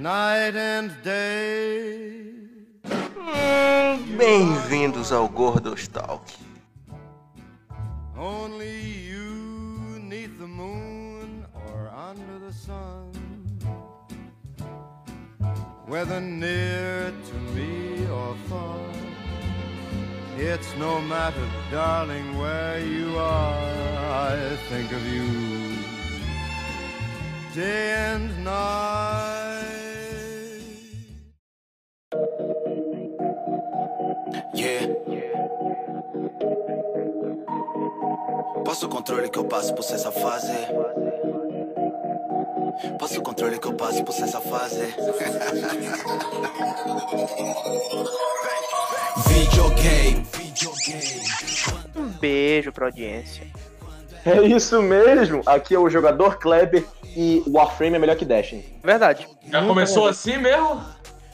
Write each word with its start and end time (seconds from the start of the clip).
night 0.00 0.56
and 0.56 0.90
day. 1.02 2.32
Bem-vindos 4.16 5.12
ao 5.12 5.28
Gordos 5.28 5.86
Talk. 5.88 6.22
Only 8.16 8.80
you 8.80 10.00
neath 10.00 10.38
the 10.38 10.46
moon 10.46 11.44
or 11.66 11.90
under 11.94 12.38
the 12.38 12.52
sun. 12.52 13.12
Whether 15.86 16.20
near 16.20 17.12
to 17.28 17.34
me 17.54 18.06
or 18.08 18.34
far. 18.48 18.78
It's 20.38 20.74
no 20.78 21.02
matter, 21.02 21.46
darling, 21.70 22.38
where 22.38 22.80
you 22.80 23.18
are. 23.18 23.54
I 24.32 24.56
think 24.70 24.90
of 24.92 25.06
you 25.06 25.76
day 27.54 27.92
and 28.14 28.44
night. 28.44 29.39
Passa 38.70 38.86
o 38.86 38.88
controle 38.88 39.28
que 39.28 39.36
eu 39.36 39.44
passo 39.44 39.74
por 39.74 39.80
essa 39.80 40.12
fase. 40.12 40.52
Passa 43.00 43.18
o 43.18 43.22
controle 43.22 43.58
que 43.58 43.66
eu 43.66 43.72
passo 43.72 44.04
por 44.04 44.14
essa 44.14 44.40
fase. 44.40 44.94
videogame, 49.26 50.24
videogame. 50.32 51.20
Um 51.96 52.06
beijo 52.20 52.70
pra 52.70 52.86
audiência. 52.86 53.44
É 54.24 54.40
isso 54.40 54.80
mesmo. 54.80 55.42
Aqui 55.46 55.74
é 55.74 55.78
o 55.80 55.90
jogador 55.90 56.38
Kleber 56.38 56.86
e 57.16 57.42
Warframe 57.48 57.96
é 57.96 57.98
melhor 57.98 58.14
que 58.14 58.24
Destiny. 58.24 58.64
Verdade. 58.84 59.26
Já 59.50 59.66
começou 59.66 60.06
assim 60.06 60.38
mesmo? 60.38 60.80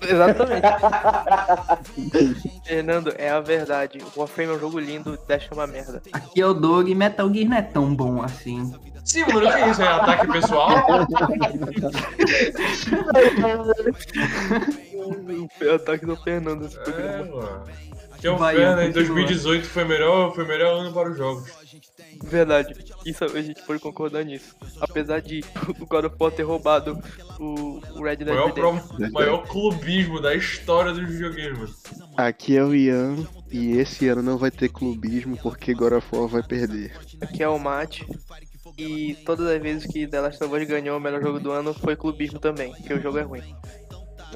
Exatamente. 0.03 0.63
Fernando, 2.67 3.15
é 3.17 3.31
a 3.31 3.41
verdade. 3.41 3.99
O 4.15 4.21
Warframe 4.21 4.53
é 4.53 4.57
um 4.57 4.59
jogo 4.59 4.79
lindo, 4.79 5.19
Dash 5.27 5.49
é 5.51 5.55
uma 5.55 5.67
merda. 5.67 6.03
Aqui 6.13 6.41
é 6.41 6.47
o 6.47 6.55
Doug 6.55 6.89
e 6.89 6.95
Metal 6.95 7.33
Gear 7.33 7.49
não 7.49 7.57
é 7.57 7.63
tão 7.63 7.95
bom 7.95 8.23
assim. 8.23 8.73
Sim, 9.05 9.21
mano, 9.27 9.39
o 9.39 9.43
que 9.43 9.49
é 9.49 9.71
isso? 9.71 9.83
É 9.83 9.89
ataque 9.89 10.27
pessoal? 10.33 10.69
o 15.63 15.71
ataque 15.75 16.07
do 16.07 16.17
Fernando 16.17 16.67
esse 16.67 16.79
É, 16.79 16.83
programa. 16.83 17.37
mano. 17.37 17.63
É 17.69 18.06
o 18.06 18.06
Fernando, 18.21 18.81
em 18.83 18.87
continua. 18.87 18.93
2018 18.93 19.67
foi 19.67 19.85
melhor, 19.85 20.35
foi 20.35 20.47
melhor 20.47 20.81
ano 20.81 20.93
para 20.93 21.11
os 21.11 21.17
jogos. 21.19 21.51
Verdade. 22.25 22.75
Isso 23.05 23.25
a 23.25 23.43
gente 23.43 23.63
pode 23.63 23.79
concordar 23.81 24.25
nisso. 24.25 24.55
Apesar 24.81 25.21
de 25.21 25.45
o 25.81 25.87
God 25.87 26.07
of 26.07 26.17
War 26.19 26.33
ter 26.33 26.43
roubado 26.43 26.99
o, 27.39 27.81
o 27.95 28.03
Red 28.03 28.15
O 28.15 28.17
Dead 28.19 28.29
maior, 28.29 28.47
Redemption. 28.49 28.81
pro- 28.97 29.13
maior 29.13 29.47
clubismo 29.47 30.21
da 30.21 30.35
história 30.35 30.93
dos 30.93 31.09
videogames, 31.09 31.59
mano. 31.59 31.75
Aqui 32.17 32.57
é 32.57 32.65
o 32.65 32.75
Ian 32.75 33.17
e 33.51 33.73
esse 33.77 34.09
ano 34.09 34.23
não 34.23 34.39
vai 34.39 34.51
ter 34.51 34.69
clubismo 34.71 35.37
porque 35.43 35.75
God 35.75 35.93
of 35.93 36.07
War 36.13 36.27
vai 36.29 36.43
perder. 36.43 36.93
Aqui 37.21 37.43
é 37.43 37.49
o 37.49 37.59
Mate. 37.59 38.07
E 38.79 39.15
todas 39.25 39.47
as 39.47 39.63
vezes 39.63 39.87
que 39.91 40.07
The 40.07 40.21
Last 40.21 40.43
of 40.43 40.55
Us 40.55 40.67
ganhou 40.67 40.99
o 40.99 41.01
melhor 41.01 41.23
jogo 41.23 41.39
do 41.41 41.51
ano 41.51 41.73
foi 41.73 41.97
clubismo 41.97 42.39
também, 42.39 42.73
porque 42.75 42.93
o 42.95 43.01
jogo 43.01 43.19
é 43.19 43.23
ruim. 43.23 43.43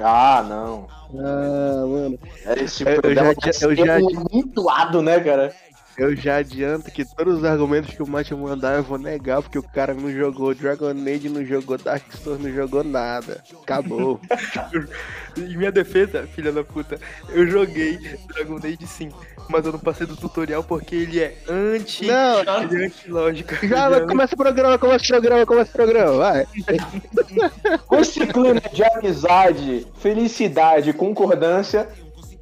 Ah, 0.03 0.43
não. 0.47 0.87
Ah, 1.19 1.85
mano. 1.85 2.19
Esse 2.57 2.83
Eu- 2.83 2.89
eu 2.95 3.01
programa 3.01 3.29
já- 3.29 3.35
tá 3.51 3.65
eu 3.65 3.75
já- 3.75 3.99
muito 4.31 4.69
ado, 4.69 5.01
né, 5.01 5.19
cara? 5.19 5.53
Eu 5.97 6.15
já 6.15 6.37
adianto 6.37 6.91
que 6.91 7.03
todos 7.03 7.39
os 7.39 7.43
argumentos 7.43 7.93
que 7.93 8.01
o 8.01 8.07
Mate 8.07 8.33
mandar 8.33 8.77
eu 8.77 8.83
vou 8.83 8.97
negar, 8.97 9.41
porque 9.41 9.59
o 9.59 9.63
cara 9.63 9.93
não 9.93 10.11
jogou 10.11 10.55
Dragon 10.55 10.89
Age, 10.89 11.29
não 11.29 11.45
jogou 11.45 11.77
Dark 11.77 12.03
Souls, 12.13 12.39
não 12.39 12.51
jogou 12.51 12.83
nada. 12.83 13.43
Acabou. 13.61 14.19
Em 15.37 15.57
minha 15.57 15.71
defesa, 15.71 16.27
filha 16.27 16.51
da 16.51 16.63
puta, 16.63 16.99
eu 17.29 17.47
joguei 17.47 17.97
Dragon 18.27 18.57
Age 18.57 18.87
sim, 18.87 19.11
mas 19.49 19.65
eu 19.65 19.71
não 19.71 19.79
passei 19.79 20.07
do 20.07 20.15
tutorial 20.15 20.63
porque 20.63 20.95
ele 20.95 21.19
é 21.19 21.37
anti. 21.47 22.05
Não, 22.07 22.63
ele 22.63 22.83
é 22.83 22.87
anti-lógica. 22.87 23.67
já 23.67 23.87
Ele 23.87 23.95
é 23.95 24.07
começa 24.07 24.33
o 24.33 24.37
programa, 24.37 24.77
começa 24.77 25.03
o 25.03 25.07
programa, 25.07 25.45
começa 25.45 25.69
o 25.69 25.73
programa, 25.73 26.17
vai. 26.17 26.47
Com 27.87 27.95
esse 27.97 28.25
clima 28.27 28.61
de 28.73 28.83
amizade, 28.83 29.87
felicidade 29.99 30.89
e 30.89 30.93
concordância, 30.93 31.87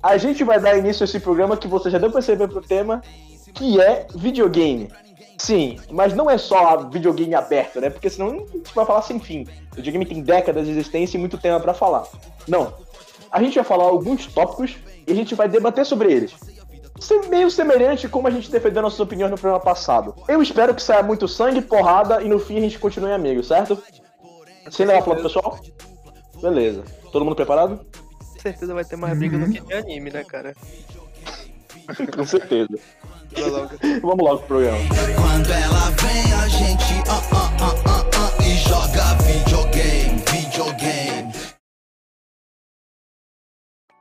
a 0.02 0.18
gente 0.18 0.44
vai 0.44 0.60
dar 0.60 0.78
início 0.78 1.04
a 1.04 1.06
esse 1.06 1.20
programa 1.20 1.58
que 1.58 1.68
você 1.68 1.90
já 1.90 1.98
deu 1.98 2.10
pra 2.10 2.20
perceber 2.20 2.48
pro 2.48 2.62
tema, 2.62 3.02
que 3.54 3.80
é 3.82 4.08
videogame. 4.16 4.90
Sim, 5.38 5.80
mas 5.90 6.14
não 6.14 6.30
é 6.30 6.38
só 6.38 6.90
videogame 6.90 7.34
aberto, 7.34 7.80
né? 7.80 7.90
Porque 7.90 8.10
senão 8.10 8.30
a 8.30 8.58
gente 8.58 8.76
vai 8.76 8.86
falar 8.86 9.02
sem 9.02 9.20
fim. 9.20 9.48
O 9.72 9.76
videogame 9.78 10.06
tem 10.06 10.22
décadas 10.22 10.66
de 10.66 10.72
existência 10.72 11.18
e 11.18 11.20
muito 11.20 11.38
tema 11.38 11.60
pra 11.60 11.74
falar. 11.74 12.06
Não. 12.48 12.74
A 13.32 13.42
gente 13.42 13.56
vai 13.56 13.64
falar 13.64 13.86
alguns 13.86 14.26
tópicos 14.28 14.78
e 15.08 15.12
a 15.12 15.16
gente 15.16 15.36
vai 15.36 15.48
debater 15.48 15.86
sobre 15.86 16.12
eles. 16.12 16.36
Ser 17.00 17.30
meio 17.30 17.50
semelhante 17.50 18.10
como 18.10 18.28
a 18.28 18.32
gente 18.32 18.52
defendeu 18.52 18.82
nossas 18.82 19.00
opiniões 19.00 19.32
no 19.32 19.38
programa 19.38 19.64
passado. 19.64 20.14
Eu 20.28 20.42
espero 20.42 20.76
que 20.76 20.82
saia 20.82 21.02
muito 21.02 21.28
sangue, 21.28 21.62
porrada 21.62 22.22
e 22.22 22.28
no 22.28 22.40
fim 22.40 22.58
a 22.58 22.62
gente 22.62 22.78
continue 22.78 23.14
amigo, 23.14 23.42
certo? 23.42 23.82
Sem 24.70 24.86
levar 24.86 25.04
falar 25.04 25.16
pro 25.16 25.24
pessoal? 25.24 25.60
Beleza. 26.42 26.84
Todo 27.14 27.24
mundo 27.24 27.36
preparado? 27.36 27.80
Com 28.20 28.40
certeza 28.40 28.74
vai 28.74 28.84
ter 28.84 28.98
mais 28.98 29.18
briga 29.18 29.38
do 29.38 29.50
que 29.50 29.62
de 29.62 29.74
anime, 29.74 30.12
né, 30.12 30.24
cara? 30.26 30.54
Com 32.16 32.26
certeza. 32.26 32.70
Logo. 33.38 33.70
Vamos 34.02 34.26
logo 34.26 34.38
pro 34.40 34.48
programa. 34.48 34.78
Quando 35.16 35.52
ela 35.52 35.90
vem, 36.02 36.34
a 36.34 36.48
gente 36.48 37.00
e 38.46 38.56
joga 38.58 39.04
videogame, 39.24 40.24
videogame. 40.32 41.34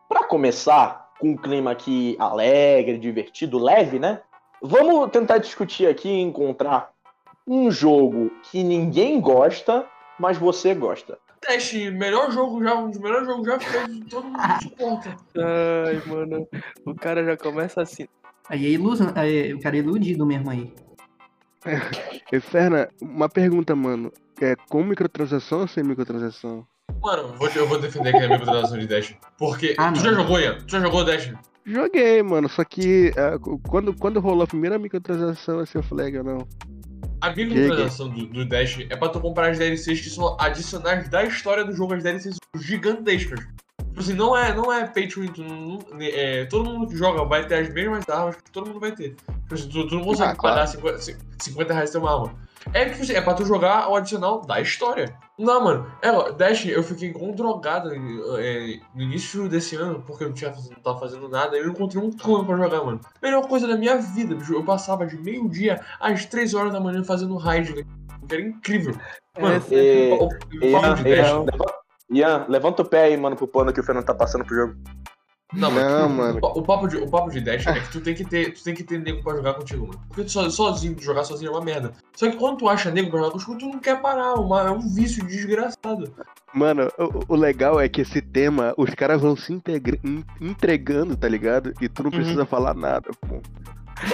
Pra 0.09 0.25
começar, 0.25 1.10
com 1.19 1.31
um 1.31 1.37
clima 1.37 1.71
aqui 1.71 2.16
alegre, 2.19 2.99
divertido, 2.99 3.59
leve, 3.59 3.99
né? 3.99 4.20
Vamos 4.62 5.10
tentar 5.10 5.38
discutir 5.38 5.87
aqui 5.87 6.09
e 6.09 6.20
encontrar 6.20 6.91
um 7.47 7.70
jogo 7.70 8.31
que 8.50 8.62
ninguém 8.62 9.20
gosta, 9.20 9.87
mas 10.19 10.37
você 10.37 10.75
gosta. 10.75 11.19
Teste, 11.41 11.91
melhor 11.91 12.31
jogo 12.31 12.62
já, 12.62 12.75
um 12.75 12.91
dos 12.91 12.99
melhores 12.99 13.26
jogos 13.26 13.47
já 13.47 13.60
feitos, 13.60 14.00
todo 14.10 14.25
mundo 14.26 14.38
suporta. 14.62 15.16
Ai, 15.37 16.03
mano. 16.06 16.49
O 16.84 16.94
cara 16.94 17.25
já 17.25 17.37
começa 17.37 17.82
assim. 17.82 18.06
Aí 18.49 18.66
é 18.66 18.71
ilusão, 18.71 19.12
aí, 19.15 19.53
o 19.54 19.60
cara 19.60 19.76
é 19.76 19.81
iludido 19.81 20.26
mesmo 20.26 20.50
aí. 20.50 20.72
E, 22.31 22.41
Ferna, 22.41 22.88
uma 23.00 23.28
pergunta, 23.28 23.75
mano. 23.75 24.12
É 24.41 24.54
com 24.69 24.84
microtransação 24.84 25.60
ou 25.60 25.69
sem 25.69 25.82
microtransação? 25.82 26.66
Mano, 27.03 27.34
vou, 27.37 27.49
eu 27.49 27.66
vou 27.66 27.81
defender 27.81 28.15
a 28.15 28.19
minha 28.19 28.38
votação 28.38 28.78
de 28.78 28.87
Dash. 28.87 29.16
Porque. 29.38 29.75
Ah, 29.78 29.91
tu 29.91 29.97
não. 29.97 30.05
já 30.05 30.12
jogou, 30.12 30.38
Ian? 30.38 30.59
Tu 30.59 30.72
já 30.72 30.81
jogou 30.81 31.05
Dash? 31.05 31.32
Joguei, 31.65 32.22
mano, 32.22 32.49
só 32.49 32.65
que 32.65 33.12
ah, 33.16 33.38
quando, 33.69 33.94
quando 33.94 34.20
rolou 34.20 34.44
a 34.44 34.47
primeira 34.47 34.78
microtransação, 34.78 35.59
assim, 35.60 35.78
eu 35.78 35.82
falei, 35.82 36.10
não. 36.22 36.47
A 37.21 37.31
microtransação 37.31 38.09
do, 38.09 38.27
do 38.27 38.45
Dash 38.45 38.79
é 38.89 38.97
pra 38.97 39.09
tu 39.09 39.21
comprar 39.21 39.51
as 39.51 39.59
DLCs 39.59 40.01
que 40.01 40.11
são 40.11 40.37
adicionais 40.41 41.09
da 41.09 41.25
história 41.25 41.65
do 41.65 41.73
jogo, 41.75 41.95
as 41.95 42.03
DLCs 42.03 42.37
gigantescas. 42.56 43.41
Tipo 43.41 44.01
assim, 44.01 44.15
não 44.15 44.37
é, 44.37 44.55
não 44.55 44.73
é 44.73 44.87
pay 44.87 45.09
to 45.09 45.21
win, 45.23 45.29
tu 45.33 45.43
não- 45.43 45.81
é, 46.01 46.45
todo 46.45 46.65
mundo 46.71 46.87
que 46.87 46.97
joga 46.97 47.25
vai 47.25 47.45
ter 47.47 47.56
as 47.56 47.73
mesmas 47.73 48.09
armas 48.09 48.37
que 48.37 48.51
todo 48.53 48.69
mundo 48.69 48.79
vai 48.79 48.93
ter. 48.93 49.17
Tipo 49.17 49.55
assim, 49.55 49.69
tu, 49.69 49.87
tu 49.89 49.95
não 49.97 50.05
consegue 50.05 50.31
Ah, 50.31 50.37
claro. 50.37 50.55
pagar 50.56 50.67
50, 50.69 50.99
50 51.43 51.75
reais 51.75 51.91
ter 51.91 51.99
uma 51.99 52.12
arma. 52.15 52.34
É, 52.73 52.85
tipo 52.87 53.03
assim, 53.03 53.13
é 53.15 53.21
pra 53.21 53.35
tu 53.35 53.45
jogar 53.45 53.89
o 53.89 53.97
adicional 53.97 54.41
da 54.43 54.61
história. 54.61 55.15
Não, 55.39 55.63
mano, 55.65 55.87
é, 56.03 56.33
Dash, 56.33 56.67
eu 56.67 56.83
fiquei 56.83 57.15
um 57.15 57.33
drogado 57.33 57.91
é, 58.39 58.81
no 58.95 59.03
início 59.03 59.49
desse 59.49 59.77
ano, 59.77 60.03
porque 60.07 60.25
eu 60.25 60.29
não, 60.29 60.35
tinha, 60.35 60.51
não 60.51 60.81
tava 60.83 60.99
fazendo 60.99 61.29
nada, 61.29 61.57
eu 61.57 61.71
encontrei 61.71 62.03
um 62.03 62.11
clã 62.11 62.45
pra 62.45 62.57
jogar, 62.57 62.85
mano. 62.85 63.01
Melhor 63.23 63.47
coisa 63.49 63.67
da 63.67 63.77
minha 63.77 63.97
vida, 63.97 64.35
bicho, 64.35 64.53
eu 64.53 64.65
passava 64.65 65.07
de 65.07 65.17
meio-dia 65.17 65.81
às 66.00 66.25
3 66.27 66.53
horas 66.55 66.73
da 66.73 66.81
manhã 66.81 67.03
fazendo 67.05 67.37
raid, 67.37 67.75
né? 67.75 67.82
que 68.29 68.35
era 68.35 68.43
incrível. 68.44 68.94
Mano, 69.41 69.56
Esse- 69.56 69.75
E, 69.75 70.12
o, 70.12 70.25
o 70.27 70.67
Ian. 70.67 71.09
Ian, 71.09 71.44
leva- 71.44 71.75
Ian, 72.11 72.47
levanta 72.49 72.82
o 72.82 72.85
pé 72.85 73.05
aí, 73.05 73.17
mano, 73.17 73.37
pro 73.37 73.47
pano 73.49 73.73
que 73.73 73.81
o 73.81 73.85
Fernando 73.85 74.05
tá 74.05 74.15
passando 74.15 74.44
pro 74.44 74.55
jogo. 74.56 74.75
Não, 75.53 75.71
mano. 75.71 75.89
Não, 75.91 76.09
mano. 76.11 76.39
O, 76.43 76.59
o 76.59 76.62
papo 76.62 76.87
de, 76.89 76.97
o 76.99 77.09
papo 77.09 77.31
de 77.31 77.41
Dash 77.41 77.67
é 77.67 77.81
que 77.81 77.91
tu 77.93 78.00
tem 78.03 78.15
que 78.15 78.25
ter, 78.25 78.53
tu 78.53 78.62
tem 78.62 78.75
que 78.75 78.85
ter 78.85 78.99
nego 78.99 79.23
pra 79.23 79.35
jogar 79.37 79.55
contigo, 79.55 79.87
mano. 79.87 80.00
Porque 80.09 80.25
tu 80.25 80.31
so- 80.31 80.50
sozinho, 80.50 80.95
jogar 81.00 81.25
sozinho 81.25 81.49
é 81.49 81.53
uma 81.53 81.65
merda. 81.65 81.93
Só 82.15 82.31
que 82.31 82.37
quando 82.37 82.59
tu 82.59 82.69
acha 82.69 82.91
nego 82.91 83.09
pra 83.11 83.19
jogar 83.21 83.33
contigo, 83.33 83.56
tu 83.59 83.67
não 83.67 83.79
quer 83.79 84.00
parar. 84.00 84.35
Uma, 84.35 84.62
é 84.67 84.71
um 84.71 84.81
vício 84.95 85.25
desgraçado. 85.27 86.12
Mano, 86.53 86.89
o, 86.99 87.33
o 87.35 87.37
legal 87.37 87.81
é 87.81 87.89
que 87.89 88.03
esse 88.03 88.21
tema, 88.21 88.75
os 88.77 88.91
caras 88.95 89.21
vão 89.23 89.35
se 89.37 89.53
integra- 89.53 89.99
en- 90.05 90.25
entregando, 90.41 91.17
tá 91.17 91.29
ligado? 91.29 91.73
E 91.81 91.89
tu 91.89 92.03
não 92.03 92.11
precisa 92.11 92.44
falar 92.44 92.75
nada, 92.75 93.11
pô. 93.27 93.41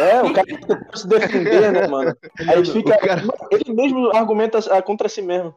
É, 0.01 0.23
o 0.23 0.33
cara 0.33 0.47
tenta 0.47 0.87
se 0.95 1.07
defender, 1.07 1.73
né, 1.73 1.87
mano? 1.89 2.17
Aí 2.41 2.59
ele 2.59 2.65
fica. 2.65 2.97
Cara- 2.99 3.23
Ele 3.51 3.73
mesmo 3.75 4.17
argumenta 4.17 4.61
contra 4.83 5.09
si 5.09 5.21
mesmo. 5.21 5.53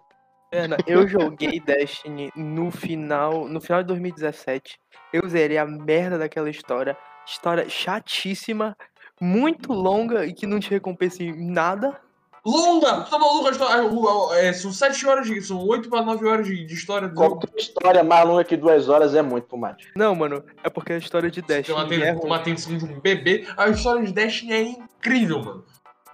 Eu 0.85 1.05
joguei 1.07 1.59
Destiny 1.59 2.31
no 2.35 2.71
final, 2.71 3.47
no 3.49 3.59
final 3.59 3.81
de 3.81 3.87
2017. 3.87 4.79
Eu 5.11 5.27
zerei 5.27 5.57
a 5.57 5.65
merda 5.65 6.17
daquela 6.17 6.49
história. 6.49 6.97
História 7.25 7.67
chatíssima, 7.67 8.75
muito 9.19 9.73
longa 9.73 10.25
e 10.25 10.33
que 10.33 10.45
não 10.47 10.59
te 10.59 10.69
recompensa 10.69 11.23
em 11.23 11.51
nada. 11.51 11.99
Longa! 12.45 13.01
Tá 13.01 13.19
maluco? 13.19 14.33
É, 14.35 14.53
são 14.53 14.71
7 14.71 15.05
horas 15.05 15.27
de. 15.27 15.41
São 15.41 15.65
8 15.67 15.89
pra 15.89 16.01
9 16.01 16.25
horas 16.25 16.47
de, 16.47 16.65
de 16.65 16.73
história 16.73 17.09
do 17.09 17.15
jogo. 17.15 17.39
Qualquer 17.39 17.59
história 17.59 18.03
mais 18.03 18.25
longa 18.25 18.43
que 18.45 18.55
duas 18.55 18.87
horas 18.87 19.13
é 19.13 19.21
muito 19.21 19.47
pro 19.47 19.57
mate. 19.57 19.91
Não, 19.95 20.15
mano, 20.15 20.41
é 20.63 20.69
porque 20.69 20.93
a 20.93 20.97
história 20.97 21.29
de 21.29 21.41
Tem 21.41 21.57
uma, 21.69 21.83
Destiny 21.83 22.03
é 22.03 22.11
ruim. 22.11 22.25
uma 22.25 22.35
atenção 22.37 22.77
de 22.77 22.85
um 22.85 23.01
bebê. 23.01 23.45
A 23.57 23.67
história 23.67 24.05
de 24.05 24.13
Destiny 24.13 24.53
é 24.53 24.61
incrível, 24.61 25.43
mano. 25.43 25.65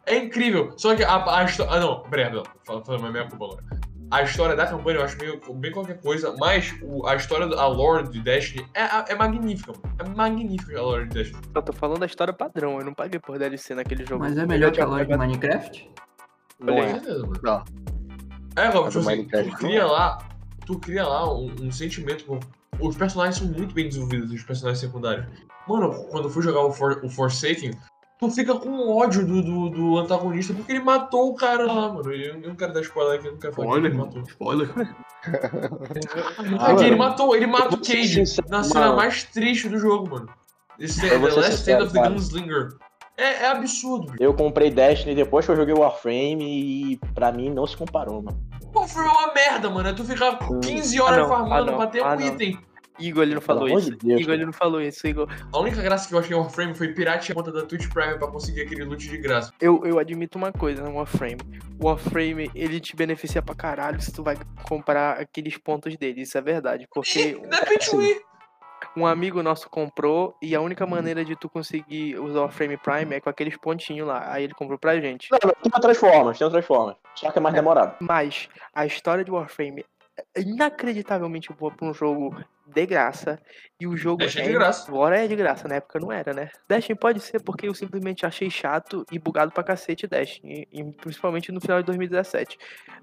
É 0.07 0.17
incrível. 0.17 0.73
Só 0.75 0.95
que 0.95 1.03
a, 1.03 1.37
a 1.37 1.43
história. 1.43 1.71
Ah, 1.71 1.79
não, 1.79 2.01
peraí, 2.01 2.33
não. 2.33 2.43
Falando 2.65 3.05
a 3.05 3.11
minha 3.11 3.29
culpa 3.29 3.45
agora. 3.45 3.63
A 4.13 4.21
história 4.21 4.55
da 4.55 4.67
campanha 4.67 4.99
eu 4.99 5.03
acho 5.03 5.17
meio 5.17 5.41
bem 5.55 5.71
qualquer 5.71 5.99
coisa, 5.99 6.35
mas 6.37 6.71
o- 6.83 7.03
a 7.07 7.15
história, 7.15 7.47
da 7.47 7.59
a 7.59 7.65
lore 7.67 8.07
de 8.09 8.19
Destiny 8.21 8.63
é, 8.75 9.11
é 9.11 9.15
magnífica, 9.15 9.71
mano. 9.73 9.95
É 9.99 10.07
magnífica 10.15 10.77
a 10.77 10.83
lore 10.83 11.07
de 11.07 11.15
Destiny. 11.15 11.41
Eu 11.55 11.61
tô 11.63 11.73
falando 11.73 11.99
da 11.99 12.05
história 12.05 12.31
padrão, 12.31 12.77
eu 12.77 12.85
não 12.85 12.93
paguei 12.93 13.19
por 13.19 13.39
DLC 13.39 13.73
naquele 13.73 14.05
jogo. 14.05 14.23
Mas 14.23 14.37
é 14.37 14.45
melhor 14.45 14.71
que 14.71 14.79
a 14.79 14.85
loja 14.85 15.05
de 15.05 15.17
Minecraft? 15.17 15.89
Não 16.59 16.75
é. 16.77 16.91
certeza, 16.91 17.21
mano. 17.25 17.39
Não. 17.41 17.63
É, 18.55 18.67
Rob, 18.67 18.87
tipo 18.89 18.99
assim, 18.99 19.25
tu 19.25 19.57
cria 19.57 19.85
lá. 19.87 20.17
Tu 20.65 20.79
cria 20.79 21.07
lá 21.07 21.33
um, 21.33 21.51
um 21.59 21.71
sentimento. 21.71 22.39
Os 22.79 22.95
personagens 22.95 23.37
são 23.37 23.47
muito 23.47 23.73
bem 23.73 23.87
desenvolvidos, 23.87 24.31
os 24.31 24.43
personagens 24.43 24.79
secundários. 24.79 25.25
Mano, 25.67 25.91
quando 26.11 26.25
eu 26.25 26.29
fui 26.29 26.43
jogar 26.43 26.61
o, 26.61 26.71
For, 26.71 27.01
o 27.03 27.09
Forsaken, 27.09 27.71
tu 28.29 28.35
fica 28.35 28.55
com 28.55 28.89
ódio 28.95 29.25
do, 29.25 29.41
do, 29.41 29.69
do 29.69 29.97
antagonista 29.97 30.53
porque 30.53 30.71
ele 30.71 30.83
matou 30.83 31.29
o 31.29 31.35
cara 31.35 31.65
lá, 31.65 31.91
mano. 31.91 32.11
Eu, 32.11 32.35
eu 32.35 32.49
não 32.49 32.55
quero 32.55 32.73
dar 32.73 32.81
spoiler 32.81 33.19
aqui, 33.19 33.27
eu 33.27 33.31
não 33.33 33.39
quero 33.39 33.53
falar 33.53 33.81
que 33.81 33.87
ele 33.87 33.97
matou. 33.97 34.21
spoiler. 34.23 34.69
Ah, 36.59 36.75
que 36.75 36.83
ele 36.83 36.95
matou, 36.95 37.35
ele 37.35 37.47
mata 37.47 37.75
o 37.75 37.77
Cage 37.77 38.25
sincero, 38.25 38.47
na 38.49 38.63
cena 38.63 38.87
mano. 38.87 38.97
mais 38.97 39.23
triste 39.23 39.69
do 39.69 39.77
jogo, 39.79 40.09
mano. 40.09 40.29
Esse 40.79 41.05
é 41.05 41.09
The 41.11 41.17
Last 41.17 41.51
sincero, 41.51 41.55
Stand 41.55 41.83
of 41.83 41.93
the 41.93 41.99
cara. 41.99 42.13
Gunslinger. 42.13 42.69
É, 43.15 43.43
é 43.43 43.47
absurdo, 43.47 44.11
bicho. 44.11 44.23
Eu 44.23 44.33
comprei 44.33 44.71
Destiny 44.71 45.13
depois 45.13 45.45
que 45.45 45.51
eu 45.51 45.55
joguei 45.55 45.73
Warframe 45.73 46.93
e 46.93 46.97
pra 47.13 47.31
mim 47.31 47.49
não 47.49 47.67
se 47.67 47.77
comparou, 47.77 48.21
mano. 48.21 48.37
Pô, 48.71 48.87
foi 48.87 49.03
uma 49.03 49.33
merda, 49.33 49.69
mano. 49.69 49.89
É 49.89 49.93
tu 49.93 50.03
ficar 50.03 50.39
15 50.61 50.99
horas 50.99 51.19
Ah, 51.19 51.21
não, 51.21 51.29
farmando 51.29 51.53
ah, 51.53 51.71
não, 51.71 51.77
pra 51.77 51.87
ter 51.87 51.99
ah, 52.01 52.13
um 52.13 52.19
não. 52.19 52.59
Igor, 52.99 53.23
ele 53.23 53.33
não 53.35 53.41
falou 53.41 53.65
amor 53.65 53.79
isso. 53.79 53.91
de 53.91 53.97
Deus, 53.97 54.21
Igor, 54.21 54.33
ele 54.33 54.45
não 54.45 54.53
falou 54.53 54.81
isso, 54.81 55.05
Igor. 55.07 55.27
A 55.51 55.59
única 55.59 55.81
graça 55.81 56.07
que 56.07 56.13
eu 56.13 56.19
achei 56.19 56.35
em 56.35 56.39
Warframe 56.39 56.75
foi 56.75 56.89
piratear 56.93 57.31
a 57.31 57.35
conta 57.35 57.51
da 57.51 57.65
Twitch 57.65 57.87
Prime 57.91 58.17
pra 58.17 58.27
conseguir 58.27 58.61
aquele 58.61 58.83
loot 58.83 59.07
de 59.09 59.17
graça. 59.17 59.51
Eu, 59.59 59.81
eu 59.85 59.99
admito 59.99 60.37
uma 60.37 60.51
coisa 60.51 60.83
no 60.83 60.95
Warframe. 60.95 61.37
O 61.79 61.87
Warframe, 61.87 62.49
ele 62.53 62.79
te 62.79 62.95
beneficia 62.95 63.41
pra 63.41 63.55
caralho 63.55 64.01
se 64.01 64.11
tu 64.11 64.23
vai 64.23 64.37
comprar 64.67 65.19
aqueles 65.19 65.57
pontos 65.57 65.95
dele. 65.97 66.21
Isso 66.21 66.37
é 66.37 66.41
verdade. 66.41 66.87
Porque 66.93 67.39
Não 67.49 67.57
é 67.57 67.65
pay 67.65 67.77
to 67.79 67.97
win. 67.97 68.15
um 68.95 69.05
amigo 69.07 69.41
nosso 69.41 69.69
comprou 69.69 70.35
e 70.41 70.55
a 70.55 70.61
única 70.61 70.85
maneira 70.85 71.25
de 71.25 71.35
tu 71.35 71.49
conseguir 71.49 72.19
usar 72.19 72.39
o 72.39 72.41
Warframe 72.43 72.77
Prime 72.77 73.15
é 73.15 73.19
com 73.19 73.29
aqueles 73.29 73.57
pontinhos 73.57 74.07
lá. 74.07 74.31
Aí 74.31 74.43
ele 74.43 74.53
comprou 74.53 74.77
pra 74.77 74.99
gente. 74.99 75.29
Não, 75.31 75.39
tem 75.39 75.51
uma 75.65 75.81
Transformers, 75.81 76.37
tem 76.37 76.45
uma 76.45 76.51
Transformers. 76.51 76.97
Só 77.15 77.31
que 77.31 77.37
é 77.39 77.41
mais 77.41 77.55
demorado. 77.55 77.95
Mas 77.99 78.47
a 78.73 78.85
história 78.85 79.23
de 79.23 79.31
Warframe 79.31 79.81
é 79.81 79.85
inacreditavelmente 80.37 81.51
boa 81.53 81.71
pra 81.71 81.87
um 81.87 81.93
jogo 81.93 82.35
de 82.65 82.85
graça. 82.85 83.39
E 83.79 83.85
o 83.87 83.95
jogo 83.97 84.23
é 84.23 84.27
de 84.27 84.53
graça. 84.53 84.89
Agora 84.89 85.17
é 85.23 85.27
de 85.27 85.35
graça, 85.35 85.67
na 85.67 85.75
época 85.75 85.99
não 85.99 86.11
era, 86.11 86.33
né? 86.33 86.49
Destiny 86.67 86.97
pode 86.97 87.19
ser 87.19 87.41
porque 87.41 87.67
eu 87.67 87.73
simplesmente 87.73 88.25
achei 88.25 88.49
chato 88.49 89.05
e 89.11 89.19
bugado 89.19 89.51
pra 89.51 89.63
cacete 89.63 90.07
Destiny. 90.07 90.67
E, 90.71 90.83
principalmente 90.93 91.51
no 91.51 91.59
final 91.59 91.79
de 91.79 91.85
2017. 91.87 92.57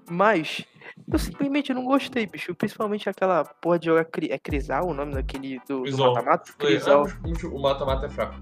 Mas 0.09 0.65
eu 1.11 1.19
simplesmente 1.19 1.73
não 1.73 1.83
gostei, 1.85 2.25
bicho. 2.25 2.55
Principalmente 2.55 3.07
aquela 3.09 3.43
porra 3.45 3.77
de 3.79 3.85
jogar. 3.85 4.05
Cri- 4.05 4.31
É 4.31 4.39
Crisal 4.39 4.87
o 4.87 4.93
nome 4.93 5.13
daquele 5.13 5.59
do 5.67 5.83
do? 5.83 6.51
É, 6.53 6.57
Crisal. 6.57 7.05
O 7.53 7.59
mata-mata 7.61 8.05
é 8.07 8.09
fraco. 8.09 8.35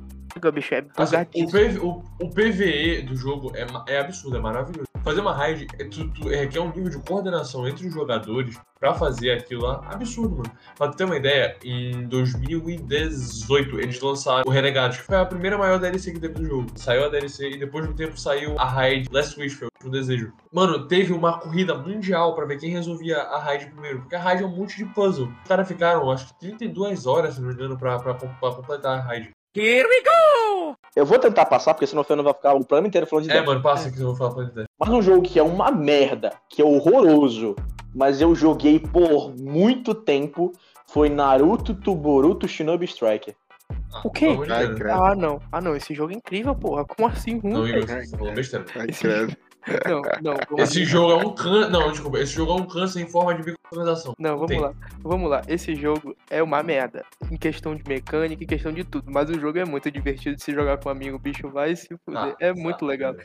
bicho, 0.53 0.73
é 0.73 0.79
Assim, 0.79 1.15
o. 1.43 1.47
PV 1.49 1.79
o, 1.79 2.03
o 2.21 2.29
PVE 2.29 3.01
do 3.01 3.15
jogo 3.15 3.51
é, 3.55 3.65
é 3.93 3.99
absurdo, 3.99 4.37
é 4.37 4.39
maravilhoso. 4.39 4.88
Fazer 5.03 5.21
uma 5.21 5.33
raid 5.33 5.67
é, 5.79 5.85
tu, 5.85 6.09
tu, 6.09 6.29
é, 6.29 6.41
requer 6.41 6.59
um 6.59 6.67
nível 6.67 6.89
de 6.89 6.99
coordenação 6.99 7.67
entre 7.67 7.87
os 7.87 7.93
jogadores 7.93 8.59
pra 8.79 8.93
fazer 8.93 9.31
aquilo 9.31 9.63
lá. 9.63 9.81
Absurdo, 9.89 10.37
mano. 10.37 10.51
Pra 10.77 10.89
ter 10.89 11.05
uma 11.05 11.15
ideia, 11.15 11.57
em 11.63 12.07
2018 12.07 13.79
eles 13.79 13.99
lançaram 14.01 14.43
o 14.45 14.49
Renegados, 14.51 14.97
que 14.97 15.03
foi 15.03 15.17
a 15.17 15.25
primeira 15.25 15.57
maior 15.57 15.79
DLC 15.79 16.11
que 16.11 16.19
teve 16.19 16.33
do 16.33 16.45
jogo. 16.45 16.67
Saiu 16.75 17.05
a 17.05 17.09
DLC 17.09 17.51
e 17.51 17.57
depois 17.57 17.85
de 17.85 17.91
um 17.91 17.95
tempo 17.95 18.19
saiu 18.19 18.59
a 18.59 18.65
raid 18.65 19.09
Last 19.11 19.39
Wish, 19.39 19.55
foi 19.55 19.69
o 19.83 19.89
desejo. 19.89 20.33
Mano, 20.51 20.87
teve 20.87 21.13
uma 21.13 21.39
corrida 21.39 21.75
mundial 21.75 22.35
pra 22.35 22.45
ver 22.45 22.59
quem 22.59 22.69
resolvia 22.69 23.17
a 23.17 23.39
raid 23.39 23.67
primeiro, 23.67 23.99
porque 24.01 24.15
a 24.15 24.19
raid 24.21 24.43
é 24.43 24.45
um 24.45 24.55
monte 24.55 24.77
de 24.77 24.85
puzzle. 24.85 25.31
Os 25.41 25.47
caras 25.47 25.67
ficaram, 25.67 26.11
acho 26.11 26.27
que 26.27 26.39
32 26.39 27.05
horas, 27.05 27.35
se 27.35 27.41
não 27.41 27.47
me 27.47 27.53
engano, 27.53 27.77
pra, 27.77 27.97
pra, 27.99 28.13
pra 28.13 28.51
completar 28.51 28.99
a 28.99 29.01
raid. 29.01 29.31
Eu 30.95 31.05
vou 31.05 31.17
tentar 31.19 31.45
passar, 31.45 31.73
porque 31.73 31.87
senão 31.87 32.01
o 32.01 32.05
Fernando 32.05 32.25
vai 32.25 32.33
ficar 32.33 32.53
o 32.53 32.65
plano 32.65 32.87
inteiro 32.87 33.07
falando 33.07 33.25
de 33.27 33.31
É, 33.31 33.41
mano, 33.41 33.61
passa 33.61 33.91
que 33.91 33.99
eu 33.99 34.07
vou 34.07 34.15
falar 34.15 34.33
pra 34.33 34.43
ele. 34.43 34.67
Mas 34.79 34.89
um 34.89 35.01
jogo 35.01 35.21
que 35.21 35.39
é 35.39 35.43
uma 35.43 35.71
merda, 35.71 36.33
que 36.49 36.61
é 36.61 36.65
horroroso, 36.65 37.55
mas 37.93 38.21
eu 38.21 38.35
joguei 38.35 38.79
por 38.79 39.35
muito 39.35 39.93
tempo, 39.95 40.53
foi 40.87 41.09
Naruto 41.09 41.73
Tuboruto 41.73 42.47
Shinobi 42.47 42.85
Striker. 42.85 43.35
O 44.03 44.11
quê? 44.11 44.35
De 44.35 44.51
Ai. 44.51 44.65
Ah, 44.91 45.15
não. 45.15 45.41
Ah, 45.51 45.61
não. 45.61 45.75
Esse 45.75 45.93
jogo 45.93 46.11
é 46.13 46.15
incrível, 46.15 46.53
porra. 46.55 46.85
Como 46.85 47.07
assim? 47.07 47.39
ruim, 47.39 47.53
Não, 47.53 47.67
Igor, 47.67 47.87
você 47.87 48.17
falou 48.17 48.33
besteira. 48.33 48.65
Ai, 48.75 48.87
Esse- 48.89 49.01
credo. 49.01 49.37
Não, 49.85 50.01
não. 50.21 50.35
Esse 50.57 50.85
jogo 50.85 51.11
é 51.11 51.25
um 51.25 51.33
câncer. 51.33 51.69
Não, 51.69 51.91
desculpa. 51.91 52.19
Esse 52.19 52.33
jogo 52.33 52.51
é 52.51 52.55
um 52.55 52.65
câncer 52.65 53.01
em 53.01 53.07
forma 53.07 53.35
de 53.35 53.45
microtransação. 53.45 54.13
Não, 54.17 54.35
vamos 54.35 54.47
Tem. 54.47 54.59
lá. 54.59 54.73
Vamos 55.01 55.29
lá. 55.29 55.41
Esse 55.47 55.75
jogo 55.75 56.15
é 56.29 56.41
uma 56.41 56.63
merda. 56.63 57.05
Em 57.31 57.37
questão 57.37 57.75
de 57.75 57.83
mecânica, 57.87 58.43
em 58.43 58.47
questão 58.47 58.71
de 58.71 58.83
tudo. 58.83 59.11
Mas 59.11 59.29
o 59.29 59.39
jogo 59.39 59.59
é 59.59 59.65
muito 59.65 59.91
divertido 59.91 60.35
de 60.35 60.43
se 60.43 60.53
jogar 60.53 60.77
com 60.77 60.89
um 60.89 60.91
amigo. 60.91 61.17
O 61.17 61.19
bicho 61.19 61.49
vai 61.49 61.75
se 61.75 61.87
fuder. 62.05 62.21
Ah, 62.21 62.35
é 62.39 62.53
muito 62.53 62.85
legal. 62.85 63.15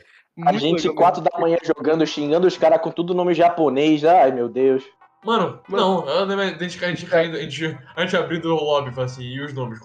A 0.41 0.51
Muito 0.51 0.59
gente, 0.59 0.87
legal 0.87 0.95
quatro 0.95 1.21
da 1.21 1.39
manhã 1.39 1.57
jogando, 1.63 2.05
xingando 2.05 2.45
os 2.45 2.57
caras 2.57 2.81
com 2.81 2.91
tudo 2.91 3.13
nome 3.13 3.33
japonês. 3.33 4.03
Ai, 4.03 4.31
meu 4.31 4.49
Deus. 4.49 4.83
Mano, 5.23 5.59
não, 5.67 6.07
a 6.07 6.25
gente, 6.59 6.85
a 6.85 6.89
gente 6.89 7.15
a 7.15 7.23
gente, 7.23 7.77
a 7.95 8.01
gente 8.01 8.15
abrindo 8.15 8.53
o 8.53 8.63
lobby 8.63 8.91
assim, 9.01 9.23
e 9.23 9.41
os 9.41 9.53
nomes? 9.53 9.79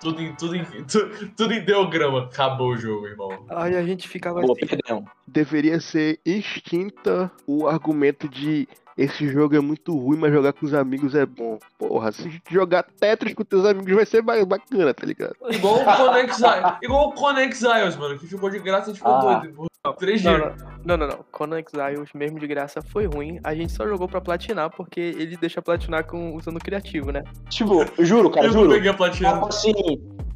Tudo 0.00 0.20
em, 0.20 0.34
tudo 0.34 0.54
em, 0.54 0.64
tu- 0.84 1.30
tudo 1.36 1.52
em 1.54 1.58
ideograma. 1.58 2.24
Acabou 2.24 2.72
o 2.72 2.76
jogo, 2.76 3.06
irmão. 3.06 3.46
Aí 3.48 3.74
a 3.76 3.82
gente 3.82 4.06
ficava 4.08 4.40
Boa, 4.40 4.54
assim. 4.56 4.66
perdão. 4.66 5.04
Deveria 5.26 5.80
ser 5.80 6.20
extinta 6.24 7.30
o 7.46 7.66
argumento 7.66 8.28
de 8.28 8.68
esse 8.96 9.28
jogo 9.28 9.54
é 9.56 9.60
muito 9.60 9.96
ruim, 9.96 10.16
mas 10.18 10.32
jogar 10.32 10.52
com 10.52 10.64
os 10.66 10.74
amigos 10.74 11.14
é 11.14 11.26
bom. 11.26 11.58
Porra, 11.78 12.12
se 12.12 12.40
jogar 12.50 12.82
Tetris 12.82 13.34
com 13.34 13.44
teus 13.44 13.64
amigos 13.64 13.94
vai 13.94 14.06
ser 14.06 14.22
mais 14.22 14.44
bacana, 14.44 14.92
tá 14.94 15.06
ligado? 15.06 15.34
Igual 15.50 15.80
o 15.80 15.84
Conex 15.84 16.36
Isles. 16.38 16.72
Igual 16.82 17.08
o 17.08 17.12
Conex 17.12 17.62
Isles, 17.62 17.96
mano, 17.96 18.18
que 18.18 18.26
ficou 18.26 18.50
de 18.50 18.58
graça 18.58 18.90
e 18.90 18.94
ficou 18.94 19.12
Ah. 19.12 19.38
doido. 19.40 19.66
Não, 19.86 19.94
dias. 19.94 20.64
não, 20.84 20.96
não, 20.96 21.06
não. 21.06 21.24
Conan 21.30 21.60
Exiles, 21.60 22.10
mesmo 22.12 22.40
de 22.40 22.46
graça, 22.48 22.82
foi 22.82 23.06
ruim. 23.06 23.38
A 23.44 23.54
gente 23.54 23.70
só 23.72 23.86
jogou 23.86 24.08
pra 24.08 24.20
platinar, 24.20 24.68
porque 24.70 24.98
ele 24.98 25.36
deixa 25.36 25.62
platinar 25.62 26.04
com, 26.04 26.34
usando 26.34 26.58
criativo, 26.58 27.12
né? 27.12 27.22
Tipo, 27.48 27.84
juro, 28.00 28.28
cara, 28.28 28.46
Eu 28.46 28.52
não 28.52 28.62
juro. 28.62 28.72
peguei 28.74 28.90
a 28.90 28.94
platina. 28.94 29.30
Tava 29.30 29.46
assim, 29.48 29.72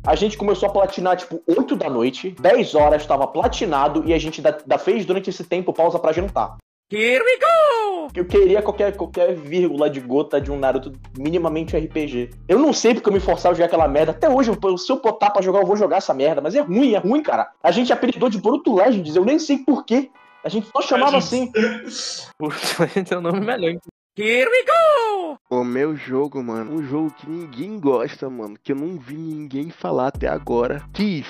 a 0.07 0.15
gente 0.15 0.39
começou 0.39 0.69
a 0.69 0.73
platinar, 0.73 1.17
tipo, 1.17 1.43
8 1.49 1.75
da 1.75 1.91
noite, 1.91 2.31
10 2.41 2.77
horas 2.77 3.05
tava 3.05 3.27
platinado 3.27 4.05
e 4.07 4.15
a 4.15 4.19
gente 4.19 4.39
ainda 4.41 4.57
ainda 4.61 4.79
fez 4.79 5.05
durante 5.05 5.31
esse 5.31 5.43
tempo 5.43 5.73
pausa 5.73 5.99
pra 5.99 6.13
jantar. 6.13 6.57
Here 6.93 7.23
we 7.23 7.39
go! 7.39 8.09
Eu 8.15 8.25
queria 8.25 8.61
qualquer, 8.61 8.97
qualquer 8.97 9.33
vírgula 9.37 9.89
de 9.89 10.01
gota 10.01 10.41
de 10.41 10.51
um 10.51 10.59
Naruto 10.59 10.93
minimamente 11.17 11.77
RPG. 11.77 12.31
Eu 12.49 12.59
não 12.59 12.73
sei 12.73 12.95
porque 12.95 13.09
eu 13.09 13.13
me 13.13 13.21
forçava 13.21 13.53
a 13.53 13.55
jogar 13.55 13.67
aquela 13.67 13.87
merda. 13.87 14.11
Até 14.11 14.29
hoje, 14.29 14.51
eu- 14.51 14.77
se 14.79 14.91
eu 14.91 15.01
botar 15.01 15.31
pra 15.31 15.41
jogar, 15.41 15.61
eu 15.61 15.67
vou 15.67 15.77
jogar 15.77 15.99
essa 15.99 16.13
merda. 16.13 16.41
Mas 16.41 16.57
é 16.57 16.61
ruim, 16.61 16.95
é 16.95 16.99
ruim, 16.99 17.23
cara. 17.23 17.49
A 17.63 17.71
gente 17.71 17.93
apelidou 17.93 18.29
de 18.29 18.39
Boruto 18.41 18.75
Legends, 18.75 19.15
eu 19.15 19.25
nem 19.25 19.39
sei 19.39 19.59
porquê. 19.59 20.11
A 20.43 20.49
gente 20.49 20.67
só 20.75 20.83
chamava 20.83 21.17
assim. 21.19 21.53
Esse 21.87 23.15
é 23.15 23.17
o 23.17 23.21
nome 23.21 23.41
melhor. 23.41 23.75
Here 24.19 24.51
we 24.51 24.65
go! 24.65 25.39
O 25.49 25.63
meu 25.63 25.95
jogo, 25.95 26.43
mano, 26.43 26.73
um 26.75 26.83
jogo 26.83 27.13
que 27.13 27.31
ninguém 27.31 27.79
gosta, 27.79 28.29
mano, 28.29 28.57
que 28.61 28.73
eu 28.73 28.77
não 28.77 28.99
vi 28.99 29.15
ninguém 29.17 29.71
falar 29.71 30.09
até 30.09 30.27
agora. 30.27 30.83
Thief, 30.93 31.29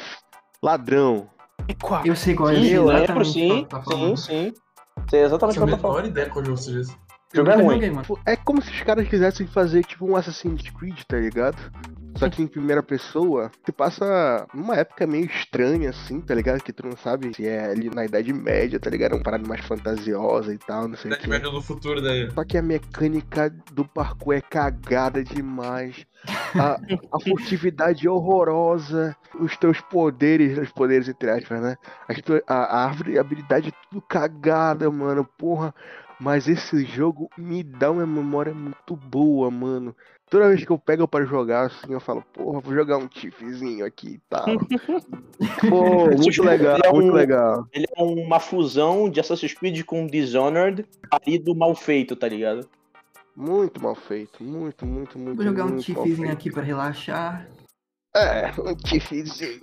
ladrão. 0.62 1.28
E 1.68 1.74
qual? 1.74 2.04
Eu 2.06 2.16
sei 2.16 2.34
qual 2.34 2.48
é 2.48 2.54
eu 2.54 2.86
lembro, 2.86 3.24
sim, 3.26 3.66
tá 3.68 3.82
sim, 3.84 4.16
sim. 4.16 4.54
Sei 5.08 5.22
exatamente 5.22 5.58
o 5.58 5.66
que 5.66 5.72
eu 5.72 5.76
tô 5.76 5.82
falando. 5.82 6.06
ideia 6.06 6.28
qual 6.28 6.44
jogo 6.44 6.56
seja 6.56 6.80
esse. 6.80 6.92
O 6.92 7.36
jogo 7.36 7.50
é 7.50 7.54
ruim. 7.54 7.74
joguei, 7.74 7.90
mano. 7.90 8.06
É 8.26 8.36
como 8.36 8.60
se 8.60 8.70
os 8.70 8.82
caras 8.82 9.08
quisessem 9.08 9.46
fazer 9.46 9.84
tipo 9.84 10.04
um 10.04 10.16
Assassin's 10.16 10.68
Creed, 10.70 11.00
tá 11.06 11.16
ligado? 11.16 11.56
Só 12.20 12.28
que 12.28 12.42
em 12.42 12.46
primeira 12.46 12.82
pessoa, 12.82 13.50
se 13.64 13.72
passa 13.72 14.46
numa 14.54 14.76
época 14.76 15.06
meio 15.06 15.24
estranha, 15.24 15.88
assim, 15.88 16.20
tá 16.20 16.34
ligado? 16.34 16.62
Que 16.62 16.72
tu 16.72 16.86
não 16.86 16.96
sabe 16.96 17.34
se 17.34 17.48
é 17.48 17.70
ali 17.70 17.88
na 17.88 18.04
Idade 18.04 18.30
Média, 18.32 18.78
tá 18.78 18.90
ligado? 18.90 19.12
É 19.12 19.14
uma 19.16 19.22
parada 19.22 19.48
mais 19.48 19.64
fantasiosa 19.64 20.52
e 20.52 20.58
tal, 20.58 20.86
não 20.86 20.96
sei 20.96 21.10
o 21.10 21.14
Idade 21.14 21.22
que. 21.24 21.30
Média 21.30 21.50
do 21.50 21.62
futuro 21.62 22.02
daí. 22.02 22.30
Só 22.30 22.44
que 22.44 22.58
a 22.58 22.62
mecânica 22.62 23.48
do 23.72 23.84
parkour 23.84 24.34
é 24.34 24.42
cagada 24.42 25.24
demais. 25.24 26.04
A, 26.54 26.78
a 27.16 27.20
furtividade 27.20 28.06
é 28.06 28.10
horrorosa. 28.10 29.16
Os 29.40 29.56
teus 29.56 29.80
poderes, 29.80 30.58
os 30.58 30.70
poderes 30.70 31.08
entre 31.08 31.30
aspas, 31.30 31.62
né? 31.62 31.76
A, 32.46 32.54
a 32.54 32.84
árvore, 32.84 33.16
a 33.16 33.22
habilidade 33.22 33.68
é 33.70 33.72
tudo 33.88 34.02
cagada, 34.02 34.90
mano. 34.90 35.24
Porra. 35.38 35.74
Mas 36.20 36.46
esse 36.46 36.84
jogo 36.84 37.30
me 37.38 37.62
dá 37.62 37.90
uma 37.90 38.06
memória 38.06 38.52
muito 38.52 38.94
boa, 38.94 39.50
mano. 39.50 39.96
Toda 40.30 40.48
vez 40.48 40.64
que 40.64 40.70
eu 40.70 40.78
pego 40.78 41.08
pra 41.08 41.24
jogar, 41.24 41.66
assim, 41.66 41.92
eu 41.92 41.98
falo, 41.98 42.22
porra, 42.32 42.60
vou 42.60 42.72
jogar 42.72 42.96
um 42.98 43.08
Tiffzinho 43.08 43.84
aqui 43.84 44.10
e 44.14 44.20
tal. 44.30 44.46
Pô, 45.68 46.06
muito 46.16 46.42
legal, 46.44 46.76
Ele 46.76 46.86
é 46.86 46.92
muito 46.92 47.10
um- 47.10 47.14
legal. 47.14 47.66
Ele 47.72 47.86
é 47.96 48.02
uma 48.02 48.38
fusão 48.38 49.10
de 49.10 49.18
Assassin's 49.18 49.54
Creed 49.54 49.82
com 49.84 50.06
Dishonored, 50.06 50.86
marido 51.10 51.54
mal 51.54 51.74
feito, 51.74 52.14
tá 52.14 52.28
ligado? 52.28 52.68
Muito 53.34 53.82
mal 53.82 53.94
feito. 53.96 54.42
Muito, 54.42 54.86
muito, 54.86 55.18
muito. 55.18 55.36
Vou 55.36 55.44
jogar 55.44 55.64
um 55.64 55.78
tiffzinho 55.78 56.30
aqui 56.30 56.50
pra 56.50 56.62
relaxar. 56.62 57.48
É, 58.14 58.52
um 58.60 58.74
Tiffzinho. 58.74 59.60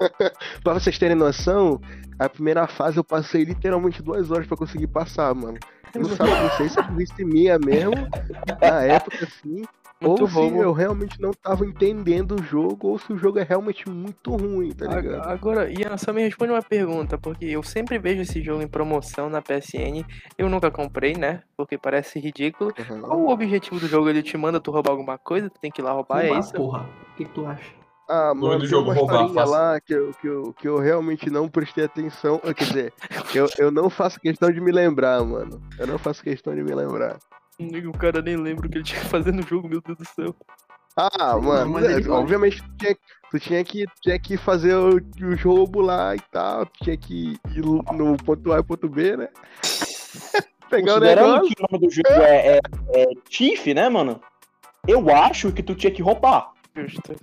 pra 0.64 0.74
vocês 0.74 0.96
terem 0.98 1.16
noção, 1.16 1.80
a 2.18 2.28
primeira 2.28 2.66
fase 2.66 2.96
eu 2.96 3.04
passei 3.04 3.44
literalmente 3.44 4.02
duas 4.02 4.30
horas 4.30 4.46
pra 4.46 4.56
conseguir 4.56 4.86
passar, 4.86 5.34
mano. 5.34 5.58
Não 5.94 6.04
sabe, 6.04 6.30
não 6.30 6.50
sei 6.56 6.68
se 6.68 6.78
é 6.78 6.82
burrice 6.88 7.24
minha 7.24 7.58
mesmo, 7.58 7.92
na 8.60 8.82
época 8.82 9.24
assim, 9.24 9.64
Muito 10.00 10.22
ou 10.22 10.28
se 10.28 10.56
eu 10.56 10.72
realmente 10.72 11.20
não 11.20 11.30
tava 11.32 11.64
entendendo 11.66 12.36
o 12.40 12.42
jogo, 12.42 12.88
ou 12.88 12.98
se 12.98 13.12
o 13.12 13.18
jogo 13.18 13.38
é 13.38 13.42
realmente 13.42 13.88
muito 13.88 14.34
ruim, 14.34 14.70
tá 14.70 14.86
ligado? 14.86 15.22
Ag- 15.22 15.30
Agora, 15.32 15.70
Ian, 15.70 15.96
só 15.98 16.12
me 16.12 16.22
responde 16.22 16.52
uma 16.52 16.62
pergunta, 16.62 17.18
porque 17.18 17.44
eu 17.44 17.62
sempre 17.62 17.98
vejo 17.98 18.22
esse 18.22 18.42
jogo 18.42 18.62
em 18.62 18.68
promoção 18.68 19.28
na 19.28 19.42
PSN. 19.42 20.04
Eu 20.38 20.48
nunca 20.48 20.70
comprei, 20.70 21.14
né? 21.14 21.42
Porque 21.56 21.76
parece 21.76 22.18
ridículo. 22.18 22.72
Uhum. 22.90 23.02
Qual 23.02 23.20
o 23.20 23.30
objetivo 23.30 23.78
do 23.78 23.86
jogo? 23.86 24.08
Ele 24.08 24.22
te 24.22 24.36
manda 24.38 24.58
tu 24.60 24.70
roubar 24.70 24.92
alguma 24.92 25.18
coisa? 25.18 25.50
Tu 25.50 25.60
tem 25.60 25.70
que 25.70 25.80
ir 25.80 25.84
lá 25.84 25.92
roubar, 25.92 26.20
é 26.24 26.28
Roubar, 26.28 26.40
isso? 26.40 26.52
porra. 26.52 26.88
O 27.12 27.16
que 27.16 27.24
tu 27.26 27.44
acha? 27.46 27.79
Ah, 28.12 28.34
mano, 28.34 28.58
do 28.58 28.66
jogo, 28.66 28.90
uma 28.90 28.94
roubar, 28.94 29.48
lá 29.48 29.80
que 29.80 29.94
eu, 29.94 30.12
que, 30.20 30.26
eu, 30.26 30.52
que 30.54 30.66
eu 30.66 30.78
realmente 30.80 31.30
não 31.30 31.48
prestei 31.48 31.84
atenção. 31.84 32.40
ah, 32.42 32.52
Quer 32.52 32.64
dizer, 32.64 32.94
eu, 33.32 33.48
eu 33.56 33.70
não 33.70 33.88
faço 33.88 34.18
questão 34.18 34.50
de 34.50 34.60
me 34.60 34.72
lembrar, 34.72 35.22
mano. 35.24 35.62
Eu 35.78 35.86
não 35.86 35.96
faço 35.96 36.20
questão 36.20 36.52
de 36.52 36.60
me 36.60 36.74
lembrar. 36.74 37.18
O 37.60 37.92
cara 37.96 38.20
nem 38.20 38.36
lembra 38.36 38.66
o 38.66 38.70
que 38.70 38.78
ele 38.78 38.84
tinha 38.84 39.00
que 39.00 39.06
fazer 39.06 39.32
no 39.32 39.42
jogo, 39.42 39.68
meu 39.68 39.80
Deus 39.80 39.96
do 39.96 40.04
céu. 40.04 40.34
Ah, 40.96 41.38
mano, 41.38 41.70
mas 41.70 41.84
é, 41.84 42.10
obviamente 42.10 42.60
tu 42.62 42.76
tinha, 42.76 42.96
tu 43.30 43.38
tinha 43.38 43.64
que, 43.64 43.84
tinha 44.02 44.18
que 44.18 44.36
fazer 44.36 44.74
o, 44.74 44.96
o 44.96 45.36
jogo 45.36 45.80
lá 45.80 46.16
e 46.16 46.20
tal, 46.32 46.66
tu 46.66 46.82
tinha 46.82 46.96
que 46.96 47.38
ir 47.54 47.64
no 47.64 48.16
ponto 48.16 48.52
A 48.52 48.58
e 48.58 48.62
ponto 48.64 48.88
B, 48.88 49.16
né? 49.16 49.28
Pegar 50.68 50.96
o 50.96 51.00
negócio. 51.00 51.54
que 51.54 51.62
o 51.62 51.66
nome 51.70 51.86
do 51.86 51.94
jogo 51.94 52.08
é, 52.08 52.56
é, 52.56 52.60
é 52.92 53.06
Tiff, 53.28 53.72
né, 53.72 53.88
mano? 53.88 54.20
Eu 54.86 55.08
acho 55.10 55.52
que 55.52 55.62
tu 55.62 55.76
tinha 55.76 55.92
que 55.92 56.02
roubar. 56.02 56.50
Justo. 56.74 57.14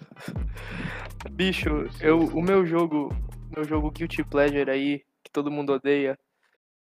Bicho, 1.31 1.69
eu, 2.01 2.19
o 2.19 2.41
meu 2.41 2.65
jogo, 2.65 3.09
meu 3.55 3.63
jogo 3.63 3.91
Guilty 3.91 4.23
Pleasure 4.23 4.69
aí, 4.69 4.99
que 5.23 5.31
todo 5.31 5.51
mundo 5.51 5.73
odeia, 5.73 6.17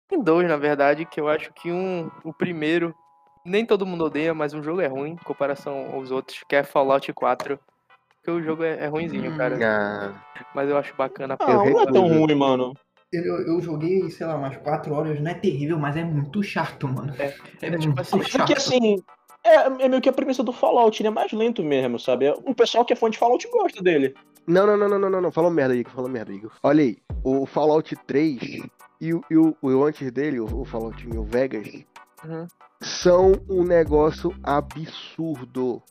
tem 0.08 0.22
dois, 0.22 0.48
na 0.48 0.56
verdade, 0.56 1.04
que 1.06 1.20
eu 1.20 1.28
acho 1.28 1.52
que 1.54 1.70
um, 1.72 2.10
o 2.24 2.32
primeiro, 2.32 2.94
nem 3.44 3.64
todo 3.64 3.86
mundo 3.86 4.04
odeia, 4.04 4.34
mas 4.34 4.54
um 4.54 4.62
jogo 4.62 4.80
é 4.80 4.86
ruim 4.86 5.12
em 5.12 5.16
comparação 5.16 5.90
aos 5.92 6.10
outros, 6.10 6.42
que 6.48 6.54
é 6.56 6.62
Fallout 6.62 7.12
4. 7.12 7.58
Porque 8.16 8.30
o 8.30 8.42
jogo 8.42 8.62
é, 8.62 8.84
é 8.84 8.86
ruinzinho, 8.86 9.32
Hum. 9.32 9.36
cara. 9.36 9.58
Ah, 9.64 10.44
Mas 10.54 10.68
eu 10.70 10.76
acho 10.76 10.94
bacana. 10.94 11.36
Não, 11.40 11.48
não 11.64 11.80
é 11.80 11.86
tão 11.86 12.06
ruim, 12.06 12.34
mano. 12.36 12.74
Eu, 13.12 13.46
eu- 13.46 13.60
joguei, 13.60 14.08
sei 14.10 14.26
lá, 14.26 14.36
umas 14.36 14.56
4 14.58 14.94
horas, 14.94 15.20
não 15.20 15.30
é 15.30 15.34
terrível, 15.34 15.78
mas 15.78 15.96
é 15.96 16.04
muito 16.04 16.42
chato, 16.42 16.88
mano. 16.88 17.14
É, 17.18 17.26
É, 17.26 17.66
é 17.66 17.70
muito 17.70 17.80
tipo 17.80 18.00
assim, 18.00 18.22
chato. 18.22 18.38
Porque 18.46 18.52
assim, 18.54 19.04
é, 19.44 19.54
é 19.84 19.88
meio 19.88 20.00
que 20.02 20.08
a 20.08 20.12
premissa 20.12 20.42
do 20.42 20.52
Fallout, 20.52 21.00
ele 21.02 21.08
é 21.08 21.10
mais 21.10 21.32
lento 21.32 21.62
mesmo, 21.62 21.98
sabe? 21.98 22.30
O 22.44 22.54
pessoal 22.54 22.84
que 22.84 22.92
é 22.92 22.96
fã 22.96 23.10
de 23.10 23.18
Fallout 23.18 23.48
gosta 23.50 23.82
dele. 23.82 24.14
Não, 24.46 24.66
não, 24.66 24.76
não, 24.76 24.88
não, 24.88 24.98
não, 24.98 25.10
não, 25.10 25.20
não. 25.20 25.32
Falou 25.32 25.50
merda, 25.50 25.74
Igor. 25.76 25.92
Falou 25.92 26.10
merda, 26.10 26.32
Igor. 26.32 26.50
Olha 26.62 26.82
aí, 26.82 26.96
o 27.24 27.46
Fallout 27.46 27.94
3 28.06 28.40
e, 29.00 29.14
o- 29.14 29.22
e 29.30 29.36
o, 29.36 29.56
o 29.62 29.84
antes 29.84 30.10
dele, 30.10 30.40
o, 30.40 30.60
o 30.60 30.64
Fallout 30.64 31.06
New 31.06 31.24
Vegas, 31.24 31.68
Uhum. 32.24 32.46
são 32.80 33.32
um 33.48 33.64
negócio 33.64 34.32
absurdo. 34.44 35.82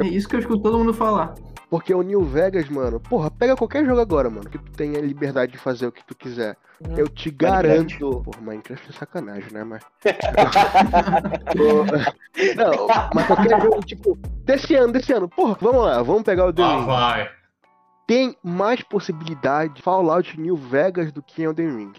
É 0.00 0.06
isso 0.06 0.28
que 0.28 0.34
eu 0.36 0.40
escuto 0.40 0.62
todo 0.62 0.78
mundo 0.78 0.92
falar. 0.94 1.34
Porque 1.70 1.94
o 1.94 2.02
New 2.02 2.24
Vegas, 2.24 2.68
mano, 2.68 2.98
porra, 2.98 3.30
pega 3.30 3.56
qualquer 3.56 3.86
jogo 3.86 4.00
agora, 4.00 4.28
mano, 4.28 4.50
que 4.50 4.58
tu 4.58 4.72
tenha 4.72 5.00
liberdade 5.00 5.52
de 5.52 5.58
fazer 5.58 5.86
o 5.86 5.92
que 5.92 6.04
tu 6.04 6.16
quiser. 6.16 6.56
Uhum. 6.84 6.96
Eu 6.98 7.08
te 7.08 7.30
garanto. 7.30 8.22
Porra, 8.22 8.40
Minecraft 8.40 8.90
é 8.90 8.92
sacanagem, 8.92 9.52
né, 9.52 9.62
mas. 9.62 9.82
Não, 12.56 12.88
mas 13.14 13.26
qualquer 13.26 13.60
jogo, 13.60 13.80
tipo, 13.84 14.18
desse 14.44 14.74
ano, 14.74 14.92
desse 14.92 15.12
ano, 15.12 15.28
porra, 15.28 15.56
vamos 15.60 15.84
lá, 15.84 16.02
vamos 16.02 16.22
pegar 16.22 16.46
o 16.46 16.52
The 16.52 16.62
Ah, 16.62 16.76
Ring. 16.76 16.86
vai. 16.86 17.30
Tem 18.06 18.36
mais 18.42 18.82
possibilidade 18.82 19.74
de 19.74 19.82
Fallout 19.82 20.40
New 20.40 20.56
Vegas 20.56 21.12
do 21.12 21.22
que 21.22 21.42
Elden 21.42 21.76
Ring. 21.76 21.92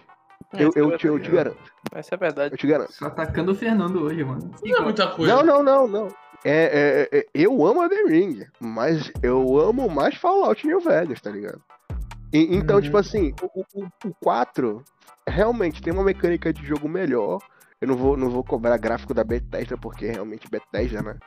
Eu, 0.54 0.68
é 0.76 0.80
eu, 0.82 0.98
te, 0.98 1.08
eu 1.08 1.18
te 1.18 1.32
garanto, 1.32 1.72
Essa 1.94 2.16
é 2.16 2.18
verdade. 2.18 2.54
eu 2.54 2.58
te 2.58 2.68
garanto. 2.68 2.92
Só 2.92 3.06
atacando 3.06 3.54
o 3.54 3.56
Fernando 3.56 4.04
hoje, 4.04 4.22
mano. 4.22 4.52
Não 4.62 4.78
é 4.78 4.82
muita 4.82 5.08
coisa. 5.08 5.34
Não, 5.34 5.44
não, 5.44 5.64
não, 5.64 5.88
não. 5.88 6.08
É, 6.44 7.08
é, 7.14 7.20
é, 7.20 7.26
eu 7.34 7.66
amo 7.66 7.84
Elden 7.84 8.08
Ring, 8.08 8.46
mas 8.60 9.12
eu 9.22 9.60
amo 9.60 9.90
mais 9.90 10.16
Fallout 10.16 10.66
New 10.66 10.80
Vegas, 10.80 11.22
tá 11.22 11.30
ligado? 11.30 11.62
E- 12.34 12.56
então, 12.56 12.78
Uhum. 12.78 12.82
tipo 12.82 12.98
assim, 12.98 13.34
o, 13.42 13.62
o, 13.76 13.86
o 14.06 14.14
4 14.24 14.84
realmente 15.28 15.82
tem 15.82 15.94
uma 15.94 16.04
mecânica 16.04 16.52
de 16.52 16.66
jogo 16.66 16.88
melhor. 16.90 17.40
Eu 17.80 17.88
não 17.88 17.96
vou, 17.96 18.16
não 18.16 18.30
vou 18.30 18.44
cobrar 18.44 18.78
gráfico 18.78 19.14
da 19.14 19.24
Bethesda, 19.24 19.76
porque 19.78 20.06
é 20.06 20.12
realmente 20.14 20.50
Bethesda, 20.50 21.02
né? 21.02 21.18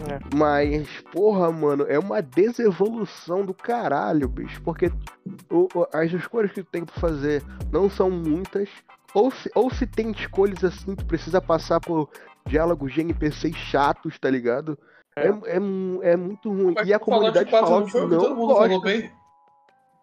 É. 0.00 0.36
Mas, 0.36 0.88
porra, 1.12 1.50
mano, 1.50 1.84
é 1.88 1.98
uma 1.98 2.22
desevolução 2.22 3.44
do 3.44 3.52
caralho, 3.52 4.28
bicho. 4.28 4.60
Porque 4.62 4.90
o- 5.50 5.68
o- 5.74 5.86
as 5.92 6.12
escolhas 6.12 6.52
que 6.52 6.62
tu 6.62 6.70
tem 6.70 6.84
pra 6.84 6.94
fazer 7.00 7.42
não 7.72 7.90
são 7.90 8.10
muitas. 8.10 8.68
Ou 9.12 9.30
se, 9.30 9.50
ou 9.54 9.70
se 9.72 9.86
tem 9.86 10.10
escolhas 10.12 10.62
assim, 10.62 10.94
tu 10.94 11.04
precisa 11.04 11.40
passar 11.40 11.80
por 11.80 12.08
diálogos 12.48 12.92
de 12.92 13.00
NPCs 13.00 13.56
chatos, 13.56 14.18
tá 14.18 14.28
ligado? 14.30 14.78
É, 15.16 15.26
é, 15.56 15.58
mu- 15.60 16.00
é 16.02 16.16
muito 16.16 16.48
ruim. 16.50 16.74
Mas 16.76 16.88
e 16.88 16.94
a 16.94 16.98
Fallout 16.98 17.04
comunidade 17.04 17.50
4 17.50 17.66
Fallout 17.66 17.84
não 17.84 17.90
foi 17.90 18.00
não 18.10 18.18
todo 18.18 18.36
mundo 18.36 18.54
gosta. 18.54 19.12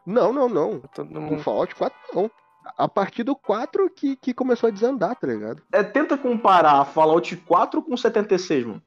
Não, 0.06 0.32
não, 0.34 0.48
não. 0.50 0.80
Todo 0.94 1.34
O. 1.34 1.40
Fallout 1.40 1.74
4 1.76 1.98
não. 2.14 2.30
A 2.78 2.88
partir 2.88 3.24
do 3.24 3.36
4 3.36 3.90
que, 3.90 4.16
que 4.16 4.34
começou 4.34 4.68
a 4.68 4.72
desandar, 4.72 5.16
tá 5.16 5.28
ligado? 5.28 5.62
É, 5.72 5.84
tenta 5.84 6.18
comparar 6.18 6.84
Fallout 6.86 7.36
4 7.38 7.82
com 7.82 7.96
76, 7.96 8.66
mano. 8.66 8.82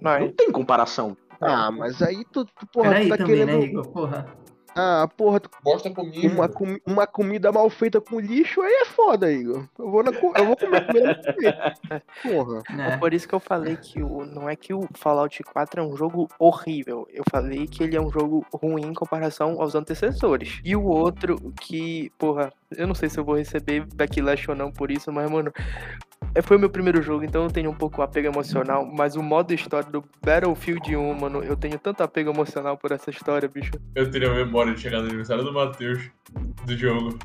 Não, 0.00 0.20
Não 0.20 0.32
tem 0.32 0.50
comparação. 0.50 1.16
Ah, 1.40 1.70
mas 1.70 2.00
aí 2.00 2.24
tu, 2.32 2.44
tu 2.44 2.66
porra, 2.72 2.90
Peraí 2.90 3.06
tu 3.06 3.10
tá 3.10 3.16
também, 3.18 3.36
querendo. 3.36 3.58
né, 3.60 3.64
Igor? 3.66 3.88
Porra. 3.88 4.26
Ah, 4.76 5.08
porra, 5.16 5.40
tu- 5.40 5.50
Bosta 5.62 5.90
comigo. 5.90 6.26
uma, 6.34 6.48
comi- 6.48 6.80
uma 6.86 7.06
comida 7.06 7.52
mal 7.52 7.68
feita 7.70 8.00
com 8.00 8.18
lixo 8.18 8.60
aí 8.60 8.72
é 8.82 8.84
foda, 8.86 9.30
Igor. 9.30 9.64
Eu 9.78 9.90
vou, 9.90 10.02
na, 10.02 10.10
eu 10.10 10.46
vou 10.46 10.56
comer 10.56 10.86
comida. 10.86 11.20
Porra. 12.22 12.62
É. 12.78 12.96
Por 12.96 13.14
isso 13.14 13.28
que 13.28 13.34
eu 13.34 13.40
falei 13.40 13.76
que 13.76 14.02
o, 14.02 14.24
não 14.24 14.48
é 14.48 14.56
que 14.56 14.74
o 14.74 14.88
Fallout 14.94 15.42
4 15.42 15.80
é 15.80 15.84
um 15.84 15.96
jogo 15.96 16.28
horrível. 16.38 17.06
Eu 17.12 17.24
falei 17.30 17.66
que 17.66 17.82
ele 17.84 17.96
é 17.96 18.00
um 18.00 18.10
jogo 18.10 18.44
ruim 18.52 18.82
em 18.86 18.94
comparação 18.94 19.60
aos 19.60 19.74
antecessores. 19.74 20.60
E 20.64 20.74
o 20.74 20.84
outro 20.84 21.52
que, 21.60 22.10
porra, 22.18 22.52
eu 22.76 22.86
não 22.86 22.94
sei 22.94 23.08
se 23.08 23.18
eu 23.18 23.24
vou 23.24 23.36
receber 23.36 23.86
backlash 23.94 24.48
ou 24.48 24.56
não 24.56 24.72
por 24.72 24.90
isso, 24.90 25.12
mas, 25.12 25.30
mano, 25.30 25.52
é- 26.34 26.42
foi 26.42 26.56
o 26.56 26.60
meu 26.60 26.70
primeiro 26.70 27.00
jogo, 27.02 27.24
então 27.24 27.44
eu 27.44 27.50
tenho 27.50 27.70
um 27.70 27.74
pouco 27.74 28.02
apego 28.02 28.26
emocional. 28.26 28.84
Mas 28.84 29.14
o 29.14 29.22
modo 29.22 29.52
história 29.54 29.88
do 29.88 30.02
Battlefield 30.24 30.96
1, 30.96 31.14
mano, 31.14 31.44
eu 31.44 31.56
tenho 31.56 31.78
tanto 31.78 32.02
apego 32.02 32.30
emocional 32.30 32.76
por 32.76 32.90
essa 32.92 33.10
história, 33.10 33.48
bicho. 33.48 33.70
Eu 33.94 34.10
teria 34.10 34.30
a 34.30 34.34
memória 34.64 34.74
de 34.74 34.80
chegar 34.80 35.00
no 35.00 35.08
aniversário 35.08 35.44
do 35.44 35.52
Matheus 35.52 36.10
do 36.64 36.76
jogo. 36.76 37.18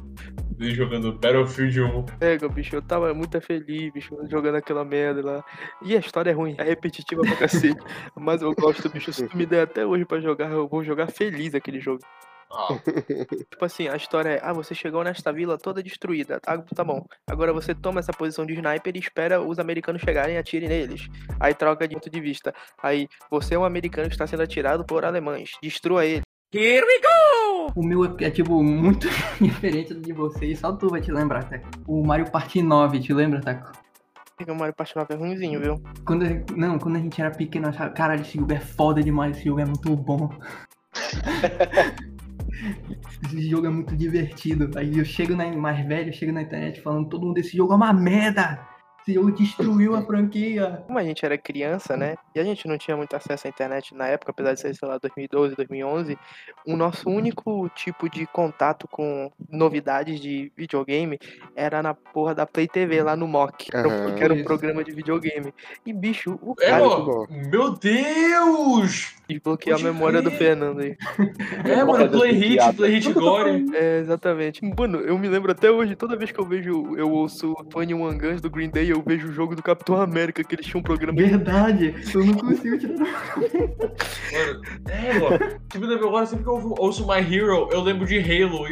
Ele 0.60 0.76
jogando 0.76 1.14
Battlefield 1.14 1.82
1. 1.82 2.06
Pega, 2.20 2.50
bicho, 2.50 2.76
eu 2.76 2.82
tava 2.82 3.14
muito 3.14 3.40
feliz, 3.40 3.94
bicho, 3.94 4.18
jogando 4.30 4.56
aquela 4.56 4.84
merda 4.84 5.24
lá. 5.24 5.46
E 5.82 5.96
a 5.96 6.00
história 6.00 6.32
é 6.32 6.34
ruim, 6.34 6.56
é 6.58 6.64
repetitiva 6.64 7.22
pra 7.22 7.36
cacete. 7.38 7.80
Mas 8.16 8.42
eu 8.42 8.54
gosto, 8.54 8.90
bicho. 8.90 9.14
Se 9.14 9.28
tu 9.28 9.38
me 9.38 9.46
der 9.46 9.62
até 9.62 9.86
hoje 9.86 10.04
pra 10.04 10.20
jogar, 10.20 10.52
eu 10.52 10.68
vou 10.68 10.84
jogar 10.84 11.08
feliz 11.08 11.56
aquele 11.56 11.80
jogo. 11.80 12.02
Ah, 12.52 12.68
Tipo 13.50 13.64
assim, 13.64 13.88
a 13.88 13.96
história 13.96 14.32
é, 14.32 14.40
ah, 14.44 14.52
você 14.52 14.76
chegou 14.76 15.04
nesta 15.04 15.32
vila 15.32 15.58
toda 15.58 15.84
destruída, 15.84 16.40
tá, 16.42 16.58
tá 16.58 16.84
bom. 16.84 17.06
Agora 17.30 17.54
você 17.54 17.74
toma 17.74 18.00
essa 18.00 18.12
posição 18.12 18.46
de 18.46 18.54
sniper 18.54 18.96
e 18.96 19.00
espera 19.00 19.40
os 19.40 19.60
americanos 19.60 20.02
chegarem 20.02 20.36
e 20.36 20.38
atire 20.38 20.68
neles. 20.68 21.08
Aí 21.40 21.54
troca 21.54 21.88
de 21.88 21.94
ponto 21.94 22.10
de 22.10 22.20
vista. 22.20 22.54
Aí, 22.82 23.08
você 23.32 23.56
é 23.56 23.60
um 23.60 23.64
americano 23.64 24.10
que 24.10 24.16
está 24.16 24.28
sendo 24.28 24.44
atirado 24.44 24.84
por 24.84 25.06
alemães. 25.06 25.52
Destrua 25.62 26.06
ele. 26.06 26.24
Here 26.52 26.84
we 26.84 27.00
go! 27.00 27.29
O 27.76 27.84
meu 27.84 28.06
é, 28.06 28.14
é, 28.22 28.32
tipo, 28.32 28.64
muito 28.64 29.08
diferente 29.40 29.94
do 29.94 30.02
de 30.02 30.14
vocês, 30.14 30.60
só 30.60 30.72
tu 30.72 30.90
vai 30.90 31.02
te 31.02 31.12
lembrar, 31.12 31.44
Taco. 31.44 31.68
O 31.88 32.06
Mario 32.06 32.30
Party 32.30 32.62
9, 32.62 33.00
te 33.00 33.14
lembra, 33.14 33.42
Taco? 33.42 33.72
Fica 34.38 34.54
o 34.54 34.56
Mario 34.56 34.74
Party 34.74 34.96
9 34.96 35.14
é 35.14 35.18
ruimzinho, 35.18 35.60
viu? 35.60 35.76
Quando, 36.06 36.26
não, 36.56 36.80
quando 36.80 36.96
a 36.96 37.00
gente 37.00 37.20
era 37.20 37.32
pequeno, 37.32 37.66
eu 37.66 37.70
achava, 37.70 37.90
caralho, 37.92 38.22
esse 38.22 38.38
jogo 38.38 38.54
é 38.54 38.60
foda 38.60 39.04
demais, 39.04 39.36
esse 39.36 39.46
jogo 39.46 39.60
é 39.60 39.66
muito 39.66 39.96
bom. 39.96 40.30
esse 43.26 43.50
jogo 43.50 43.68
é 43.68 43.70
muito 43.70 43.96
divertido. 43.96 44.72
Aí 44.78 44.98
eu 44.98 45.06
chego 45.06 45.36
na, 45.36 45.52
mais 45.52 45.86
velho, 45.86 46.10
eu 46.10 46.14
chego 46.14 46.32
na 46.32 46.42
internet 46.42 46.82
falando, 46.82 47.10
todo 47.10 47.26
mundo, 47.26 47.38
esse 47.38 47.56
jogo 47.56 47.74
é 47.74 47.76
uma 47.76 47.94
merda. 47.94 48.68
Destruiu 49.36 49.96
a 49.96 50.02
franquia. 50.04 50.84
Como 50.86 51.00
a 51.00 51.04
gente 51.04 51.26
era 51.26 51.38
criança, 51.38 51.98
né? 51.98 52.16
E 52.36 52.40
a 52.40 52.44
gente 52.44 52.68
não 52.68 52.78
tinha 52.78 52.96
muito 52.96 53.16
acesso 53.16 53.48
à 53.48 53.50
internet 53.50 53.94
na 53.96 54.08
época, 54.08 54.32
apesar 54.32 54.54
de 54.54 54.60
ser, 54.62 54.76
sei 54.76 54.88
lá, 54.88 54.98
2012, 55.00 55.56
2011. 55.56 56.18
O 56.66 56.76
nosso 56.76 57.10
único 57.10 57.70
tipo 57.70 58.10
de 58.10 58.26
contato 58.28 58.88
com 58.88 59.32
novidades 59.50 60.20
de 60.20 60.52
videogame 60.56 61.18
era 61.56 61.82
na 61.82 61.94
porra 61.94 62.36
da 62.36 62.46
Play 62.46 62.68
TV, 62.68 63.02
lá 63.02 63.16
no 63.16 63.28
MOC, 63.28 63.66
que 63.72 63.76
era 63.76 63.88
um- 63.88 63.92
Aham. 63.92 64.16
que 64.16 64.24
era 64.24 64.34
um 64.34 64.44
programa 64.44 64.84
de 64.84 64.92
videogame. 64.92 65.54
E, 65.86 65.92
bicho, 65.94 66.38
o 66.42 66.54
É, 66.60 66.70
cara 66.70 66.84
ó, 66.88 67.02
bom. 67.02 67.26
meu 67.30 67.72
Deus! 67.78 69.16
Desbloqueou 69.30 69.76
a 69.76 69.80
pode 69.80 69.94
memória 69.94 70.22
do 70.22 70.30
crer. 70.30 70.40
Fernando 70.40 70.80
aí. 70.80 70.98
É, 71.64 71.84
mano, 71.84 72.10
Play 72.10 72.34
desbloqueado. 72.34 72.66
Hit, 72.66 72.78
Play 72.78 72.92
Hit 72.92 73.14
Gore. 73.14 73.66
É, 73.74 74.00
exatamente. 74.00 74.62
Mano, 74.78 75.00
eu 75.00 75.18
me 75.18 75.28
lembro 75.30 75.52
até 75.52 75.72
hoje, 75.72 75.96
toda 75.96 76.16
vez 76.16 76.32
que 76.32 76.40
eu 76.40 76.46
vejo, 76.46 76.96
eu 76.98 77.12
ouço 77.12 77.54
Tony 77.70 77.94
One 77.94 78.18
Guns 78.18 78.42
do 78.42 78.50
Green 78.50 78.70
Day, 78.70 78.92
eu 78.92 79.02
vejo 79.06 79.30
o 79.30 79.32
jogo 79.32 79.56
do 79.56 79.64
Capitão 79.64 80.02
América, 80.02 80.44
que 80.44 80.56
eles 80.56 80.66
tinham 80.66 80.80
um 80.80 80.84
programa 80.84 81.18
de 81.18 81.24
Verdade, 81.24 81.96
eu 82.14 82.26
não 82.26 82.34
consigo 82.34 82.78
tirar. 82.78 82.98
Mano, 82.98 84.62
é, 84.90 85.18
ó. 85.22 85.60
Tipo, 85.70 85.86
agora, 85.86 86.26
sempre 86.26 86.44
que 86.44 86.50
eu 86.50 86.76
ouço 86.78 87.08
My 87.08 87.20
Hero, 87.20 87.70
eu 87.72 87.82
lembro 87.82 88.06
de 88.06 88.18
Halo. 88.20 88.68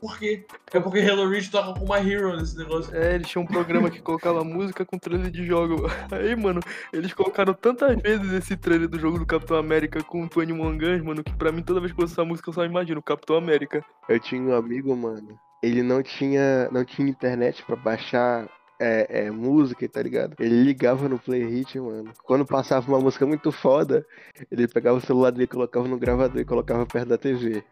Por 0.00 0.18
quê? 0.18 0.44
É 0.72 0.80
porque 0.80 1.00
Halo 1.00 1.28
Reach 1.28 1.50
toca 1.50 1.78
com 1.78 1.86
My 1.86 2.10
Hero 2.10 2.36
nesse 2.36 2.56
negócio. 2.56 2.94
É, 2.94 3.14
eles 3.14 3.28
tinham 3.28 3.44
um 3.44 3.46
programa 3.46 3.90
que 3.90 4.00
colocava 4.00 4.44
música 4.44 4.84
com 4.84 4.98
trailer 4.98 5.30
de 5.30 5.44
jogo. 5.44 5.86
Aí, 6.12 6.36
mano, 6.36 6.60
eles 6.92 7.14
colocaram 7.14 7.54
tantas 7.54 8.00
vezes 8.00 8.30
esse 8.32 8.56
trailer 8.56 8.88
do 8.88 8.98
jogo 8.98 9.18
do 9.18 9.26
Capitão 9.26 9.56
América 9.56 10.02
com 10.02 10.24
o 10.24 10.28
Tony 10.28 10.52
Guns, 10.52 11.02
mano, 11.02 11.24
que 11.24 11.32
pra 11.34 11.50
mim 11.50 11.62
toda 11.62 11.80
vez 11.80 11.92
que 11.92 11.98
eu 11.98 12.02
ouço 12.02 12.14
essa 12.14 12.24
música 12.24 12.50
eu 12.50 12.54
só 12.54 12.64
imagino 12.64 13.00
o 13.00 13.02
Capitão 13.02 13.36
América. 13.36 13.84
Eu 14.08 14.20
tinha 14.20 14.42
um 14.42 14.54
amigo, 14.54 14.94
mano. 14.94 15.38
Ele 15.62 15.82
não 15.82 16.02
tinha, 16.02 16.68
não 16.70 16.84
tinha 16.84 17.08
internet 17.08 17.64
pra 17.64 17.74
baixar 17.74 18.46
é, 18.78 19.24
é, 19.24 19.30
música, 19.30 19.88
tá 19.88 20.02
ligado? 20.02 20.36
Ele 20.38 20.62
ligava 20.62 21.08
no 21.08 21.18
Play 21.18 21.44
Hit, 21.44 21.78
mano. 21.80 22.12
Quando 22.24 22.44
passava 22.44 22.86
uma 22.88 23.00
música 23.00 23.26
muito 23.26 23.50
foda, 23.50 24.06
ele 24.50 24.68
pegava 24.68 24.98
o 24.98 25.00
celular 25.00 25.30
dele, 25.30 25.46
colocava 25.46 25.88
no 25.88 25.98
gravador 25.98 26.40
e 26.40 26.44
colocava 26.44 26.86
perto 26.86 27.08
da 27.08 27.18
TV. 27.18 27.64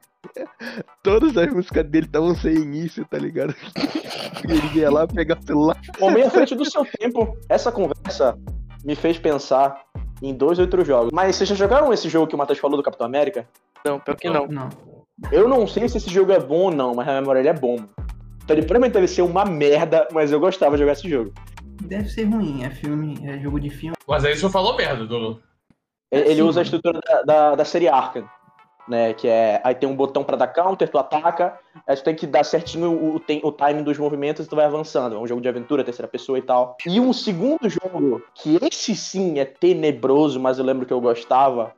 Todas 1.03 1.37
as 1.37 1.53
músicas 1.53 1.85
dele 1.87 2.07
estavam 2.07 2.35
sem 2.35 2.55
início, 2.55 3.05
tá 3.07 3.19
ligado? 3.19 3.55
Ele 4.45 4.81
ia 4.81 4.91
lá 4.91 5.07
pegar 5.07 5.39
o 5.39 5.47
celular. 5.47 5.81
Homem 6.01 6.23
à 6.23 6.31
frente 6.31 6.55
do 6.55 6.65
seu 6.65 6.85
tempo. 6.85 7.37
Essa 7.49 7.73
conversa 7.73 8.39
me 8.85 8.95
fez 8.95 9.19
pensar 9.19 9.83
em 10.23 10.35
dois 10.35 10.59
outros 10.59 10.87
jogos. 10.87 11.11
Mas 11.13 11.37
vocês 11.37 11.49
já 11.49 11.55
jogaram 11.55 11.93
esse 11.93 12.09
jogo 12.09 12.27
que 12.27 12.35
o 12.35 12.39
Matheus 12.39 12.59
falou 12.59 12.77
do 12.77 12.83
Capitão 12.83 13.07
América? 13.07 13.49
Não, 13.85 13.99
pior 14.01 14.17
que 14.17 14.29
não. 14.29 14.47
Não. 14.47 14.69
Eu 15.31 15.49
não 15.49 15.67
sei 15.67 15.89
se 15.89 15.99
esse 15.99 16.11
jogo 16.11 16.33
é 16.33 16.41
bom 16.41 16.65
ou 16.65 16.71
não, 16.71 16.95
mas 16.95 17.07
na 17.07 17.21
memória 17.21 17.41
ele 17.41 17.49
é 17.49 17.55
bom. 17.55 17.77
Então 18.43 18.57
ele 18.57 18.63
provavelmente 18.63 18.93
deve 18.93 19.09
ser 19.09 19.23
uma 19.23 19.45
merda, 19.45 20.09
mas 20.13 20.33
eu 20.33 20.41
gostava 20.41 20.77
de 20.77 20.83
jogar 20.83 20.93
esse 20.93 21.09
jogo. 21.09 21.33
Deve 21.83 22.09
ser 22.09 22.25
ruim, 22.25 22.65
é 22.65 22.71
filme, 22.71 23.19
é 23.25 23.39
jogo 23.39 23.59
de 23.59 23.71
filme. 23.71 23.97
Mas 24.07 24.25
aí 24.25 24.33
o 24.33 24.37
senhor 24.37 24.51
falou 24.51 24.77
merda, 24.77 25.07
Douglas. 25.07 25.39
Ele, 26.11 26.25
ele 26.25 26.37
Sim. 26.37 26.43
usa 26.43 26.61
a 26.61 26.63
estrutura 26.63 27.01
da, 27.01 27.23
da, 27.23 27.55
da 27.57 27.65
série 27.65 27.89
Arkham, 27.89 28.29
né? 28.89 29.13
Que 29.15 29.29
é. 29.29 29.61
Aí 29.65 29.75
tem 29.75 29.89
um 29.89 29.97
botão 29.97 30.23
pra 30.25 30.37
dar 30.37 30.49
counter, 30.49 30.89
tu 30.89 30.99
ataca, 30.99 31.59
aí 31.87 31.97
tu 31.97 32.05
tem 32.05 32.15
que 32.15 32.27
dar 32.27 32.45
certinho 32.45 32.91
o, 32.91 33.17
o, 33.17 33.21
tem- 33.21 33.41
o 33.45 33.51
timing 33.53 33.83
dos 33.83 33.99
movimentos 33.99 34.47
e 34.47 34.49
tu 34.49 34.57
vai 34.57 34.65
avançando. 34.65 35.17
É 35.17 35.19
um 35.19 35.27
jogo 35.27 35.41
de 35.41 35.49
aventura, 35.49 35.85
terceira 35.85 36.09
pessoa 36.09 36.39
e 36.39 36.43
tal. 36.43 36.77
E 36.87 37.01
um 37.01 37.13
segundo 37.13 37.69
jogo, 37.69 38.23
que 38.35 38.59
esse 38.63 38.95
sim 38.95 39.39
é 39.39 39.45
tenebroso, 39.45 40.39
mas 40.41 40.59
eu 40.59 40.65
lembro 40.65 40.87
que 40.87 40.93
eu 40.93 41.01
gostava. 41.01 41.73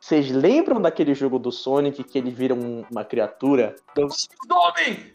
Vocês 0.00 0.28
lembram 0.32 0.80
daquele 0.80 1.14
jogo 1.14 1.38
do 1.38 1.52
Sonic 1.52 2.02
que 2.02 2.18
ele 2.18 2.32
vira 2.32 2.52
um- 2.52 2.84
uma 2.90 3.04
criatura? 3.04 3.76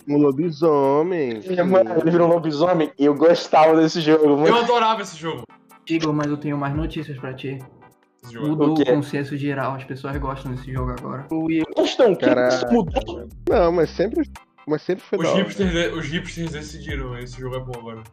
Um 0.07 0.17
lobisomem. 0.17 1.41
Ele, 1.43 1.63
mano, 1.63 1.91
ele 1.99 2.09
vira 2.11 2.23
um 2.23 2.27
lobisomem? 2.27 2.91
Eu 2.97 3.13
gostava 3.13 3.75
desse 3.75 3.99
jogo. 3.99 4.37
Muito 4.37 4.47
Eu 4.47 4.55
adorava 4.57 5.01
esse 5.01 5.17
jogo. 5.17 5.43
Igor, 5.89 6.13
mas 6.13 6.27
eu 6.27 6.37
tenho 6.37 6.57
mais 6.57 6.73
notícias 6.73 7.17
pra 7.19 7.33
ti. 7.33 7.59
Jogo. 8.31 8.47
Mudou 8.49 8.69
O 8.69 8.73
o, 8.81 8.85
consenso 8.85 9.35
geral, 9.37 9.75
as 9.75 9.83
pessoas 9.83 10.15
gostam 10.17 10.51
desse 10.53 10.71
jogo 10.71 10.91
agora. 10.91 11.25
O 11.31 11.45
Will- 11.45 11.65
Gostam, 11.75 12.15
que 12.15 12.25
Cara- 12.25 12.69
mudou? 12.71 13.27
Não, 13.49 13.71
mas 13.71 13.89
sempre, 13.89 14.29
mas 14.67 14.81
sempre 14.81 15.03
foi 15.03 15.17
Os 15.19 15.23
da 15.25 15.31
hora. 15.31 15.43
hipsters, 15.43 15.93
os 15.93 16.05
hipsters 16.07 16.51
decidiram, 16.51 17.17
esse 17.17 17.39
jogo 17.39 17.55
é 17.55 17.59
bom 17.59 17.71
agora. 17.77 18.03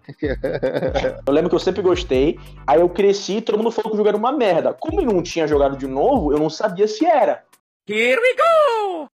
Eu 1.26 1.32
lembro 1.32 1.50
que 1.50 1.56
eu 1.56 1.60
sempre 1.60 1.82
gostei. 1.82 2.38
Aí 2.66 2.80
eu 2.80 2.88
cresci 2.88 3.38
e 3.38 3.40
todo 3.42 3.58
mundo 3.58 3.70
falou 3.70 3.90
que 3.90 3.94
o 3.94 3.98
jogo 3.98 4.08
era 4.08 4.16
uma 4.16 4.32
merda. 4.32 4.72
Como 4.72 5.00
eu 5.00 5.06
não 5.06 5.22
tinha 5.22 5.46
jogado 5.46 5.76
de 5.76 5.86
novo, 5.86 6.32
eu 6.32 6.38
não 6.38 6.50
sabia 6.50 6.86
se 6.88 7.04
era. 7.06 7.42
Here 7.86 8.18
we 8.18 8.34
go! 8.34 9.08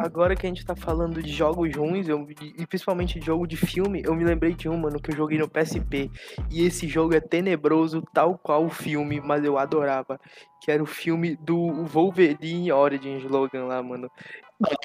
Agora 0.00 0.34
que 0.34 0.46
a 0.46 0.48
gente 0.48 0.64
tá 0.64 0.74
falando 0.74 1.22
de 1.22 1.32
jogos 1.32 1.74
ruins, 1.76 2.08
eu- 2.08 2.26
e 2.58 2.66
principalmente 2.66 3.20
de 3.20 3.24
jogo 3.26 3.46
de 3.46 3.56
filme, 3.56 4.02
eu 4.04 4.14
me 4.16 4.24
lembrei 4.24 4.52
de 4.52 4.68
um, 4.68 4.76
mano, 4.76 5.00
que 5.00 5.12
eu 5.12 5.16
joguei 5.16 5.38
no 5.38 5.48
PSP. 5.48 6.10
E 6.50 6.64
esse 6.64 6.88
jogo 6.88 7.14
é 7.14 7.20
tenebroso, 7.20 8.02
tal 8.12 8.36
qual 8.36 8.64
o 8.64 8.70
filme, 8.70 9.20
mas 9.20 9.44
eu 9.44 9.56
adorava. 9.56 10.20
Que 10.60 10.72
era 10.72 10.82
o 10.82 10.86
filme 10.86 11.36
do 11.36 11.84
Wolverine 11.84 12.72
Origins 12.72 13.22
Logan 13.22 13.66
lá, 13.66 13.80
mano. 13.80 14.10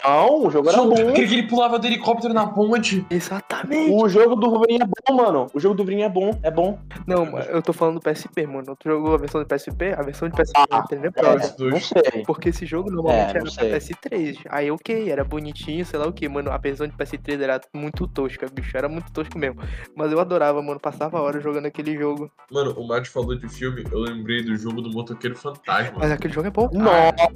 Não, 0.04 0.48
o 0.48 0.52
jogo 0.52 0.70
era 0.70 0.78
bom. 0.80 0.94
Aquele 0.94 1.28
que 1.28 1.34
ele 1.34 1.48
pulava 1.48 1.80
do 1.80 1.88
helicóptero 1.88 2.34
na 2.34 2.48
ponte. 2.48 3.06
Exatamente! 3.10 3.92
O 3.92 4.10
jogo 4.10 4.36
do 4.36 4.50
Wolverine 4.50 4.84
é 4.84 4.86
bom, 4.86 5.16
mano. 5.16 5.48
O 5.54 5.60
jogo 5.60 5.76
do 5.76 5.80
Wolverine 5.80 6.04
é 6.04 6.10
bom, 6.10 6.38
é 6.44 6.52
bom. 6.52 6.78
Não, 7.08 7.38
eu 7.40 7.62
tô 7.62 7.72
falando 7.72 8.00
do 8.00 8.02
PSP, 8.02 8.46
mano. 8.46 8.76
Tu 8.78 8.90
jogou 8.90 9.14
a 9.16 9.18
versão 9.18 9.42
do 9.42 9.48
PSP? 9.48 9.94
A 9.98 10.02
versão 10.02 10.28
de 10.28 10.36
PSP 10.36 10.54
Ah, 10.58 10.84
é. 10.92 10.96
É, 10.96 11.70
não 11.70 11.80
sei. 11.80 12.24
Porque 12.26 12.50
esse 12.50 12.66
jogo 12.66 12.92
normalmente 12.92 13.38
É, 13.38 13.40
era 13.40 13.50
sei. 13.50 13.72
PS3. 13.72 14.40
Aí 14.50 14.70
ok, 14.70 15.10
era 15.10 15.24
bonitinho, 15.24 15.86
sei 15.86 16.00
lá 16.00 16.08
o 16.08 16.14
que, 16.14 16.28
mano. 16.28 16.52
A 16.52 16.58
versão 16.58 16.88
de 16.88 16.94
PS3 16.94 17.42
era 17.42 17.62
muito 17.74 18.08
tosca, 18.08 18.48
bicho. 18.52 18.76
Era 18.76 18.90
muito 18.90 19.12
tosco 19.12 19.38
mesmo. 19.38 19.62
Mas 19.96 20.12
eu 20.12 20.20
adorava, 20.20 20.62
mano. 20.62 20.80
Passava 20.80 21.18
a 21.18 21.22
hora 21.22 21.40
jogando 21.40 21.68
aquele 21.68 21.98
jogo. 21.98 22.30
Mano, 22.52 22.74
o 22.78 22.86
Matt 22.88 23.08
falou 23.08 23.36
de 23.36 23.48
filme, 23.48 23.84
eu 23.92 24.00
lembrei 24.00 24.44
do 24.44 24.56
jogo 24.58 24.82
do 24.82 24.92
motoqueiro 24.92 25.36
fantasma. 25.36 25.98
Mas 25.98 26.12
aquele 26.12 26.34
jogo 26.34 26.48
é 26.48 26.52
bom. 26.52 26.70
Nossa 26.74 27.32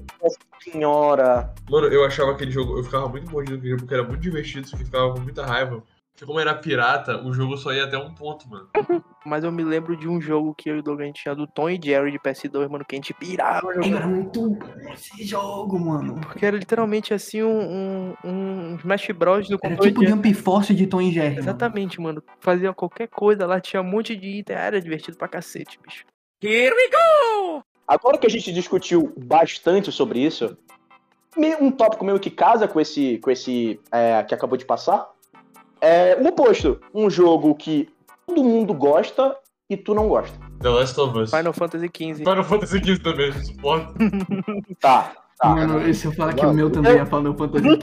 senhora. 0.62 1.54
Mano, 1.70 1.88
eu 1.88 2.04
achava 2.06 2.32
aquele 2.32 2.52
jogo, 2.52 2.78
eu 2.78 2.84
ficava 2.84 3.08
muito 3.08 3.32
mordido 3.32 3.60
com 3.60 3.66
ele 3.66 3.78
porque 3.78 3.94
era 3.94 4.04
muito 4.04 4.22
divertido, 4.22 4.68
só 4.68 4.78
que 4.78 4.86
ficava 4.86 5.14
com 5.14 5.20
muita 5.20 5.46
raiva. 5.46 5.84
Porque 6.16 6.26
como 6.26 6.40
era 6.40 6.56
pirata, 6.56 7.22
o 7.22 7.34
jogo 7.34 7.58
só 7.58 7.74
ia 7.74 7.84
até 7.84 7.98
um 7.98 8.14
ponto, 8.16 8.48
mano. 8.50 8.70
Mas 9.26 9.44
eu 9.44 9.52
me 9.52 9.66
lembro 9.66 9.98
de 9.98 10.08
um 10.08 10.22
jogo 10.22 10.56
que 10.56 10.70
eu 10.70 10.78
e 10.78 10.80
o 10.80 10.82
Douglas 10.82 11.12
tinha 11.14 11.36
do 11.36 11.46
Tom 11.46 11.70
e 11.70 11.78
Jerry 11.84 12.10
de 12.10 12.20
PS2, 12.20 12.70
mano, 12.70 12.86
que 12.86 12.96
a 12.96 12.98
gente 12.98 13.14
pirava 13.14 13.68
Era 13.74 14.08
muito 14.08 14.50
bom 14.52 14.94
esse 14.94 15.26
jogo, 15.26 15.78
mano. 15.78 16.22
Porque 16.22 16.46
era 16.46 16.56
literalmente 16.56 17.14
assim 17.14 17.44
um, 17.44 18.16
um, 18.24 18.30
um 18.30 18.76
Smash 18.78 19.10
Bros. 19.12 19.50
do 19.50 19.60
Era 19.62 19.76
tipo 19.76 20.00
de... 20.00 20.08
Jump 20.08 20.34
Force 20.36 20.74
de 20.74 20.88
Tom 20.88 21.02
e 21.02 21.12
Jerry. 21.12 21.30
mano. 21.32 21.40
Exatamente, 21.42 22.00
mano. 22.00 22.24
Fazia 22.40 22.74
qualquer 22.74 23.10
coisa 23.10 23.46
lá, 23.46 23.60
tinha 23.60 23.82
um 23.82 23.86
monte 23.86 24.16
de 24.16 24.40
item. 24.40 24.56
Era 24.56 24.80
divertido 24.80 25.18
pra 25.18 25.28
cacete, 25.28 25.78
bicho. 25.86 26.06
Here 26.42 26.74
we 26.74 26.90
go! 26.90 27.75
Agora 27.88 28.18
que 28.18 28.26
a 28.26 28.30
gente 28.30 28.52
discutiu 28.52 29.14
bastante 29.18 29.92
sobre 29.92 30.20
isso, 30.20 30.58
um 31.60 31.70
tópico 31.72 32.04
meio 32.06 32.20
que 32.20 32.30
casa 32.30 32.68
com 32.68 32.80
esse, 32.80 33.18
com 33.20 33.30
esse 33.30 33.80
é, 33.92 34.24
que 34.24 34.34
acabou 34.34 34.58
de 34.58 34.66
passar, 34.66 35.10
é 35.82 36.18
o 36.20 36.28
oposto. 36.28 36.80
Um 36.94 37.10
jogo 37.10 37.54
que 37.56 37.90
todo 38.26 38.44
mundo 38.44 38.74
gosta 38.74 39.36
e 39.70 39.78
tu 39.78 39.94
não 39.94 40.08
gosta. 40.08 40.38
The 40.62 40.70
Last 40.70 41.00
of 41.00 41.18
Us. 41.18 41.32
Final 41.32 41.54
Fantasy 41.54 41.88
XV. 41.88 42.16
Final 42.16 42.44
Fantasy 42.44 42.78
XV 42.80 43.00
também, 43.00 43.32
não 43.32 43.44
suporto. 43.44 43.94
Tá, 44.80 45.14
tá. 45.38 45.50
Mano, 45.50 45.88
e 45.88 45.94
se 45.94 46.06
eu 46.06 46.12
falar 46.12 46.34
que 46.34 46.46
o 46.46 46.54
meu 46.54 46.72
também 46.72 46.98
é 46.98 47.06
Final 47.06 47.36
Fantasy 47.36 47.78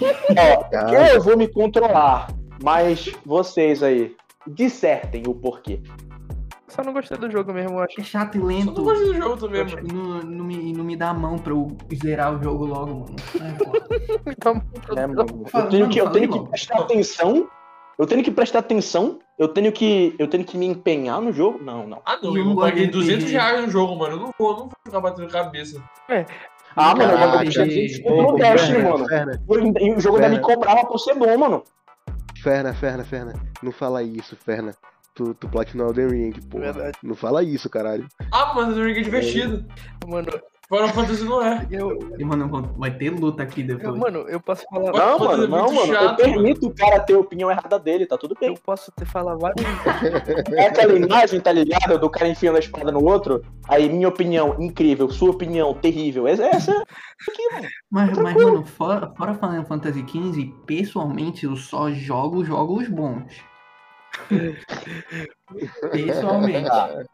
Cara, 0.70 1.14
eu 1.14 1.22
vou 1.22 1.36
me 1.36 1.46
controlar, 1.46 2.28
mas 2.62 3.10
vocês 3.24 3.82
aí, 3.82 4.16
dissertem 4.46 5.24
o 5.26 5.34
porquê. 5.34 5.80
Só 6.74 6.82
não 6.82 6.92
gostei 6.92 7.18
do 7.18 7.30
jogo 7.30 7.52
mesmo, 7.52 7.76
eu 7.78 7.82
acho. 7.82 8.00
É 8.00 8.04
chato 8.04 8.36
e 8.36 8.38
Eu 8.40 8.46
lento. 8.46 8.72
não 8.72 8.84
gosto 8.84 9.04
do 9.04 9.14
jogo 9.14 9.36
também, 9.36 9.64
mano. 9.64 9.86
E 9.88 9.92
não, 9.92 10.22
não 10.22 10.44
me, 10.44 10.72
não 10.72 10.84
me 10.84 10.96
dá 10.96 11.10
a 11.10 11.14
mão 11.14 11.36
pra 11.38 11.52
eu 11.52 11.68
zerar 12.02 12.34
o 12.34 12.42
jogo 12.42 12.64
logo, 12.64 12.94
mano. 13.00 13.16
Pô. 13.58 13.72
Então, 14.30 14.62
É, 14.96 15.06
mano, 15.06 15.44
eu 15.52 15.68
tenho 15.68 15.88
que, 15.88 16.00
eu 16.00 16.10
tenho 16.10 16.28
que 16.30 16.36
mano. 16.38 16.48
prestar 16.48 16.78
atenção. 16.78 17.48
Eu 17.98 18.06
tenho 18.06 18.24
que 18.24 18.30
prestar 18.30 18.60
atenção. 18.60 19.18
Eu 19.38 19.48
tenho 19.48 19.70
que, 19.70 20.14
eu 20.18 20.26
tenho 20.28 20.44
que 20.44 20.56
me 20.56 20.66
empenhar 20.66 21.20
no 21.20 21.32
jogo. 21.32 21.62
Não, 21.62 21.86
não. 21.86 22.00
Ah, 22.06 22.18
não, 22.22 22.30
eu, 22.30 22.38
eu 22.38 22.44
não 22.46 22.56
paguei 22.56 22.86
gosto 22.86 22.98
de 23.00 23.14
200 23.16 23.24
RPG. 23.24 23.32
reais 23.32 23.60
no 23.66 23.70
jogo, 23.70 23.96
mano. 23.96 24.14
Eu 24.14 24.20
não 24.20 24.30
vou, 24.38 24.50
não 24.52 24.58
vou 24.60 24.72
ficar 24.84 25.00
batendo 25.00 25.28
cabeça. 25.28 25.82
Ah, 26.74 26.94
mano, 26.94 27.12
eu 27.12 27.28
vou 27.30 27.38
deixar 27.40 27.66
no 27.66 28.36
teste, 28.36 28.78
mano. 28.78 29.76
E 29.78 29.92
o 29.92 30.00
jogo 30.00 30.16
ainda 30.16 30.28
me 30.30 30.40
cobrava 30.40 30.86
por 30.86 30.98
ser 30.98 31.14
bom, 31.14 31.36
mano. 31.36 31.62
Ferna, 32.42 32.72
Ferna, 32.72 33.04
Ferna. 33.04 33.34
Não 33.62 33.70
fala 33.72 34.02
isso, 34.02 34.34
Ferna. 34.36 34.74
Tu, 35.14 35.34
tu 35.34 35.48
platinou 35.48 35.88
Elden 35.88 36.08
Ring, 36.08 36.32
pô. 36.50 36.58
Verdade. 36.58 36.96
Não 37.02 37.14
fala 37.14 37.42
isso, 37.42 37.68
caralho. 37.68 38.06
Ah, 38.32 38.52
mas 38.54 38.76
o 38.76 38.82
Ring 38.82 38.98
é 38.98 39.02
divertido. 39.02 39.64
mano, 40.06 40.28
Final 40.68 40.88
Fantasy 40.88 41.24
não 41.24 41.42
é. 41.44 41.66
eu, 41.70 41.98
E, 42.18 42.24
mano, 42.24 42.48
vai 42.78 42.90
ter 42.96 43.10
luta 43.10 43.42
aqui 43.42 43.60
eu- 43.60 43.66
depois. 43.76 43.94
mano, 43.98 44.20
eu 44.20 44.40
posso 44.40 44.64
falar. 44.70 44.90
Não, 44.90 45.18
mano, 45.18 45.44
é 45.44 45.46
não, 45.46 45.66
mano. 45.70 45.80
Eu 45.80 45.86
chato, 46.00 46.16
permito 46.16 46.66
o 46.66 46.74
cara 46.74 46.98
ter 47.00 47.12
a 47.12 47.18
opinião 47.18 47.50
errada 47.50 47.78
dele, 47.78 48.06
tá 48.06 48.16
tudo 48.16 48.34
Eu 48.40 48.54
bem. 48.54 48.56
posso 48.64 48.90
ter 48.92 49.04
falar 49.04 49.36
vários. 49.36 49.62
É 50.56 50.68
aquela 50.68 50.94
imagem, 50.94 51.40
tá 51.40 51.52
ligado? 51.52 51.98
Do 51.98 52.08
cara 52.08 52.28
enfiando 52.28 52.56
a 52.56 52.60
espada 52.60 52.90
no 52.90 53.04
outro. 53.04 53.44
Aí, 53.68 53.90
minha 53.90 54.08
opinião, 54.08 54.56
incrível. 54.58 55.10
Sua 55.10 55.30
opinião, 55.32 55.74
terrível. 55.74 56.26
Essa 56.26 56.44
essa 56.46 56.72
é 56.72 56.76
aqui, 57.30 57.52
mano. 57.52 57.68
Mas, 57.90 58.18
mas 58.18 58.34
mano, 58.34 58.64
fora, 58.64 59.12
fora 59.14 59.34
Final 59.34 59.64
Fantasy 59.66 60.00
XV, 60.08 60.54
pessoalmente 60.66 61.44
eu 61.44 61.54
só 61.54 61.90
jogo 61.90 62.42
jogos 62.46 62.88
bons. 62.88 63.24
Pessoalmente. 65.90 66.68
Tá. 66.68 67.04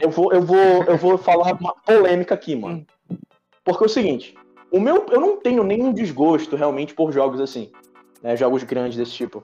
Eu 0.00 0.10
vou, 0.10 0.32
eu 0.32 0.42
vou, 0.42 0.84
eu 0.84 0.96
vou 0.96 1.16
falar 1.18 1.52
uma 1.52 1.74
polêmica 1.84 2.34
aqui, 2.34 2.56
mano. 2.56 2.86
Porque 3.64 3.84
é 3.84 3.86
o 3.86 3.90
seguinte, 3.90 4.34
o 4.70 4.80
meu, 4.80 5.06
eu 5.10 5.20
não 5.20 5.36
tenho 5.38 5.62
nenhum 5.62 5.92
desgosto 5.92 6.56
realmente 6.56 6.94
por 6.94 7.12
jogos 7.12 7.40
assim, 7.40 7.70
né, 8.22 8.36
jogos 8.36 8.62
grandes 8.64 8.96
desse 8.96 9.12
tipo. 9.12 9.42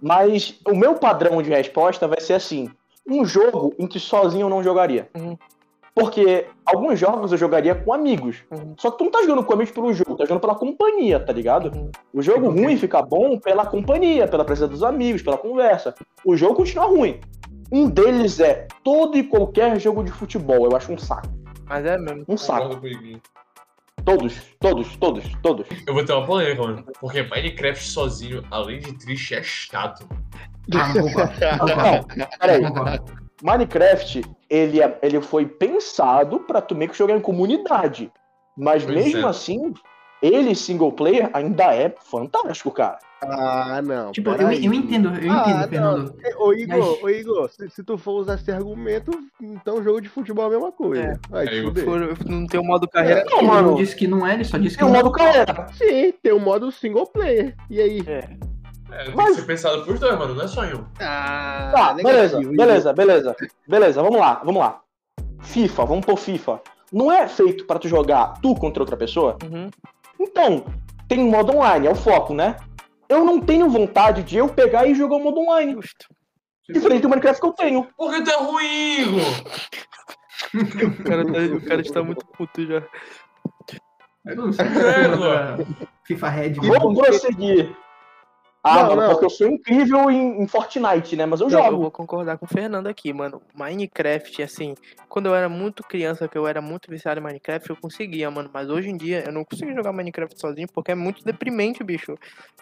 Mas 0.00 0.60
o 0.66 0.74
meu 0.74 0.94
padrão 0.96 1.40
de 1.42 1.50
resposta 1.50 2.08
vai 2.08 2.20
ser 2.20 2.34
assim: 2.34 2.70
um 3.06 3.24
jogo 3.24 3.74
em 3.78 3.86
que 3.86 4.00
sozinho 4.00 4.46
eu 4.46 4.50
não 4.50 4.62
jogaria. 4.62 5.08
Uhum. 5.14 5.36
Porque 5.94 6.46
alguns 6.64 6.98
jogos 6.98 7.32
eu 7.32 7.38
jogaria 7.38 7.74
com 7.74 7.92
amigos. 7.92 8.42
Uhum. 8.50 8.74
Só 8.78 8.90
que 8.90 8.98
tu 8.98 9.04
não 9.04 9.10
tá 9.10 9.20
jogando 9.22 9.44
com 9.44 9.52
amigos 9.52 9.72
pelo 9.72 9.92
jogo, 9.92 10.16
tá 10.16 10.24
jogando 10.24 10.40
pela 10.40 10.54
companhia, 10.54 11.20
tá 11.20 11.32
ligado? 11.32 11.70
Uhum. 11.76 11.90
O 12.14 12.22
jogo 12.22 12.48
ruim 12.48 12.76
fica 12.78 13.02
bom 13.02 13.38
pela 13.38 13.66
companhia, 13.66 14.26
pela 14.26 14.44
presença 14.44 14.68
dos 14.68 14.82
amigos, 14.82 15.22
pela 15.22 15.36
conversa. 15.36 15.94
O 16.24 16.36
jogo 16.36 16.54
continua 16.54 16.86
ruim. 16.86 17.20
Um 17.70 17.88
deles 17.88 18.40
é 18.40 18.66
todo 18.82 19.18
e 19.18 19.22
qualquer 19.22 19.78
jogo 19.78 20.02
de 20.02 20.10
futebol. 20.10 20.64
Eu 20.64 20.76
acho 20.76 20.92
um 20.92 20.98
saco. 20.98 21.28
Mas 21.66 21.84
é 21.84 21.98
mesmo. 21.98 22.24
Um 22.26 22.36
saco. 22.36 22.80
Todos, 24.04 24.34
todos, 24.58 24.96
todos, 24.96 25.24
todos. 25.42 25.66
Eu 25.86 25.94
vou 25.94 26.04
ter 26.04 26.12
uma 26.12 26.26
polêmica, 26.26 26.62
mano. 26.62 26.84
Porque 27.00 27.22
Minecraft 27.22 27.84
sozinho, 27.84 28.42
além 28.50 28.80
de 28.80 28.92
triste, 28.94 29.34
é 29.34 29.42
chato. 29.42 30.06
Ah, 30.74 30.92
não. 30.94 31.04
Não 31.04 31.58
concordo. 31.58 32.06
Peraí. 32.40 32.62
Não. 33.42 33.52
Minecraft, 33.52 34.22
ele, 34.48 34.80
é- 34.82 34.98
ele 35.02 35.20
foi 35.20 35.46
pensado 35.46 36.40
pra 36.40 36.60
tu 36.60 36.74
meio 36.74 36.90
que 36.90 36.96
jogar 36.96 37.16
em 37.16 37.20
comunidade. 37.20 38.10
Mas 38.56 38.84
Pois 38.84 38.94
mesmo 38.96 39.26
é. 39.26 39.30
assim, 39.30 39.72
ele 40.22 40.54
single 40.54 40.92
player 40.92 41.28
ainda 41.32 41.74
é 41.74 41.92
fantástico, 42.04 42.70
cara. 42.70 42.98
Ah, 43.24 43.80
não. 43.82 44.10
Tipo, 44.10 44.30
eu, 44.30 44.50
eu 44.52 44.74
entendo, 44.74 45.08
eu 45.14 45.32
Ah, 45.32 45.42
entendo, 45.42 45.58
não. 45.60 45.68
Fernando. 45.68 46.14
É, 46.24 46.36
Ô 46.36 46.52
Igor, 46.52 46.78
Mas- 46.78 47.02
ô 47.02 47.08
Igor, 47.08 47.48
se, 47.50 47.70
se 47.70 47.84
tu 47.84 47.96
for 47.96 48.12
usar 48.20 48.34
esse 48.34 48.50
argumento, 48.50 49.12
então 49.40 49.82
jogo 49.82 50.00
de 50.00 50.08
futebol 50.08 50.44
é 50.44 50.48
a 50.48 50.50
mesma 50.50 50.72
coisa. 50.72 51.02
É. 51.02 51.14
Vai 51.30 51.46
eu. 51.60 51.72
For- 51.74 52.18
não 52.26 52.46
tem 52.46 52.58
o 52.60 52.64
modo 52.64 52.88
carreira. 52.88 53.24
Não, 53.30 53.38
ele 53.38 53.46
mano. 53.46 53.68
não 53.70 53.76
disse 53.76 53.94
que 53.94 54.08
não 54.08 54.26
é, 54.26 54.34
ele 54.34 54.44
só 54.44 54.58
disse 54.58 54.76
que 54.76 54.82
Tem 54.82 54.90
o 54.90 54.92
não 54.92 55.02
modo 55.04 55.12
carreira. 55.12 55.66
Sim, 55.72 56.12
tem 56.20 56.32
o 56.32 56.40
modo 56.40 56.70
single 56.72 57.06
player. 57.06 57.54
E 57.70 57.80
aí? 57.80 58.02
É. 58.08 58.28
É, 58.92 59.04
tem 59.04 59.14
Mas- 59.14 59.30
que 59.30 59.40
ser 59.40 59.46
pensado 59.46 59.84
pros 59.84 59.98
dois, 59.98 60.18
mano. 60.18 60.34
Não 60.34 60.44
é 60.44 60.48
só 60.48 60.64
em 60.64 60.74
um. 60.74 60.84
Ah, 61.00 61.70
Tá, 61.74 61.94
beleza, 61.94 62.36
negativo, 62.38 62.56
beleza, 62.56 62.92
beleza. 62.92 63.36
Beleza, 63.66 64.02
vamos 64.02 64.18
lá, 64.18 64.42
vamos 64.44 64.60
lá. 64.60 64.80
FIFA, 65.40 65.84
vamos 65.86 66.04
pôr 66.06 66.16
FIFA. 66.16 66.60
Não 66.92 67.10
é 67.10 67.26
feito 67.26 67.64
pra 67.66 67.78
tu 67.78 67.88
jogar 67.88 68.34
tu 68.42 68.54
contra 68.54 68.82
outra 68.82 68.96
pessoa? 68.96 69.38
Uhum. 69.42 69.70
Então, 70.20 70.64
tem 71.08 71.20
um 71.20 71.30
modo 71.30 71.56
online, 71.56 71.86
é 71.86 71.90
o 71.90 71.94
foco, 71.94 72.34
né? 72.34 72.56
Eu 73.08 73.24
não 73.24 73.40
tenho 73.40 73.68
vontade 73.68 74.22
de 74.22 74.36
eu 74.36 74.48
pegar 74.48 74.86
e 74.86 74.94
jogar 74.94 75.16
o 75.16 75.20
modo 75.24 75.40
online. 75.40 75.72
Justo. 75.74 76.06
Diferente 76.68 77.02
do 77.02 77.08
Minecraft 77.08 77.40
que 77.40 77.46
eu 77.46 77.52
tenho. 77.52 77.88
Porque 77.96 78.22
tu 78.22 78.30
é 78.30 78.36
ruim, 78.36 79.00
Igor! 79.00 79.22
O 80.54 81.04
cara, 81.04 81.24
tá, 81.24 81.38
o 81.56 81.60
cara 81.66 81.80
está 81.80 82.02
muito 82.02 82.24
puto 82.26 82.64
já. 82.66 82.82
Eu 84.26 84.36
não 84.36 84.52
sei. 84.52 84.64
É, 84.66 85.64
FIFA 86.06 86.28
Red. 86.28 86.52
Vou 86.54 86.94
prosseguir. 86.94 87.74
Ah, 88.64 88.76
Não, 88.76 88.88
mano, 88.90 89.02
não. 89.02 89.10
porque 89.10 89.24
eu 89.24 89.30
sou 89.30 89.48
incrível 89.48 90.08
em, 90.10 90.40
em 90.42 90.46
Fortnite, 90.46 91.16
né? 91.16 91.26
Mas 91.26 91.40
eu 91.40 91.48
Não, 91.48 91.58
eu 91.58 91.64
jogo. 91.64 91.78
vou 91.82 91.90
concordar 91.90 92.38
com 92.38 92.44
o 92.44 92.48
Fernando 92.48 92.86
aqui, 92.86 93.12
mano. 93.12 93.42
Minecraft, 93.54 94.40
assim, 94.42 94.74
quando 95.08 95.26
eu 95.26 95.34
era 95.34 95.48
muito 95.48 95.82
criança, 95.82 96.28
que 96.28 96.38
eu 96.38 96.46
era 96.46 96.60
muito 96.62 96.88
viciado 96.88 97.18
em 97.18 97.22
Minecraft, 97.22 97.70
eu 97.70 97.76
conseguia, 97.76 98.30
mano. 98.30 98.48
Mas 98.54 98.70
hoje 98.70 98.88
em 98.88 98.96
dia 98.96 99.24
eu 99.26 99.32
não 99.32 99.44
consigo 99.44 99.74
jogar 99.74 99.92
Minecraft 99.92 100.38
sozinho 100.40 100.68
porque 100.72 100.92
é 100.92 100.94
muito 100.94 101.24
deprimente, 101.24 101.82
bicho. 101.82 102.14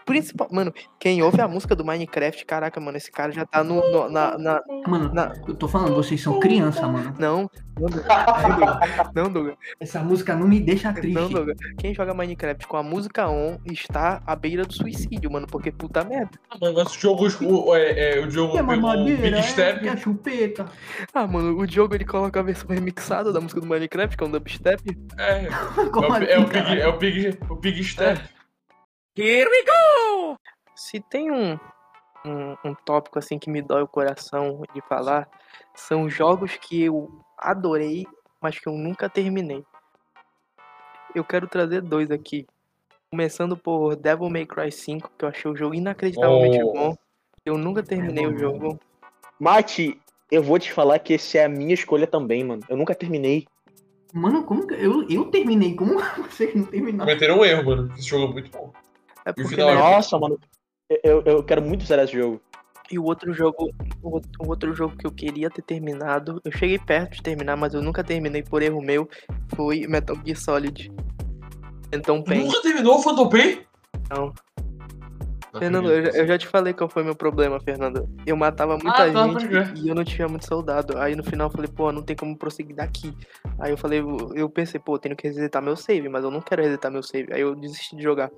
Principal, 0.06 0.48
mano, 0.50 0.72
quem 0.98 1.22
ouve 1.22 1.40
a 1.42 1.46
música 1.46 1.76
do 1.76 1.84
Minecraft, 1.84 2.46
caraca, 2.46 2.80
mano, 2.80 2.96
esse 2.96 3.12
cara 3.12 3.30
já 3.30 3.44
tá 3.44 3.62
no, 3.62 3.74
no- 3.92 4.08
na, 4.08 4.38
na, 4.38 4.60
Mano, 4.88 5.12
na- 5.12 5.32
eu 5.46 5.54
tô 5.54 5.68
falando, 5.68 5.94
vocês 5.94 6.20
são 6.22 6.40
criança, 6.40 6.88
mano. 6.88 7.14
Não, 7.18 7.50
não, 7.78 7.88
Douglas. 7.88 8.76
Não, 9.14 9.30
Douglas. 9.32 9.56
Essa 9.78 10.00
música 10.00 10.34
não 10.34 10.48
me 10.48 10.58
deixa 10.60 10.92
triste. 10.92 11.14
Não, 11.14 11.28
Douglas. 11.28 11.56
Quem 11.78 11.94
joga 11.94 12.14
Minecraft 12.14 12.66
com 12.66 12.76
a 12.76 12.82
música 12.82 13.28
on 13.28 13.58
está 13.66 14.22
à 14.26 14.34
beira 14.34 14.64
do 14.64 14.72
suicídio, 14.72 15.30
mano. 15.30 15.46
Porque 15.46 15.70
puta 15.90 16.04
merda. 16.04 16.38
Ah, 16.48 16.56
Mas 16.60 16.72
mas 16.72 16.96
o 16.96 16.98
jogo, 16.98 17.26
o, 17.44 17.74
é, 17.74 18.14
é, 18.14 18.20
o 18.20 18.30
jogo 18.30 18.56
É 18.56 18.60
pegou 18.60 18.74
o 18.76 18.80
mamadeira, 18.80 19.22
Big 19.22 19.34
é, 19.34 19.42
Step. 19.42 19.88
é 19.88 19.96
chupeta. 19.96 20.66
Ah, 21.12 21.26
mano, 21.26 21.58
o 21.58 21.66
Diogo 21.66 21.94
ele 21.94 22.04
coloca 22.04 22.38
a 22.38 22.42
versão 22.42 22.68
remixada 22.68 23.32
da 23.32 23.40
música 23.40 23.60
do 23.60 23.66
Minecraft, 23.66 24.16
que 24.16 24.22
é 24.22 24.26
um 24.26 24.30
dubstep. 24.30 24.82
É, 25.18 25.46
é, 25.50 25.50
o, 25.50 26.12
assim, 26.12 26.24
é, 26.26 26.38
o 26.38 26.46
Big, 26.46 26.80
é 26.80 26.88
o 26.88 26.98
Big, 26.98 27.38
o 27.50 27.56
Big 27.56 27.84
Step. 27.84 28.20
Here 29.18 29.50
we 29.50 29.64
go! 29.64 30.36
Se 30.76 31.00
tem 31.00 31.30
um, 31.30 31.58
um, 32.24 32.56
um 32.64 32.74
tópico 32.74 33.18
assim 33.18 33.38
que 33.38 33.50
me 33.50 33.60
dói 33.60 33.82
o 33.82 33.88
coração 33.88 34.62
de 34.72 34.80
falar, 34.82 35.28
são 35.74 36.08
jogos 36.08 36.56
que 36.56 36.84
eu 36.84 37.10
adorei, 37.36 38.06
mas 38.40 38.58
que 38.58 38.68
eu 38.68 38.72
nunca 38.74 39.08
terminei. 39.08 39.64
Eu 41.14 41.24
quero 41.24 41.48
trazer 41.48 41.82
dois 41.82 42.10
aqui. 42.10 42.46
Começando 43.14 43.56
por 43.56 43.96
Devil 43.96 44.30
May 44.30 44.46
Cry 44.46 44.70
5, 44.70 45.10
que 45.18 45.24
eu 45.24 45.28
achei 45.30 45.50
o 45.50 45.56
jogo 45.56 45.74
inacreditavelmente 45.74 46.62
Oh. 46.62 46.72
bom. 46.72 46.96
Eu 47.44 47.58
nunca 47.58 47.82
terminei 47.82 48.24
o 48.24 48.38
jogo. 48.38 48.78
Mate, 49.36 50.00
eu 50.30 50.40
vou 50.44 50.60
te 50.60 50.72
falar 50.72 50.96
que 51.00 51.14
esse 51.14 51.36
é 51.36 51.44
a 51.44 51.48
minha 51.48 51.74
escolha 51.74 52.06
também, 52.06 52.44
mano. 52.44 52.62
Eu 52.68 52.76
nunca 52.76 52.94
terminei. 52.94 53.48
Mano, 54.14 54.44
como 54.44 54.64
que. 54.64 54.74
Eu, 54.74 55.08
eu 55.08 55.24
terminei, 55.24 55.74
como 55.74 55.98
vocês 56.30 56.54
não 56.54 56.64
terminaram? 56.66 57.04
Cometeram 57.06 57.40
um 57.40 57.44
erro, 57.44 57.64
mano. 57.64 57.92
Esse 57.98 58.08
jogo 58.08 58.26
é 58.30 58.32
muito 58.32 58.50
bom. 58.52 58.72
É 59.24 59.32
porque 59.32 59.48
final 59.50 59.70
é- 59.70 59.74
né, 59.74 59.80
Nossa, 59.80 60.16
mano. 60.16 60.38
Eu, 61.02 61.22
eu 61.24 61.42
quero 61.42 61.62
muito 61.62 61.84
zerar 61.84 62.04
esse 62.04 62.14
jogo. 62.16 62.40
E 62.92 62.96
o 62.98 63.02
outro 63.04 63.32
jogo, 63.32 63.72
o 64.02 64.08
outro- 64.14 64.30
o 64.40 64.48
outro 64.48 64.72
jogo 64.74 64.96
que 64.96 65.06
eu 65.06 65.10
queria 65.12 65.50
ter 65.50 65.62
terminado, 65.62 66.40
eu 66.44 66.52
cheguei 66.52 66.78
perto 66.78 67.16
de 67.16 67.22
terminar, 67.24 67.56
mas 67.56 67.74
eu 67.74 67.82
nunca 67.82 68.04
terminei 68.04 68.42
por 68.44 68.62
erro 68.62 68.80
meu, 68.80 69.08
foi 69.56 69.84
Metal 69.88 70.16
Gear 70.24 70.38
Solid. 70.38 70.92
Então, 71.92 72.22
Pain. 72.22 72.44
Nunca 72.44 72.62
terminou 72.62 72.98
o 72.98 73.02
Phantom 73.02 73.28
Pain? 73.28 73.60
Não. 74.10 74.32
Não 75.52 75.58
Fernando, 75.58 75.90
eu 75.90 76.04
já, 76.04 76.10
eu 76.18 76.26
já 76.28 76.38
te 76.38 76.46
falei 76.46 76.72
qual 76.72 76.88
foi 76.88 77.02
meu 77.02 77.14
problema, 77.16 77.58
Fernando. 77.58 78.08
Eu 78.24 78.36
matava 78.36 78.74
muita 78.74 79.02
Ah, 79.02 79.12
tá, 79.12 79.26
gente 79.28 79.48
crer. 79.48 79.72
e 79.76 79.88
eu 79.88 79.94
não 79.96 80.04
tinha 80.04 80.28
muito 80.28 80.46
soldado. 80.46 80.96
Aí 80.96 81.16
no 81.16 81.24
final 81.24 81.48
eu 81.48 81.52
falei, 81.52 81.68
pô, 81.68 81.90
não 81.90 82.02
tem 82.02 82.14
como 82.14 82.36
prosseguir 82.38 82.76
daqui. 82.76 83.12
Aí 83.58 83.72
eu 83.72 83.76
falei, 83.76 83.98
eu- 83.98 84.30
eu 84.36 84.48
pensei, 84.48 84.78
pô, 84.78 84.94
eu 84.94 84.98
tenho 85.00 85.16
que 85.16 85.26
resetar 85.26 85.60
meu 85.60 85.74
save, 85.74 86.08
mas 86.08 86.22
eu 86.22 86.30
não 86.30 86.40
quero 86.40 86.62
resetar 86.62 86.92
meu 86.92 87.02
save. 87.02 87.32
Aí 87.34 87.40
eu 87.40 87.56
desisti 87.56 87.96
de 87.96 88.02
jogar. 88.02 88.30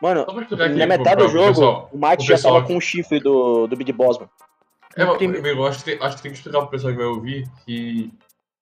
Mano, 0.00 0.22
aqui 0.22 0.56
na 0.78 0.86
metade 0.86 1.16
pro- 1.16 1.26
do 1.26 1.32
jogo, 1.32 1.48
pessoal. 1.48 1.90
o 1.92 1.98
Mate 1.98 2.22
o 2.24 2.26
já 2.36 2.42
tava 2.42 2.58
aqui. 2.60 2.68
com 2.68 2.76
o 2.76 2.80
chifre 2.80 3.20
do, 3.20 3.66
do 3.66 3.76
Big 3.76 3.92
Boss, 3.92 4.16
mano. 4.16 4.30
É, 4.96 5.02
amigo, 5.02 5.66
acho 5.66 5.80
que, 5.80 5.84
tem, 5.84 5.98
acho 6.06 6.16
que 6.16 6.22
tem 6.22 6.32
que 6.32 6.38
explicar 6.38 6.60
pro 6.60 6.70
pessoal 6.70 6.92
que 6.92 6.98
vai 6.98 7.06
ouvir 7.06 7.46
que 7.66 8.10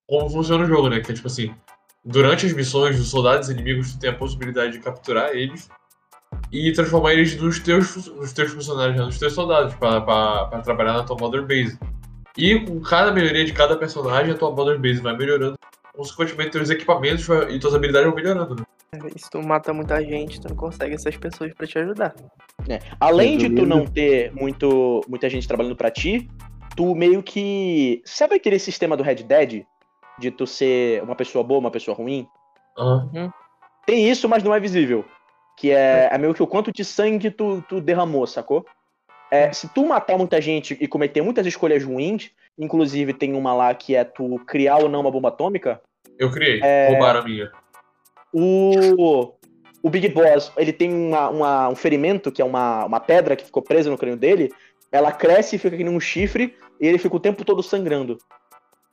como 0.08 0.28
funciona 0.28 0.64
o 0.64 0.66
jogo, 0.66 0.88
né? 0.88 1.00
Que 1.00 1.12
é 1.12 1.14
tipo 1.14 1.28
assim, 1.28 1.54
durante 2.06 2.46
as 2.46 2.52
missões, 2.52 2.98
os 2.98 3.10
soldados 3.10 3.50
inimigos, 3.50 3.92
tu 3.92 3.98
tem 3.98 4.10
a 4.10 4.14
possibilidade 4.14 4.72
de 4.72 4.78
capturar 4.78 5.30
eles 5.34 5.68
e 6.52 6.72
transformar 6.72 7.12
eles 7.12 7.36
nos 7.40 7.58
teus, 7.58 8.06
nos 8.06 8.32
teus 8.32 8.52
funcionários, 8.52 8.96
né, 8.96 9.04
nos 9.04 9.18
teus 9.18 9.32
soldados, 9.32 9.74
pra 9.74 10.60
trabalhar 10.64 10.92
na 10.92 11.02
tua 11.02 11.16
Mother 11.18 11.42
Base. 11.42 11.78
E 12.36 12.60
com 12.60 12.80
cada 12.80 13.12
melhoria 13.12 13.44
de 13.44 13.52
cada 13.52 13.76
personagem, 13.76 14.32
a 14.32 14.36
tua 14.36 14.50
Mother 14.50 14.78
Base 14.78 15.00
vai 15.00 15.16
melhorando. 15.16 15.58
Consequentemente, 15.94 16.50
teus 16.50 16.70
equipamentos 16.70 17.26
e 17.50 17.58
tuas 17.58 17.74
habilidades 17.74 18.06
vão 18.06 18.14
melhorando, 18.14 18.54
né? 18.54 18.62
Se 19.16 19.28
tu 19.30 19.42
mata 19.42 19.72
muita 19.72 20.00
gente, 20.02 20.40
tu 20.40 20.48
não 20.48 20.56
consegue 20.56 20.94
essas 20.94 21.16
pessoas 21.16 21.52
pra 21.54 21.66
te 21.66 21.78
ajudar. 21.78 22.14
né? 22.68 22.78
Além 23.00 23.36
de 23.36 23.50
tu 23.50 23.66
não 23.66 23.84
ter 23.84 24.32
muito, 24.32 25.00
muita 25.08 25.28
gente 25.28 25.48
trabalhando 25.48 25.74
pra 25.74 25.90
ti, 25.90 26.28
tu 26.76 26.94
meio 26.94 27.22
que. 27.22 28.00
Sabe 28.04 28.36
aquele 28.36 28.58
sistema 28.58 28.96
do 28.96 29.02
Red 29.02 29.24
Dead? 29.24 29.64
De 30.18 30.30
tu 30.30 30.46
ser 30.46 31.02
uma 31.02 31.14
pessoa 31.14 31.44
boa, 31.44 31.60
uma 31.60 31.70
pessoa 31.70 31.96
ruim? 31.96 32.26
Aham. 32.78 33.32
Tem 33.86 34.08
isso, 34.08 34.28
mas 34.28 34.42
não 34.42 34.54
é 34.54 34.60
visível. 34.60 35.04
Que 35.58 35.70
é, 35.70 36.08
é 36.12 36.18
meio 36.18 36.34
que 36.34 36.42
o 36.42 36.46
quanto 36.46 36.72
de 36.72 36.84
sangue 36.84 37.30
tu, 37.30 37.62
tu 37.68 37.80
derramou, 37.80 38.26
sacou? 38.26 38.64
É, 39.30 39.52
se 39.52 39.68
tu 39.68 39.84
matar 39.86 40.16
muita 40.18 40.40
gente 40.40 40.76
e 40.80 40.86
cometer 40.86 41.22
muitas 41.22 41.46
escolhas 41.46 41.82
ruins, 41.84 42.30
inclusive 42.58 43.12
tem 43.12 43.34
uma 43.34 43.52
lá 43.54 43.74
que 43.74 43.94
é 43.96 44.04
tu 44.04 44.38
criar 44.46 44.78
ou 44.78 44.88
não 44.88 45.00
uma 45.00 45.10
bomba 45.10 45.28
atômica, 45.28 45.80
Eu 46.18 46.30
criei, 46.30 46.60
É. 46.62 46.88
roubaram 46.88 47.20
a 47.20 47.24
minha. 47.24 47.50
o, 48.32 49.32
o 49.82 49.90
Big 49.90 50.08
Boss, 50.08 50.52
ele 50.56 50.72
tem 50.72 50.92
uma- 50.92 51.28
uma- 51.30 51.68
um 51.68 51.74
ferimento, 51.74 52.30
que 52.32 52.40
é 52.42 52.44
uma, 52.44 52.84
uma 52.84 53.00
pedra 53.00 53.36
que 53.36 53.44
ficou 53.44 53.62
presa 53.62 53.90
no 53.90 53.98
crânio 53.98 54.16
dele, 54.18 54.52
ela 54.92 55.12
cresce 55.12 55.56
e 55.56 55.58
fica 55.58 55.76
que 55.76 55.84
nem 55.84 55.94
um 55.94 56.00
chifre, 56.00 56.54
e 56.80 56.86
ele 56.86 56.98
fica 56.98 57.16
o 57.16 57.20
tempo 57.20 57.44
todo 57.44 57.62
sangrando. 57.62 58.18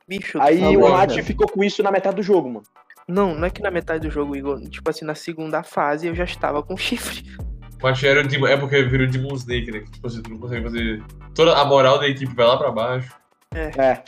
Bicho, 0.07 0.39
Aí 0.41 0.59
falou- 0.59 0.87
o 0.89 0.91
Mate 0.91 1.21
ficou 1.23 1.47
com 1.47 1.63
isso 1.63 1.81
na 1.81 1.91
metade 1.91 2.15
do 2.17 2.23
jogo, 2.23 2.49
mano. 2.49 2.65
Não, 3.07 3.35
não 3.35 3.45
é 3.45 3.49
que 3.49 3.61
na 3.61 3.71
metade 3.71 4.07
do 4.07 4.11
jogo, 4.13 4.35
Igor. 4.35 4.59
Tipo 4.69 4.89
assim, 4.89 5.05
na 5.05 5.15
segunda 5.15 5.61
fase 5.63 6.07
eu 6.07 6.15
já 6.15 6.23
estava 6.23 6.61
com 6.63 6.75
chifre. 6.77 7.23
Mas 7.81 8.01
era 8.03 8.21
o 8.21 8.27
Demon- 8.27 8.47
é 8.47 8.55
porque 8.57 8.81
virou 8.83 9.07
Demon 9.07 9.33
Snake, 9.35 9.71
né? 9.71 9.83
Tipo 9.91 10.07
assim, 10.07 10.21
tu 10.21 10.29
não 10.29 10.37
consegue 10.37 10.63
fazer. 10.63 11.03
Toda 11.35 11.53
a 11.57 11.65
moral 11.65 11.99
da 11.99 12.07
equipe 12.07 12.33
vai 12.33 12.45
lá 12.47 12.57
pra 12.57 12.71
baixo. 12.71 13.13
É. 13.53 14.01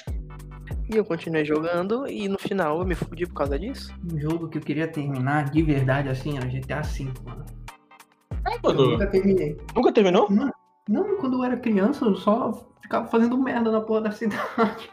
E 0.90 0.96
eu 0.96 1.04
continuei 1.04 1.44
jogando 1.44 2.08
e 2.08 2.28
no 2.30 2.38
final 2.40 2.80
eu 2.80 2.86
me 2.86 2.96
fudi 2.96 3.26
por 3.26 3.34
causa 3.34 3.60
disso. 3.60 3.94
Um 4.12 4.18
jogo 4.20 4.48
que 4.48 4.58
eu 4.58 4.62
queria 4.62 4.88
terminar 4.88 5.50
de 5.50 5.62
verdade 5.62 6.08
assim 6.10 6.38
era 6.38 6.46
GTA 6.48 6.82
V, 6.82 7.12
mano. 7.26 7.46
É, 8.48 8.56
Eu 8.56 8.60
mano. 8.64 8.92
nunca 8.92 9.08
terminei. 9.08 9.58
Nunca 9.76 9.92
terminou? 9.92 10.30
Não, 10.88 11.18
quando 11.18 11.38
eu 11.40 11.44
era 11.44 11.58
criança, 11.58 12.06
eu 12.06 12.16
só 12.16 12.66
ficava 12.82 13.08
fazendo 13.08 13.38
merda 13.38 13.72
na 13.72 13.82
porra 13.82 14.02
da 14.02 14.12
cidade. 14.12 14.90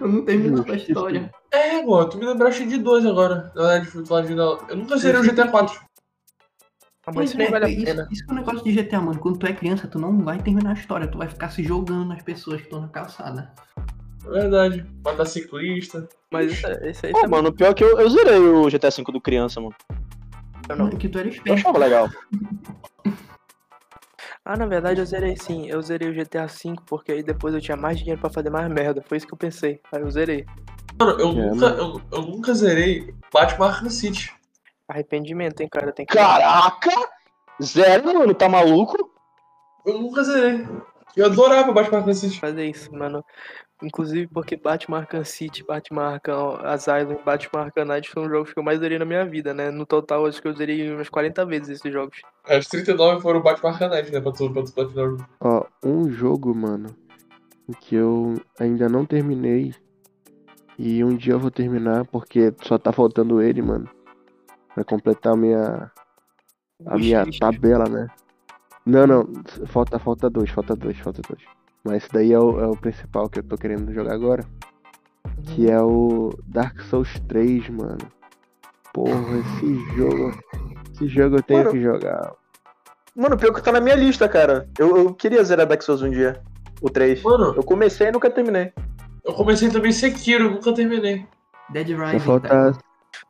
Eu 0.00 0.08
não 0.08 0.24
terminava 0.24 0.72
a 0.72 0.76
história. 0.76 1.30
É, 1.52 1.78
igual, 1.80 2.08
tu 2.08 2.18
me 2.18 2.26
lembraste 2.26 2.66
de 2.66 2.78
dois 2.78 3.04
agora. 3.06 3.52
Falar 4.06 4.22
de. 4.22 4.32
Eu 4.32 4.76
nunca 4.76 4.96
zerei 4.96 5.20
o 5.20 5.24
GTA 5.24 5.48
4. 5.48 5.80
Ah, 7.06 7.12
mas 7.14 7.30
isso 7.30 7.40
é, 7.40 7.48
vale 7.48 7.64
a 7.66 7.68
isso, 7.68 7.84
pena. 7.84 8.08
isso 8.10 8.24
que 8.24 8.30
é 8.30 8.34
um 8.34 8.38
negócio 8.38 8.64
de 8.64 8.72
GTA, 8.72 9.00
mano. 9.00 9.20
Quando 9.20 9.38
tu 9.38 9.46
é 9.46 9.52
criança, 9.52 9.86
tu 9.86 9.96
não 9.98 10.24
vai 10.24 10.38
terminar 10.42 10.70
a 10.70 10.74
história. 10.74 11.06
Tu 11.06 11.16
vai 11.16 11.28
ficar 11.28 11.50
se 11.50 11.62
jogando 11.62 12.04
nas 12.06 12.20
pessoas 12.22 12.56
que 12.60 12.66
estão 12.66 12.80
na 12.80 12.88
calçada. 12.88 13.52
Verdade. 14.28 14.84
Matar 15.04 15.24
ciclista. 15.24 16.08
Mas 16.32 16.50
isso, 16.52 16.66
é- 16.66 16.90
isso 16.90 17.06
aí 17.06 17.12
Pô, 17.12 17.28
mano, 17.28 17.52
pior 17.52 17.72
que 17.74 17.84
eu, 17.84 18.00
eu 18.00 18.10
zerei 18.10 18.38
o 18.40 18.68
GTA 18.68 18.90
V 18.90 19.04
do 19.12 19.20
criança, 19.20 19.60
mano. 19.60 19.74
eu 20.68 20.74
não. 20.76 20.86
Mano, 20.86 20.98
que 20.98 21.08
tu 21.08 21.16
era 21.18 21.28
Eu 21.28 21.32
esperto. 21.32 21.58
achava 21.60 21.78
legal. 21.78 22.08
Ah, 24.48 24.56
na 24.56 24.64
verdade 24.64 25.00
eu 25.00 25.04
zerei 25.06 25.36
sim. 25.36 25.66
Eu 25.66 25.82
zerei 25.82 26.08
o 26.08 26.14
GTA 26.14 26.46
V 26.46 26.76
porque 26.86 27.10
aí 27.10 27.20
depois 27.20 27.52
eu 27.52 27.60
tinha 27.60 27.76
mais 27.76 27.98
dinheiro 27.98 28.20
pra 28.20 28.30
fazer 28.30 28.48
mais 28.48 28.70
merda. 28.70 29.02
Foi 29.08 29.18
isso 29.18 29.26
que 29.26 29.34
eu 29.34 29.38
pensei. 29.38 29.80
Aí 29.90 30.00
eu 30.00 30.08
zerei. 30.08 30.46
Mano, 30.96 31.20
eu, 31.20 31.30
É, 31.30 31.32
nunca, 31.32 31.66
eu, 31.66 32.00
eu 32.12 32.22
nunca 32.22 32.54
zerei 32.54 33.12
Batman 33.32 33.66
Arkham 33.66 33.90
City. 33.90 34.32
Arrependimento, 34.88 35.60
hein, 35.62 35.68
cara. 35.68 35.90
Tem 35.90 36.06
que. 36.06 36.14
Caraca! 36.14 36.90
Zero, 37.60 38.14
mano, 38.14 38.32
tá 38.34 38.48
maluco? 38.48 39.10
Eu 39.84 40.00
nunca 40.00 40.22
zerei. 40.22 40.64
Eu 41.16 41.26
adorava 41.26 41.72
Batman 41.72 41.98
Arkham 41.98 42.14
City. 42.14 42.38
fazer 42.38 42.66
isso, 42.66 42.94
mano. 42.94 43.24
Inclusive 43.82 44.26
porque 44.28 44.56
Batman 44.56 44.98
Arkham 44.98 45.24
City, 45.24 45.64
Batman 45.64 46.14
Arkham 46.14 46.58
Asylum 46.62 47.18
Batman 47.24 47.62
Arkham 47.62 47.84
Knight 47.86 48.10
foram 48.10 48.26
os 48.26 48.32
jogos 48.32 48.52
que 48.52 48.58
eu 48.58 48.62
mais 48.62 48.80
zerei 48.80 48.98
na 48.98 49.04
minha 49.04 49.24
vida, 49.24 49.54
né? 49.54 49.70
No 49.70 49.86
total, 49.86 50.26
acho 50.26 50.40
que 50.40 50.48
eu 50.48 50.54
zerei 50.54 50.92
umas 50.92 51.08
40 51.08 51.46
vezes 51.46 51.68
esses 51.68 51.92
jogos. 51.92 52.20
As 52.44 52.66
39 52.66 53.22
foram 53.22 53.42
Batman 53.42 53.70
Arkham 53.70 53.88
Knight, 53.88 54.12
né? 54.12 54.20
Pra 54.20 54.32
tu, 54.32 54.50
pra 54.52 54.62
tu 54.62 54.72
platinar 54.72 55.06
o 55.06 55.10
jogo. 55.10 55.28
Ó, 55.40 55.66
um 55.82 56.10
jogo, 56.10 56.54
mano, 56.54 56.94
que 57.80 57.94
eu 57.94 58.34
ainda 58.58 58.88
não 58.88 59.06
terminei. 59.06 59.74
E 60.78 61.02
um 61.02 61.16
dia 61.16 61.32
eu 61.32 61.40
vou 61.40 61.50
terminar 61.50 62.04
porque 62.06 62.52
só 62.62 62.76
tá 62.76 62.92
faltando 62.92 63.40
ele, 63.40 63.62
mano. 63.62 63.88
Pra 64.74 64.84
completar 64.84 65.32
a 65.32 65.36
minha, 65.36 65.90
a 66.84 66.98
minha 66.98 67.24
tabela, 67.38 67.88
né? 67.88 68.06
Não, 68.86 69.06
não, 69.06 69.28
falta, 69.66 69.98
falta 69.98 70.30
dois, 70.30 70.48
falta 70.50 70.76
dois, 70.76 70.96
falta 70.98 71.20
dois. 71.28 71.42
Mas 71.84 72.04
esse 72.04 72.12
daí 72.12 72.32
é 72.32 72.38
o, 72.38 72.60
é 72.60 72.66
o 72.66 72.76
principal 72.76 73.28
que 73.28 73.40
eu 73.40 73.42
tô 73.42 73.56
querendo 73.56 73.92
jogar 73.92 74.14
agora. 74.14 74.44
Que 75.42 75.68
é 75.70 75.80
o 75.80 76.32
Dark 76.46 76.80
Souls 76.82 77.18
3, 77.28 77.68
mano. 77.70 77.98
Porra, 78.92 79.38
esse 79.38 79.74
jogo. 79.96 80.32
Esse 80.94 81.08
jogo 81.08 81.36
eu 81.36 81.42
tenho 81.42 81.60
Mano, 81.60 81.72
que 81.72 81.82
jogar. 81.82 82.32
Mano, 83.14 83.36
pior 83.36 83.52
que 83.52 83.62
tá 83.62 83.70
na 83.72 83.80
minha 83.80 83.94
lista, 83.96 84.28
cara. 84.28 84.68
Eu, 84.78 84.96
eu 84.96 85.14
queria 85.14 85.42
zerar 85.44 85.66
Dark 85.66 85.82
Souls 85.82 86.02
um 86.02 86.10
dia. 86.10 86.40
O 86.80 86.88
3. 86.88 87.22
Mano, 87.22 87.54
Eu 87.56 87.62
comecei 87.62 88.08
e 88.08 88.12
nunca 88.12 88.30
terminei. 88.30 88.72
eu 89.24 89.32
comecei 89.34 89.68
também 89.68 89.92
Sekiro, 89.92 90.50
nunca 90.50 90.72
terminei. 90.74 91.26
Dead 91.70 91.88
Só 91.88 92.04
Rising, 92.04 92.18
falta. 92.20 92.48
tá? 92.48 92.78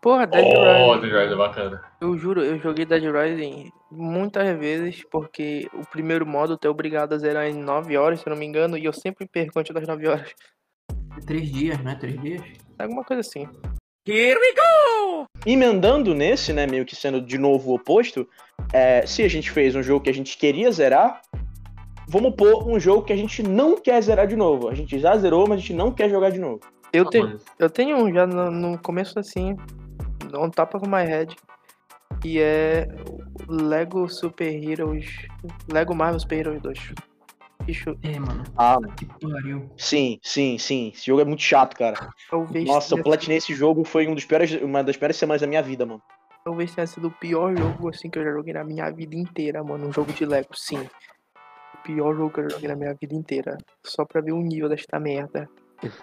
Porra, 0.06 0.24
Dead 0.24 0.44
Oh, 0.56 0.92
Rising. 0.92 1.00
Dead 1.00 1.12
Rising 1.12 1.32
é 1.32 1.36
bacana. 1.36 1.82
Eu 2.00 2.16
juro, 2.16 2.40
eu 2.40 2.60
joguei 2.60 2.86
Dead 2.86 3.02
Rising 3.02 3.72
muitas 3.90 4.56
vezes 4.56 5.02
porque 5.10 5.68
o 5.74 5.84
primeiro 5.84 6.24
modo 6.24 6.56
tu 6.56 6.68
é 6.68 6.70
obrigado 6.70 7.12
a 7.12 7.18
zerar 7.18 7.48
em 7.48 7.54
9 7.54 7.96
horas, 7.96 8.20
se 8.20 8.28
eu 8.28 8.30
não 8.30 8.38
me 8.38 8.46
engano, 8.46 8.78
e 8.78 8.84
eu 8.84 8.92
sempre 8.92 9.26
perco 9.26 9.58
antes 9.58 9.74
das 9.74 9.84
9 9.84 10.06
horas. 10.06 10.32
Três 11.26 11.50
dias, 11.50 11.82
não 11.82 11.90
é? 11.90 11.96
Três 11.96 12.22
dias? 12.22 12.40
Alguma 12.78 13.02
coisa 13.02 13.18
assim. 13.18 13.48
Here 14.06 14.38
we 14.38 14.54
go! 14.54 15.26
Emendando 15.44 16.14
nesse, 16.14 16.52
né, 16.52 16.68
meio 16.68 16.84
que 16.86 16.94
sendo 16.94 17.20
de 17.20 17.36
novo 17.36 17.72
o 17.72 17.74
oposto, 17.74 18.28
é, 18.72 19.04
se 19.04 19.24
a 19.24 19.28
gente 19.28 19.50
fez 19.50 19.74
um 19.74 19.82
jogo 19.82 20.04
que 20.04 20.10
a 20.10 20.14
gente 20.14 20.38
queria 20.38 20.70
zerar, 20.70 21.20
vamos 22.08 22.32
pôr 22.36 22.64
um 22.68 22.78
jogo 22.78 23.02
que 23.02 23.12
a 23.12 23.16
gente 23.16 23.42
não 23.42 23.76
quer 23.76 24.00
zerar 24.04 24.28
de 24.28 24.36
novo. 24.36 24.68
A 24.68 24.74
gente 24.76 25.00
já 25.00 25.16
zerou, 25.16 25.48
mas 25.48 25.58
a 25.58 25.60
gente 25.62 25.74
não 25.74 25.90
quer 25.90 26.08
jogar 26.08 26.30
de 26.30 26.38
novo. 26.38 26.60
Eu, 26.92 27.06
tenho, 27.06 27.26
mano. 27.26 27.40
eu 27.58 27.68
tenho 27.68 27.96
um 27.96 28.14
já 28.14 28.24
no, 28.24 28.52
no 28.52 28.78
começo 28.78 29.18
assim, 29.18 29.56
on 30.34 30.50
top 30.50 30.76
of 30.76 30.86
my 30.88 31.02
head, 31.02 31.34
que 32.20 32.40
é 32.40 32.86
Lego 33.48 34.08
Super 34.08 34.52
Heroes, 34.52 35.06
Lego 35.70 35.94
Marvel 35.94 36.20
Super 36.20 36.38
Heroes 36.38 36.62
2. 36.62 36.92
Bicho, 37.64 37.96
É, 38.02 38.18
mano. 38.18 38.44
Ah, 38.56 38.76
Que 38.96 39.06
pariu. 39.06 39.68
sim, 39.76 40.18
sim, 40.22 40.56
sim. 40.58 40.92
Esse 40.94 41.06
jogo 41.06 41.20
é 41.20 41.24
muito 41.24 41.42
chato, 41.42 41.76
cara. 41.76 41.94
talvez, 42.30 42.64
Nossa, 42.68 42.94
eu 42.94 43.02
platinei 43.02 43.38
esse 43.38 43.54
jogo, 43.54 43.84
foi 43.84 44.06
um 44.06 44.14
dos 44.14 44.24
piores, 44.24 44.52
uma 44.62 44.84
das 44.84 44.96
piores 44.96 45.16
semanas 45.16 45.40
da 45.40 45.46
minha 45.46 45.62
vida, 45.62 45.84
mano. 45.84 46.00
talvez 46.44 46.72
tenha 46.74 46.86
sido 46.86 47.08
o 47.08 47.10
pior 47.10 47.56
jogo 47.56 47.88
assim 47.88 48.08
que 48.08 48.18
eu 48.20 48.24
já 48.24 48.30
joguei 48.30 48.54
na 48.54 48.62
minha 48.62 48.88
vida 48.90 49.16
inteira, 49.16 49.64
mano. 49.64 49.88
Um 49.88 49.92
jogo 49.92 50.12
de 50.12 50.24
Lego, 50.24 50.54
sim. 50.56 50.78
O 51.74 51.78
pior 51.82 52.14
jogo 52.14 52.30
que 52.30 52.40
eu 52.40 52.50
joguei 52.50 52.68
na 52.68 52.76
minha 52.76 52.94
vida 52.94 53.14
inteira. 53.16 53.58
Só 53.84 54.04
pra 54.04 54.20
ver 54.20 54.32
o 54.32 54.40
nível 54.40 54.68
desta 54.68 55.00
merda. 55.00 55.48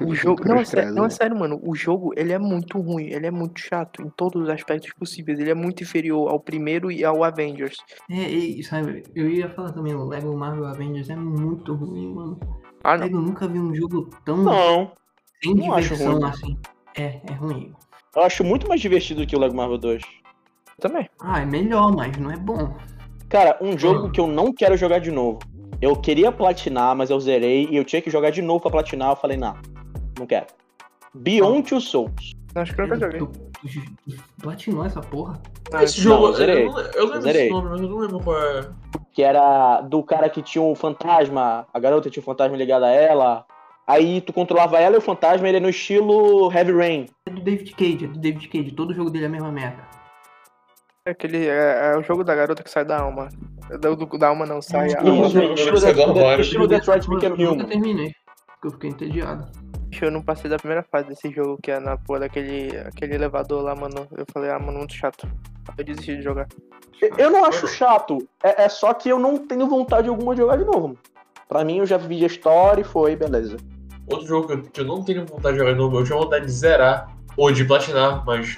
O 0.01 0.13
jogo. 0.15 0.43
Não, 0.47 0.57
é 0.57 0.65
sério, 0.65 0.93
não, 0.93 1.05
é 1.05 1.09
sério, 1.09 1.38
mano. 1.38 1.59
O 1.63 1.75
jogo, 1.75 2.12
ele 2.15 2.31
é 2.31 2.38
muito 2.39 2.79
ruim. 2.79 3.05
Ele 3.07 3.25
é 3.27 3.31
muito 3.31 3.59
chato 3.59 4.01
em 4.01 4.09
todos 4.09 4.41
os 4.43 4.49
aspectos 4.49 4.91
possíveis. 4.93 5.39
Ele 5.39 5.49
é 5.49 5.53
muito 5.55 5.83
inferior 5.83 6.29
ao 6.29 6.39
primeiro 6.39 6.91
e 6.91 7.03
ao 7.03 7.23
Avengers. 7.23 7.77
É, 8.09 8.15
e, 8.29 8.63
sabe, 8.63 9.03
eu 9.15 9.29
ia 9.29 9.49
falar 9.49 9.71
também, 9.71 9.93
o 9.95 10.05
Lego 10.05 10.36
Marvel 10.38 10.65
Avengers 10.65 11.09
é 11.09 11.15
muito 11.15 11.73
ruim, 11.73 12.13
mano. 12.13 12.39
Ah, 12.83 12.97
não. 12.97 13.03
Lego 13.05 13.19
nunca 13.21 13.47
vi 13.47 13.59
um 13.59 13.73
jogo 13.73 14.09
tão 14.25 14.38
Não, 14.38 14.91
sem 15.43 15.55
não 15.55 15.73
acho 15.73 15.95
ruim. 15.95 16.23
assim. 16.25 16.57
É, 16.95 17.19
é 17.27 17.33
ruim. 17.33 17.73
eu 18.15 18.21
acho 18.23 18.43
muito 18.43 18.67
mais 18.67 18.79
divertido 18.81 19.25
que 19.25 19.36
o 19.36 19.39
Lego 19.39 19.55
Marvel 19.55 19.77
2. 19.77 20.03
Também. 20.79 21.09
Ah, 21.21 21.41
é 21.41 21.45
melhor, 21.45 21.95
mas 21.95 22.15
não 22.17 22.29
é 22.31 22.38
bom. 22.38 22.75
Cara, 23.29 23.57
um 23.62 23.77
jogo 23.77 24.07
Hum. 24.07 24.12
que 24.12 24.19
eu 24.19 24.27
não 24.27 24.53
quero 24.53 24.75
jogar 24.77 24.99
de 24.99 25.09
novo. 25.12 25.39
Eu 25.84 25.98
queria 25.98 26.32
platinar, 26.32 26.96
mas 26.96 27.10
eu 27.10 27.19
zerei 27.19 27.67
e 27.69 27.76
eu 27.76 27.84
tinha 27.84 28.02
que 28.02 28.10
jogar 28.10 28.30
de 28.30 28.41
novo 28.41 28.62
pra 28.62 28.72
platinar. 28.72 29.10
Eu 29.10 29.15
falei, 29.17 29.36
não, 29.36 29.54
não 30.17 30.26
quero. 30.26 30.46
Beyond 31.13 31.67
Two 31.67 31.82
Souls. 31.82 32.32
Acho 32.56 32.74
que 32.74 32.80
eu 32.80 32.88
nunca 32.88 33.00
joguei. 33.02 33.19
Tu, 33.19 33.28
tu, 33.28 34.15
tu 34.15 34.24
platinou 34.41 34.86
essa 34.86 35.02
porra? 35.02 35.41
Ah, 35.74 35.84
Esse 35.84 36.00
jogo, 36.00 36.28
eu 36.28 36.34
zerei. 36.36 36.63
eu, 36.67 36.72
não- 36.72 36.80
eu 36.80 37.06
lembro 37.08 37.22
Zerei. 37.24 37.41
esse 37.41 37.52
nome, 37.52 37.69
mas 37.72 37.82
eu 37.82 37.89
não 37.89 37.98
lembro 37.98 38.19
qual 38.22 38.41
é. 38.41 38.69
Que 39.12 39.24
era 39.24 39.82
do 39.82 40.02
cara 40.04 40.30
que 40.30 40.41
tinha 40.41 40.62
um 40.62 40.74
fantasma. 40.74 41.67
A 41.74 41.80
garota 41.82 42.10
tinha 42.10 42.22
um 42.22 42.26
fantasma 42.26 42.56
ligado 42.56 42.84
a 42.84 42.89
ela. 42.89 43.46
Aí 43.86 44.22
tu 44.22 44.32
controlava 44.32 44.80
ela 44.80 44.96
e 44.96 45.00
o 45.00 45.02
fantasma, 45.02 45.50
ele 45.50 45.58
é 45.58 45.60
no 45.60 45.67
estilo 45.67 46.50
Heavy 46.50 46.72
Rain. 46.72 47.06
É 47.26 47.30
do 47.30 47.41
David 47.41 47.72
Cage, 47.76 48.06
é 48.06 48.08
do 48.08 48.19
David 48.19 48.48
Cage. 48.48 48.72
Todo 48.72 48.93
jogo 48.93 49.10
dele 49.10 49.26
é 49.26 49.28
a 49.28 49.32
mesma 49.32 49.52
merda. 49.52 49.84
É 51.06 51.12
aquele. 51.12 51.48
É, 51.48 51.92
é 51.94 51.98
o 51.98 52.04
jogo 52.04 52.24
da 52.24 52.34
garota 52.34 52.63
que 52.63 52.70
sai 52.70 52.86
da 52.86 53.00
alma. 53.00 53.28
É 53.70 53.78
Do, 53.78 53.96
do- 53.96 54.18
da 54.18 54.30
alma 54.30 54.46
não, 54.46 54.62
sai 54.62 54.94
a 54.94 55.02
Não, 55.02 55.24
alma. 55.26 55.28
Estilo, 56.39 56.68
Detroit 56.68 57.04
Eu 57.08 57.16
Become 57.20 57.44
nunca 57.44 57.54
Human. 57.54 57.66
terminei, 57.66 58.16
porque 58.48 58.68
eu 58.68 58.72
fiquei 58.72 58.89
entediado. 58.89 59.52
Eu 60.02 60.12
não 60.12 60.22
passei 60.22 60.50
da 60.50 60.58
primeira 60.58 60.84
fase 60.84 61.08
desse 61.10 61.30
jogo, 61.32 61.60
que 61.62 61.70
é 61.72 61.80
na 61.80 61.98
porra 61.98 62.22
daquele 62.22 62.76
aquele 62.78 63.16
elevador 63.16 63.62
lá, 63.63 63.76
mano. 63.76 64.08
Eu 64.18 64.26
falei, 64.34 64.50
ah, 64.50 64.58
mano, 64.60 64.80
muito 64.80 64.94
chato. 64.94 65.28
Eu 65.78 65.84
desisti 65.84 66.18
de 66.18 66.24
jogar. 66.24 66.48
Eu 67.18 67.30
não 67.30 67.46
acho 67.46 67.68
chato, 67.68 68.18
é, 68.42 68.63
é 68.63 68.70
só 68.70 68.94
que 68.94 69.10
eu 69.10 69.20
não 69.20 69.38
tenho 69.38 69.68
vontade 69.68 70.08
alguma 70.08 70.34
de 70.34 70.42
jogar 70.42 70.58
de 70.58 70.63
novo. 70.66 70.98
Pra 71.50 71.63
mim, 71.66 71.78
eu 71.80 71.86
já 71.86 71.98
vi 71.98 72.24
a 72.24 72.28
história 72.28 72.82
e 72.82 72.86
foi, 72.86 73.16
beleza. 73.16 73.58
Outro 74.10 74.26
jogo 74.26 74.48
que 74.48 74.54
eu, 74.54 74.62
que 74.63 74.82
eu 74.82 74.86
não 74.86 75.04
tenho 75.04 75.26
vontade 75.26 75.54
de 75.54 75.60
jogar 75.60 75.74
de 75.74 75.78
novo, 75.78 76.00
eu 76.00 76.04
tinha 76.06 76.18
vontade 76.18 76.46
de 76.46 76.52
zerar, 76.52 77.10
ou 77.38 77.52
de 77.52 77.63
platinar, 77.66 78.26
mas, 78.26 78.58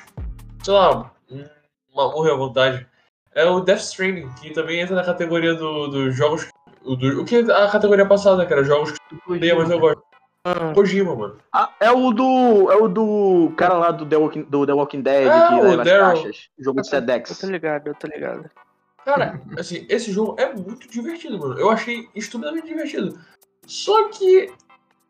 sei 0.64 0.74
lá, 0.74 1.12
hum, 1.32 1.44
uma 1.96 2.12
morrer 2.12 2.32
à 2.32 2.36
vontade. 2.36 2.86
É 3.34 3.46
o 3.46 3.60
Death 3.62 3.80
Stranding, 3.80 4.30
que 4.42 4.52
também 4.52 4.80
entra 4.80 4.96
na 4.96 5.04
categoria 5.04 5.54
do- 5.56 5.88
dos 5.88 6.16
jogos. 6.16 6.48
O, 6.84 6.96
do, 6.96 7.22
o 7.22 7.26
que 7.26 7.38
a 7.52 7.70
categoria 7.70 8.06
passada, 8.06 8.46
que 8.46 8.54
era 8.54 8.64
jogos 8.64 8.92
que 8.92 9.00
Tu 9.10 9.22
eu 9.28 9.36
odeio, 9.36 9.58
mas 9.58 9.70
eu 9.72 9.80
gosto. 9.80 10.04
Ah, 10.48 10.72
Kojima, 10.76 11.16
mano. 11.16 11.38
Ah, 11.52 11.72
é 11.80 11.92
o 11.92 12.12
do. 12.12 12.72
É 12.72 12.76
o 12.78 12.88
do 12.88 13.52
cara 13.58 13.74
lá 13.74 13.92
do 13.92 14.06
The 14.06 14.16
Walking, 14.16 14.44
do 14.44 14.66
The 14.66 14.74
Walking 14.74 15.02
Dead, 15.02 15.28
Ah, 15.28 15.48
que 15.48 15.54
o 15.56 15.64
leva 15.64 15.82
as 15.82 15.88
Daryl. 15.90 16.06
caixas. 16.24 16.50
Jogo 16.60 16.82
de 16.82 16.88
eu 16.88 16.90
Sedex. 16.92 17.40
tô 17.40 17.48
ligado, 17.48 17.88
eu 17.88 17.96
tô 17.96 18.08
ligado. 18.08 18.50
Cara, 19.04 19.42
assim, 19.58 19.86
esse 19.90 20.12
jogo 20.12 20.36
é 20.40 20.54
muito 20.54 20.88
divertido, 20.88 21.40
mano. 21.40 21.60
Eu 21.60 21.70
achei 21.72 22.08
estupidamente 22.16 22.68
divertido. 22.68 23.18
Só 23.66 24.10
que 24.10 24.54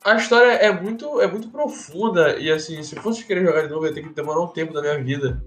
a 0.05 0.15
história 0.15 0.53
é 0.53 0.71
muito, 0.71 1.19
é 1.19 1.27
muito 1.27 1.49
profunda 1.49 2.37
e 2.39 2.49
assim, 2.49 2.81
se 2.81 2.95
eu 2.95 3.01
fosse 3.01 3.25
querer 3.25 3.43
jogar 3.45 3.63
de 3.63 3.69
novo, 3.69 3.85
ia 3.85 3.93
ter 3.93 4.03
que 4.03 4.13
demorar 4.13 4.39
um 4.39 4.47
tempo 4.47 4.71
da 4.73 4.81
minha 4.81 5.03
vida. 5.03 5.43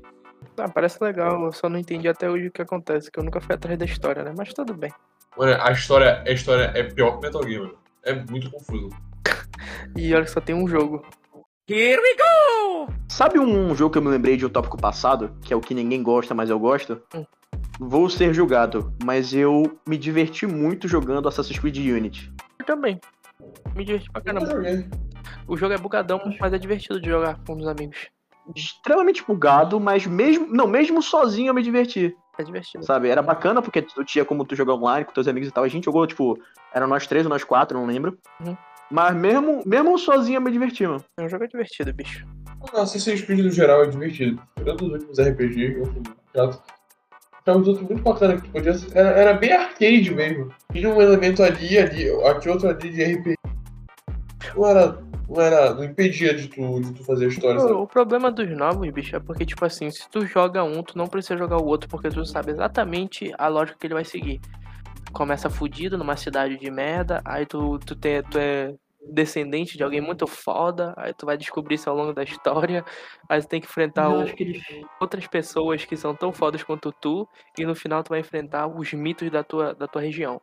Ah, 0.57 0.69
parece 0.69 1.03
legal, 1.03 1.45
eu 1.45 1.53
só 1.53 1.69
não 1.69 1.79
entendi 1.79 2.09
até 2.09 2.29
hoje 2.29 2.49
o 2.49 2.53
que 2.53 2.63
acontece, 2.63 3.11
que 3.11 3.19
eu 3.19 3.25
nunca 3.25 3.41
fui 3.41 3.55
atrás 3.55 3.79
da 3.79 3.85
história, 3.85 4.23
né? 4.23 4.35
Mas 4.37 4.53
tudo 4.53 4.75
bem. 4.75 4.93
Mano, 5.37 5.57
a 5.63 5.71
história, 5.71 6.23
a 6.27 6.31
história 6.31 6.73
é 6.75 6.83
pior 6.83 7.13
que 7.13 7.27
Metal 7.27 7.43
Gear, 7.43 7.63
mano. 7.63 7.79
É 8.03 8.15
muito 8.15 8.51
confuso. 8.51 8.89
E 9.97 10.15
olha 10.15 10.25
que 10.25 10.31
só 10.31 10.41
tem 10.41 10.55
um 10.55 10.67
jogo. 10.67 11.05
Here 11.69 12.01
we 12.01 12.17
go! 12.17 12.93
Sabe 13.09 13.39
um 13.39 13.75
jogo 13.75 13.93
que 13.93 13.99
eu 13.99 14.03
me 14.03 14.09
lembrei 14.09 14.37
de 14.37 14.47
um 14.47 14.49
tópico 14.49 14.77
passado, 14.77 15.37
que 15.43 15.53
é 15.53 15.57
o 15.57 15.61
que 15.61 15.75
ninguém 15.75 16.03
gosta, 16.03 16.35
mas 16.35 16.49
eu 16.51 16.59
gosto? 16.59 17.03
Hum. 17.15 17.25
Vou 17.79 18.09
ser 18.09 18.33
julgado, 18.33 18.93
mas 19.05 19.35
eu 19.35 19.79
me 19.87 19.97
diverti 19.97 20.47
muito 20.47 20.89
jogando 20.89 21.29
Assassin's 21.29 21.59
Creed 21.59 21.77
Unity. 21.77 22.33
Eu 22.59 22.65
também. 22.65 23.01
Me 23.75 23.85
diverti 23.85 24.11
pra 24.11 24.23
caramba. 24.23 24.49
O 25.47 25.57
jogo 25.57 25.75
é 25.75 25.79
bugadão, 25.79 26.21
mas 26.41 26.53
é 26.53 26.59
divertido 26.59 27.01
de 27.01 27.09
jogar 27.09 27.39
com 27.45 27.55
os 27.55 27.67
amigos. 27.67 28.09
Extremamente 28.55 29.25
bugado, 29.25 29.79
mas 29.79 30.07
mesmo. 30.07 30.47
Não, 30.47 30.67
mesmo 30.67 31.03
sozinho 31.03 31.49
eu 31.51 31.55
me 31.55 31.63
diverti. 31.63 32.17
É 32.39 32.45
divertido. 32.45 32.85
sabe? 32.85 33.09
Era 33.09 33.21
bacana 33.21 33.61
porque 33.61 33.83
tu 33.83 34.05
tinha 34.05 34.25
como 34.25 34.45
tu 34.45 34.55
jogar 34.55 34.75
online 34.75 35.05
com 35.05 35.13
teus 35.13 35.27
amigos 35.27 35.49
e 35.49 35.53
tal. 35.53 35.65
A 35.65 35.69
gente 35.69 35.87
jogou, 35.87 36.07
tipo, 36.07 36.39
era 36.73 36.87
nós 36.87 37.07
três 37.07 37.27
ou 37.27 37.31
nós 37.31 37.43
quatro, 37.43 37.77
não 37.77 37.87
lembro. 37.87 38.17
Uhum. 38.41 38.57
Mas 38.91 39.15
mesmo, 39.15 39.63
mesmo 39.67 39.99
sozinho 39.99 40.37
eu 40.37 40.41
me 40.41 40.51
diverti, 40.51 40.87
mano. 40.87 41.05
É 41.19 41.23
um 41.23 41.29
jogo 41.29 41.47
divertido, 41.49 41.93
bicho. 41.93 42.25
Não, 42.73 42.83
Assassin's 42.83 43.23
Creed 43.23 43.41
no 43.41 43.51
geral 43.51 43.83
é 43.83 43.87
divertido. 43.87 44.41
Tirando 44.57 44.83
os 44.83 44.93
últimos 44.93 45.19
RPG, 45.19 45.79
eu 45.79 45.87
fui 45.87 46.03
chato. 46.35 46.63
Outros 47.47 47.81
muito 47.81 48.03
bacana 48.03 48.37
que 48.37 48.43
tu 48.43 48.51
podia. 48.51 48.73
Era, 48.95 49.09
era 49.09 49.33
bem 49.33 49.53
arcade 49.53 50.15
mesmo. 50.15 50.53
Tinha 50.73 50.91
um 50.91 51.01
elemento 51.01 51.43
ali, 51.43 51.79
ali, 51.79 52.11
aqui 52.27 52.49
outro 52.49 52.69
ali 52.69 52.91
de 52.91 53.03
RPG. 53.03 53.35
Não 54.55 54.67
era. 54.67 55.08
Não 55.29 55.41
era. 55.41 55.75
Não 55.75 55.85
impedia 55.85 56.35
de 56.35 56.49
tu, 56.49 56.81
de 56.81 56.93
tu 56.93 57.05
fazer 57.05 57.29
história? 57.29 57.61
O, 57.61 57.83
o 57.83 57.87
problema 57.87 58.31
dos 58.31 58.49
novos, 58.57 58.91
bicho, 58.91 59.15
é 59.15 59.21
porque, 59.21 59.45
tipo 59.45 59.65
assim, 59.65 59.91
se 59.91 60.09
tu 60.09 60.25
joga 60.25 60.65
um, 60.65 60.83
tu 60.83 60.97
não 60.97 61.07
precisa 61.07 61.37
jogar 61.37 61.59
o 61.59 61.67
outro, 61.67 61.89
porque 61.89 62.09
tu 62.09 62.25
sabe 62.25 62.53
exatamente 62.53 63.33
a 63.37 63.49
lógica 63.49 63.79
que 63.79 63.87
ele 63.87 63.95
vai 63.95 64.05
seguir. 64.05 64.41
Começa 65.13 65.51
fudido 65.51 65.99
numa 65.99 66.17
cidade 66.17 66.59
de 66.59 66.71
merda, 66.71 67.21
aí 67.25 67.45
tu, 67.45 67.79
tu, 67.79 67.95
tem, 67.95 68.23
tu 68.23 68.39
é 68.39 68.75
descendente 69.01 69.77
de 69.77 69.83
alguém 69.85 70.01
muito 70.01 70.27
foda, 70.27 70.93
aí 70.97 71.15
tu 71.15 71.25
vai 71.25 71.37
descobrir 71.37 71.77
isso 71.77 71.89
ao 71.89 71.97
longo 71.97 72.13
da 72.13 72.23
história, 72.23 72.85
aí 73.29 73.41
tu 73.41 73.49
tem 73.49 73.61
que 73.61 73.67
enfrentar 73.67 74.09
o- 74.11 74.25
que 74.35 74.43
eles. 74.43 74.63
outras 75.01 75.27
pessoas 75.27 75.85
que 75.85 75.97
são 75.97 76.15
tão 76.15 76.33
fodas 76.33 76.63
quanto 76.63 76.93
tu, 76.93 77.27
e 77.59 77.65
no 77.65 77.75
final 77.75 78.03
tu 78.03 78.11
vai 78.11 78.21
enfrentar 78.21 78.67
os 78.67 78.93
mitos 78.93 79.31
da 79.31 79.43
tua, 79.45 79.75
da 79.75 79.87
tua 79.87 80.03
região. 80.03 80.41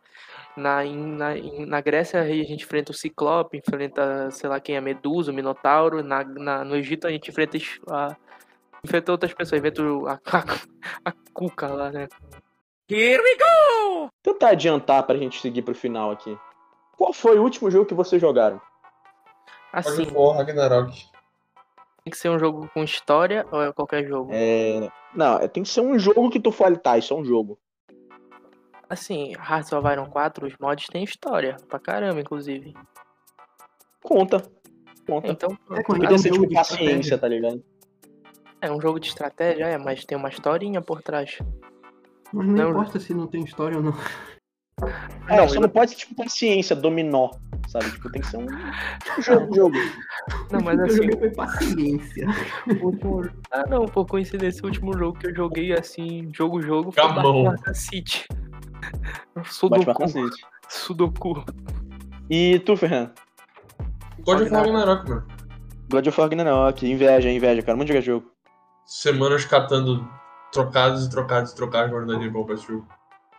Na, 0.56 0.86
em- 0.86 0.96
na, 1.15 1.38
em- 1.38 1.65
na 1.65 1.82
Grécia 1.82 2.22
a 2.22 2.26
gente 2.28 2.63
enfrenta 2.63 2.91
o 2.91 2.96
Ciclope, 2.96 3.58
enfrenta, 3.58 4.32
sei 4.32 4.50
lá 4.50 4.60
quem, 4.60 4.78
a 4.78 4.82
Medusa, 4.82 5.32
o 5.32 5.36
Minotauro. 5.36 6.02
Na, 6.04 6.24
na- 6.24 6.63
no 6.63 6.76
Egito 6.76 7.06
a 7.08 7.12
gente 7.12 7.30
enfrenta, 7.30 7.58
a, 7.89 8.15
enfrenta 8.84 9.12
outras 9.12 9.34
pessoas, 9.34 9.60
enfrenta 9.60 9.84
o- 9.84 10.08
a, 10.08 10.13
a, 10.13 11.10
a 11.10 11.13
Cuca 11.34 11.68
lá, 11.68 11.91
né? 11.91 12.08
Here 12.89 13.22
we 13.22 13.36
go! 13.36 14.10
Tentar 14.24 14.50
adiantar 14.50 15.04
pra 15.04 15.18
gente 15.18 15.41
seguir 15.41 15.62
pro 15.63 15.74
final 15.76 16.12
aqui. 16.12 16.38
Qual 16.98 17.14
foi 17.14 17.38
o 17.40 17.44
último 17.44 17.70
jogo 17.70 17.86
que 17.86 17.94
vocês 17.94 18.22
jogaram? 18.22 18.62
Assim, 19.74 20.08
War, 20.14 20.38
Ragnarok. 20.38 21.06
tem 22.04 22.12
que 22.12 22.18
ser 22.18 22.30
um 22.30 22.40
jogo 22.40 22.70
com 22.74 22.84
história 22.84 23.46
ou 23.52 23.62
é 23.62 23.74
qualquer 23.74 24.06
jogo? 24.08 24.30
É... 24.34 24.90
Não, 25.14 25.38
é- 25.38 25.48
tem 25.48 25.64
que 25.64 25.70
ser 25.70 25.82
um 25.82 25.98
jogo 26.00 26.30
que 26.30 26.40
tu 26.40 26.52
fale, 26.52 26.78
tá, 26.78 26.98
isso 26.98 27.14
é 27.14 27.18
um 27.18 27.26
jogo. 27.26 27.60
Assim, 28.90 29.34
Hearts 29.34 29.74
of 29.74 29.88
Iron 29.92 30.06
4, 30.10 30.46
os 30.48 30.56
mods 30.60 30.88
têm 30.88 31.04
história, 31.04 31.58
pra 31.68 31.80
caramba, 31.80 32.22
inclusive. 32.22 32.74
Conta. 34.04 34.46
Conta. 35.08 35.28
Então, 35.28 35.58
É, 35.72 36.14
um 36.14 36.18
ser 36.18 36.30
jogo 36.30 36.42
tipo 36.42 36.48
de 36.48 36.56
paciência, 36.56 37.16
estratégia. 37.16 37.18
tá 37.18 37.28
ligado? 37.28 37.64
é 38.62 38.72
um 38.72 38.82
jogo 38.82 39.00
de 39.00 39.08
estratégia, 39.10 39.66
é, 39.66 39.78
mas 39.78 40.06
tem 40.06 40.18
uma 40.18 40.30
historinha 40.30 40.82
por 40.82 41.02
trás. 41.02 41.38
Mas 42.34 42.48
não, 42.48 42.54
Não, 42.56 42.70
importa 42.72 43.00
se 43.00 43.14
não 43.14 43.28
tem 43.28 43.44
história 43.44 43.78
ou 43.78 43.84
não. 43.84 43.94
É, 45.28 45.38
Não, 45.38 45.50
só 45.50 45.56
eu- 45.56 45.62
não 45.62 45.70
pode 45.70 45.92
ser 45.92 45.98
tipo 45.98 46.16
paciência, 46.16 46.76
dominó, 46.76 47.32
sabe? 47.68 47.90
Tipo, 47.92 48.12
tem 48.12 48.22
que 48.22 48.28
ser 48.28 48.38
um 48.38 48.48
jogo. 49.22 49.56
jogo. 49.56 49.76
Não, 50.52 50.60
mas 50.62 50.78
eu 50.80 50.86
assim, 50.86 50.96
joguei 50.98 51.18
foi 51.18 51.30
paciência. 51.32 52.28
Último... 52.82 53.30
Ah, 53.52 53.64
não, 53.68 53.86
por 53.86 54.06
coincidência, 54.06 54.62
o 54.64 54.68
último 54.68 54.96
jogo 54.98 55.18
que 55.18 55.28
eu 55.28 55.36
joguei 55.36 55.74
assim, 55.74 56.30
jogo 56.34 56.62
jogo, 56.62 56.92
foi. 56.92 57.04
Batman 57.14 57.56
City. 57.74 58.26
Sudoku. 59.46 59.84
pra. 59.84 60.30
Sudoku. 60.70 61.44
E 62.30 62.60
tu, 62.60 62.76
Fernando? 62.78 63.12
God 64.20 64.42
of 64.42 64.52
War, 64.52 64.64
Ragnarok, 64.64 65.10
mano. 65.10 65.28
God 65.92 66.08
of 66.08 66.20
War 66.20 66.30
Ragnarok, 66.30 66.86
inveja, 66.90 67.30
inveja, 67.32 67.62
cara. 67.62 67.76
Muito 67.76 67.90
jogar 67.90 68.02
jogo. 68.02 68.32
Semanas 68.86 69.46
catando 69.46 70.08
trocados 70.52 71.06
e 71.06 71.10
trocados 71.10 71.52
e 71.52 71.56
trocados 71.56 71.90
guardando 71.92 72.14
dinheiro 72.14 72.32
pra 72.34 72.42
comprar 72.42 72.56
esse 72.56 72.68
jogo. 72.68 72.88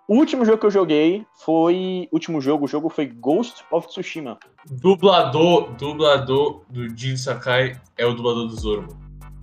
O 0.08 0.14
último 0.14 0.44
jogo 0.44 0.58
que 0.58 0.66
eu 0.66 0.70
joguei 0.70 1.26
foi. 1.34 2.08
Último 2.12 2.40
jogo, 2.40 2.64
o 2.64 2.68
jogo 2.68 2.88
foi 2.88 3.06
Ghost 3.06 3.64
of 3.72 3.88
Tsushima. 3.88 4.38
Dublador, 4.70 5.72
dublador 5.72 6.62
do 6.70 6.96
Jin 6.96 7.16
Sakai 7.16 7.80
é 7.98 8.06
o 8.06 8.14
dublador 8.14 8.46
do 8.46 8.54
Zoro. 8.54 8.86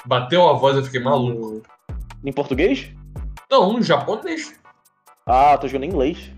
Bateu 0.05 0.47
a 0.47 0.53
voz, 0.53 0.77
eu 0.77 0.83
fiquei 0.83 1.01
maluco. 1.01 1.61
Em 2.23 2.31
português? 2.31 2.89
Não, 3.51 3.75
um 3.75 3.83
japonês. 3.83 4.57
Ah, 5.25 5.57
tô 5.57 5.67
jogando 5.67 5.83
em 5.83 5.89
inglês. 5.89 6.31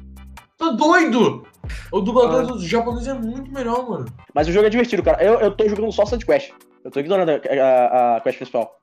Tá 0.57 0.69
doido? 0.71 1.45
O 1.91 2.01
dublador 2.01 2.47
do 2.47 2.65
japonês 2.65 3.07
é 3.07 3.13
muito 3.13 3.51
melhor, 3.51 3.87
mano. 3.87 4.05
Mas 4.33 4.47
o 4.47 4.51
jogo 4.51 4.65
é 4.65 4.69
divertido, 4.69 5.03
cara. 5.03 5.23
Eu, 5.23 5.39
eu 5.39 5.51
tô 5.51 5.67
jogando 5.67 5.91
só 5.91 6.05
side 6.05 6.25
quest. 6.25 6.51
Eu 6.83 6.89
tô 6.89 6.99
ignorando 6.99 7.29
a, 7.29 7.35
a, 7.35 8.17
a 8.17 8.21
quest 8.21 8.37
principal. 8.37 8.79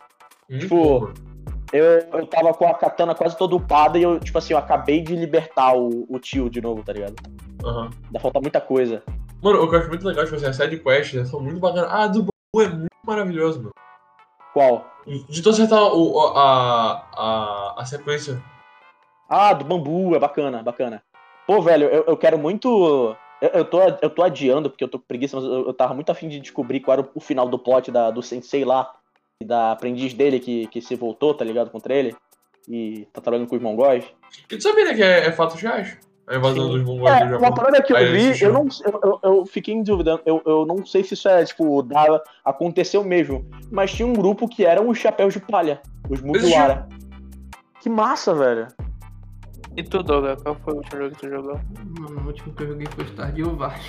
Muito 0.49 0.63
Tipo, 0.63 1.01
mano. 1.01 1.32
Eu, 1.73 1.85
eu 1.85 2.27
tava 2.27 2.53
com 2.53 2.67
a 2.69 2.75
katana 2.75 3.15
quase 3.15 3.37
toda 3.37 3.57
upada 3.57 3.99
e 3.99 4.03
eu, 4.03 4.21
tipo 4.21 4.37
assim, 4.37 4.53
eu 4.53 4.59
acabei 4.59 5.01
de 5.01 5.17
libertar 5.17 5.75
o, 5.75 6.07
o 6.09 6.19
tio 6.19 6.51
de 6.51 6.61
novo, 6.61 6.83
tá 6.83 6.93
ligado? 6.93 7.15
Aham. 7.65 7.91
Ainda 8.07 8.21
falta 8.21 8.41
muita 8.41 8.61
coisa. 8.61 9.03
Mano, 9.43 9.63
o 9.63 9.69
que 9.69 9.75
eu 9.75 9.81
acho 9.81 9.89
muito 9.89 10.07
legal, 10.07 10.25
tipo 10.25 10.37
assim, 10.37 10.47
as 10.47 10.57
sidequests 10.57 11.15
né, 11.15 11.25
são 11.25 11.41
muito 11.41 11.59
bacanas. 11.59 11.91
Ah, 11.91 12.03
a 12.03 12.07
do 12.07 12.21
Babu 12.21 12.63
é 12.63 12.69
muito 12.69 12.91
maravilhoso, 13.05 13.59
mano. 13.59 13.73
Qual? 14.53 14.87
De 15.29 15.43
tu 15.43 15.51
acertar 15.51 15.83
o, 15.83 16.19
a, 16.37 17.09
a, 17.17 17.75
a 17.79 17.85
sequência. 17.85 18.43
Ah, 19.29 19.55
do 19.55 19.65
bambu, 19.65 20.15
é 20.15 20.19
bacana, 20.19 20.63
bacana. 20.63 21.03
Pô, 21.47 21.61
velho, 21.63 21.89
eu, 21.89 22.05
eu 22.07 22.17
quero 22.17 22.39
muito. 22.39 23.17
Eu, 23.41 23.49
eu, 23.49 23.65
tô, 23.65 23.81
eu 23.81 24.11
tô 24.11 24.23
adiando, 24.23 24.69
porque 24.69 24.85
eu 24.85 24.89
tô 24.89 24.99
com 24.99 25.07
preguiça, 25.07 25.37
mas 25.37 25.47
eu, 25.47 25.67
eu 25.67 25.75
tava 25.75 25.95
muito 25.95 26.11
afim 26.11 26.29
de 26.29 26.39
descobrir 26.39 26.81
qual 26.81 26.99
era 26.99 27.03
o, 27.03 27.11
o 27.15 27.21
final 27.21 27.49
do 27.49 27.59
plot 27.59 27.91
da, 27.91 28.11
do 28.11 28.23
sensei 28.23 28.65
lá, 28.65 28.95
da 29.45 29.73
aprendiz 29.73 30.15
dele 30.15 30.41
que, 30.41 30.67
que 30.69 30.81
se 30.81 30.95
voltou, 30.97 31.35
tá 31.35 31.45
ligado, 31.45 31.71
contra 31.71 31.95
ele. 31.95 32.15
E 32.69 33.07
tá 33.13 33.21
trabalhando 33.21 33.49
com 33.49 33.57
os 33.57 33.63
mongóis. 33.63 34.05
E 34.51 34.57
tu 34.57 34.63
sabia 34.63 34.85
né, 34.85 34.95
que 34.95 35.03
é, 35.03 35.27
é 35.27 35.33
fatos 35.33 35.61
reais? 35.61 35.99
A 36.29 36.37
invasão 36.37 36.67
Sim. 36.67 36.73
dos 36.73 36.83
mongóis 36.85 37.13
É, 37.15 37.19
do 37.21 37.25
uma 37.33 37.41
Japão. 37.41 37.55
parada 37.55 37.83
que 37.83 37.93
eu 37.93 37.97
Aí 37.97 38.13
vi, 38.13 38.45
eu 38.45 38.53
não 38.53 38.69
eu, 38.85 39.01
eu, 39.03 39.21
eu 39.23 39.47
fiquei 39.47 39.75
em 39.75 39.83
dúvida. 39.83 40.21
Eu, 40.25 40.41
eu 40.47 40.65
não 40.65 40.87
sei 40.87 41.03
se 41.03 41.15
isso 41.15 41.29
é, 41.29 41.45
tipo, 41.45 41.83
da, 41.83 42.23
aconteceu 42.45 43.03
mesmo. 43.03 43.45
Mas 43.71 43.93
tinha 43.93 44.07
um 44.07 44.13
grupo 44.13 44.49
que 44.49 44.65
eram 44.65 44.89
os 44.89 44.99
chapéus 44.99 45.35
de 45.35 45.41
palha, 45.41 45.83
os 46.09 46.21
Mugiwara. 46.23 46.89
Que 47.81 47.91
massa, 47.91 48.33
velho. 48.33 48.69
E 49.77 49.83
tu, 49.83 50.03
Doga, 50.03 50.37
qual 50.37 50.55
foi 50.63 50.75
o 50.75 50.77
último 50.77 51.03
jogo 51.03 51.15
que 51.17 51.21
tu 51.23 51.29
jogou? 51.29 51.61
Mano, 51.99 52.21
o 52.21 52.27
último 52.27 52.55
que 52.55 52.63
eu 52.63 52.69
joguei 52.69 52.87
foi 52.95 53.05
Stardew 53.07 53.57
Valley. 53.57 53.81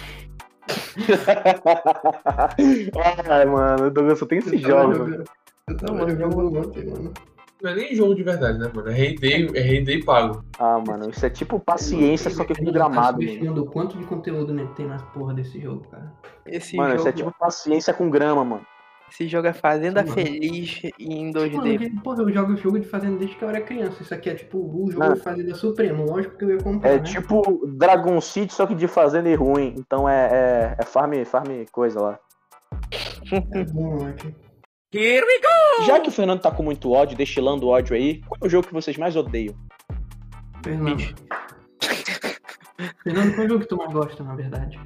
Ai, 3.30 3.46
mano, 3.46 3.88
o 3.88 3.92
Douglas 3.92 4.20
só 4.20 4.26
tem 4.26 4.40
esses 4.40 4.60
jogos. 4.62 5.24
Eu 5.70 5.78
tava 5.78 5.94
Não, 5.94 6.00
mano, 6.06 6.20
jogando 6.20 6.60
ontem, 6.60 6.86
mano. 6.86 7.14
Não 7.62 7.72
é 7.72 7.76
nem 7.76 7.96
jogo 7.96 8.14
de 8.14 8.24
verdade, 8.24 8.60
né, 8.60 8.70
mano? 8.74 8.90
É 8.90 8.94
rei 8.94 9.16
é 9.56 9.62
rei 9.62 10.04
pago. 10.04 10.44
Ah, 10.60 10.82
mano, 10.86 11.10
isso 11.10 11.26
é 11.26 11.30
tipo 11.30 11.58
paciência, 11.58 12.30
só 12.30 12.44
que 12.44 12.54
com 12.54 12.70
gramado, 12.70 13.26
Tá 13.26 13.34
mano. 13.46 13.62
o 13.62 13.66
quanto 13.68 13.98
de 13.98 14.04
conteúdo 14.04 14.54
né, 14.54 14.68
tem 14.76 14.86
na 14.86 14.98
porra 14.98 15.34
desse 15.34 15.62
jogo, 15.62 15.88
cara. 15.90 16.12
Esse 16.46 16.76
Mano, 16.76 16.90
isso 16.96 17.06
jogo, 17.06 17.10
é 17.10 17.12
tipo 17.14 17.34
paciência 17.40 17.94
com 17.94 18.10
grama, 18.10 18.44
mano. 18.44 18.66
esse 19.10 19.26
jogo 19.30 19.48
é 19.48 19.54
Fazenda 19.54 20.02
Sim, 20.02 20.10
mano. 20.10 20.22
Feliz 20.22 20.82
e 20.84 21.14
em 21.14 21.26
Mano, 21.32 21.34
2D. 21.34 21.78
que- 21.78 21.90
porra, 22.02 22.24
eu 22.24 22.34
jogo 22.34 22.58
jogo 22.58 22.80
de 22.82 22.88
fazenda 22.88 23.18
desde 23.18 23.38
que 23.38 23.44
eu 23.46 23.50
era 23.50 23.62
criança. 23.62 24.04
Isso 24.04 24.14
aqui 24.14 24.30
é 24.30 24.36
tipo 24.36 24.58
o 24.58 24.92
jogo 24.92 25.06
Ah. 25.06 25.14
de 25.14 25.22
fazenda 25.22 25.56
supremo. 25.56 26.04
Lógico 26.06 26.36
que 26.38 26.44
eu 26.44 26.50
ia 26.50 26.58
comprar, 26.58 26.90
É 26.90 26.96
né? 26.98 27.04
tipo 27.04 27.66
Dragon 27.68 28.20
City, 28.20 28.54
só 28.54 28.66
que 28.68 28.76
de 28.76 28.88
fazenda 28.90 29.30
e 29.30 29.36
ruim. 29.36 29.76
Então 29.78 30.10
é, 30.10 30.26
é, 30.26 30.76
é 30.80 30.84
farm, 30.84 31.14
farm 31.24 31.64
coisa 31.72 32.02
lá. 32.02 32.20
É 33.32 33.64
bom, 33.72 33.96
moleque. 34.00 34.36
Here 34.94 35.26
we 35.26 35.40
go! 35.42 35.86
Já 35.86 36.00
que 36.00 36.10
o 36.10 36.12
Fernando 36.12 36.42
tá 36.42 36.52
com 36.52 36.62
muito 36.64 36.92
ódio, 36.92 37.18
destilando 37.18 37.68
ódio 37.68 37.96
aí, 37.96 38.22
qual 38.22 38.38
é 38.42 38.46
o 38.46 38.50
jogo 38.50 38.68
que 38.68 38.74
vocês 38.74 38.96
mais 38.98 39.16
odeiam? 39.16 39.56
Fernando. 40.64 41.02
Fernando, 43.04 43.36
qual 43.36 43.48
jogo 43.48 43.60
que 43.62 43.68
tu 43.68 43.78
mais 43.78 43.92
gosta, 43.92 44.24
na 44.24 44.36
verdade? 44.36 44.80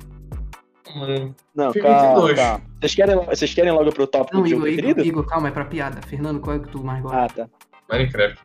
Mano, 0.95 1.35
Não, 1.53 1.73
Fica 1.73 1.85
calma, 1.87 2.07
entre 2.07 2.21
dois. 2.21 2.35
calma. 2.39 2.61
Vocês 2.79 2.95
querem, 2.95 3.15
vocês 3.25 3.53
querem 3.53 3.71
logo 3.71 3.91
pro 3.91 4.07
tópico 4.07 4.37
Não, 4.37 4.43
do 4.43 4.49
jogo 4.49 4.67
Igor, 4.67 4.73
Igor, 4.73 4.83
preferido? 4.93 5.07
Igor, 5.07 5.25
calma, 5.25 5.47
é 5.49 5.51
pra 5.51 5.65
piada. 5.65 6.01
Fernando, 6.07 6.39
qual 6.39 6.55
é 6.55 6.59
que 6.59 6.69
tu 6.69 6.81
mais 6.83 7.01
gosta? 7.03 7.19
Ah, 7.19 7.27
tá. 7.27 7.49
Minecraft. 7.91 8.41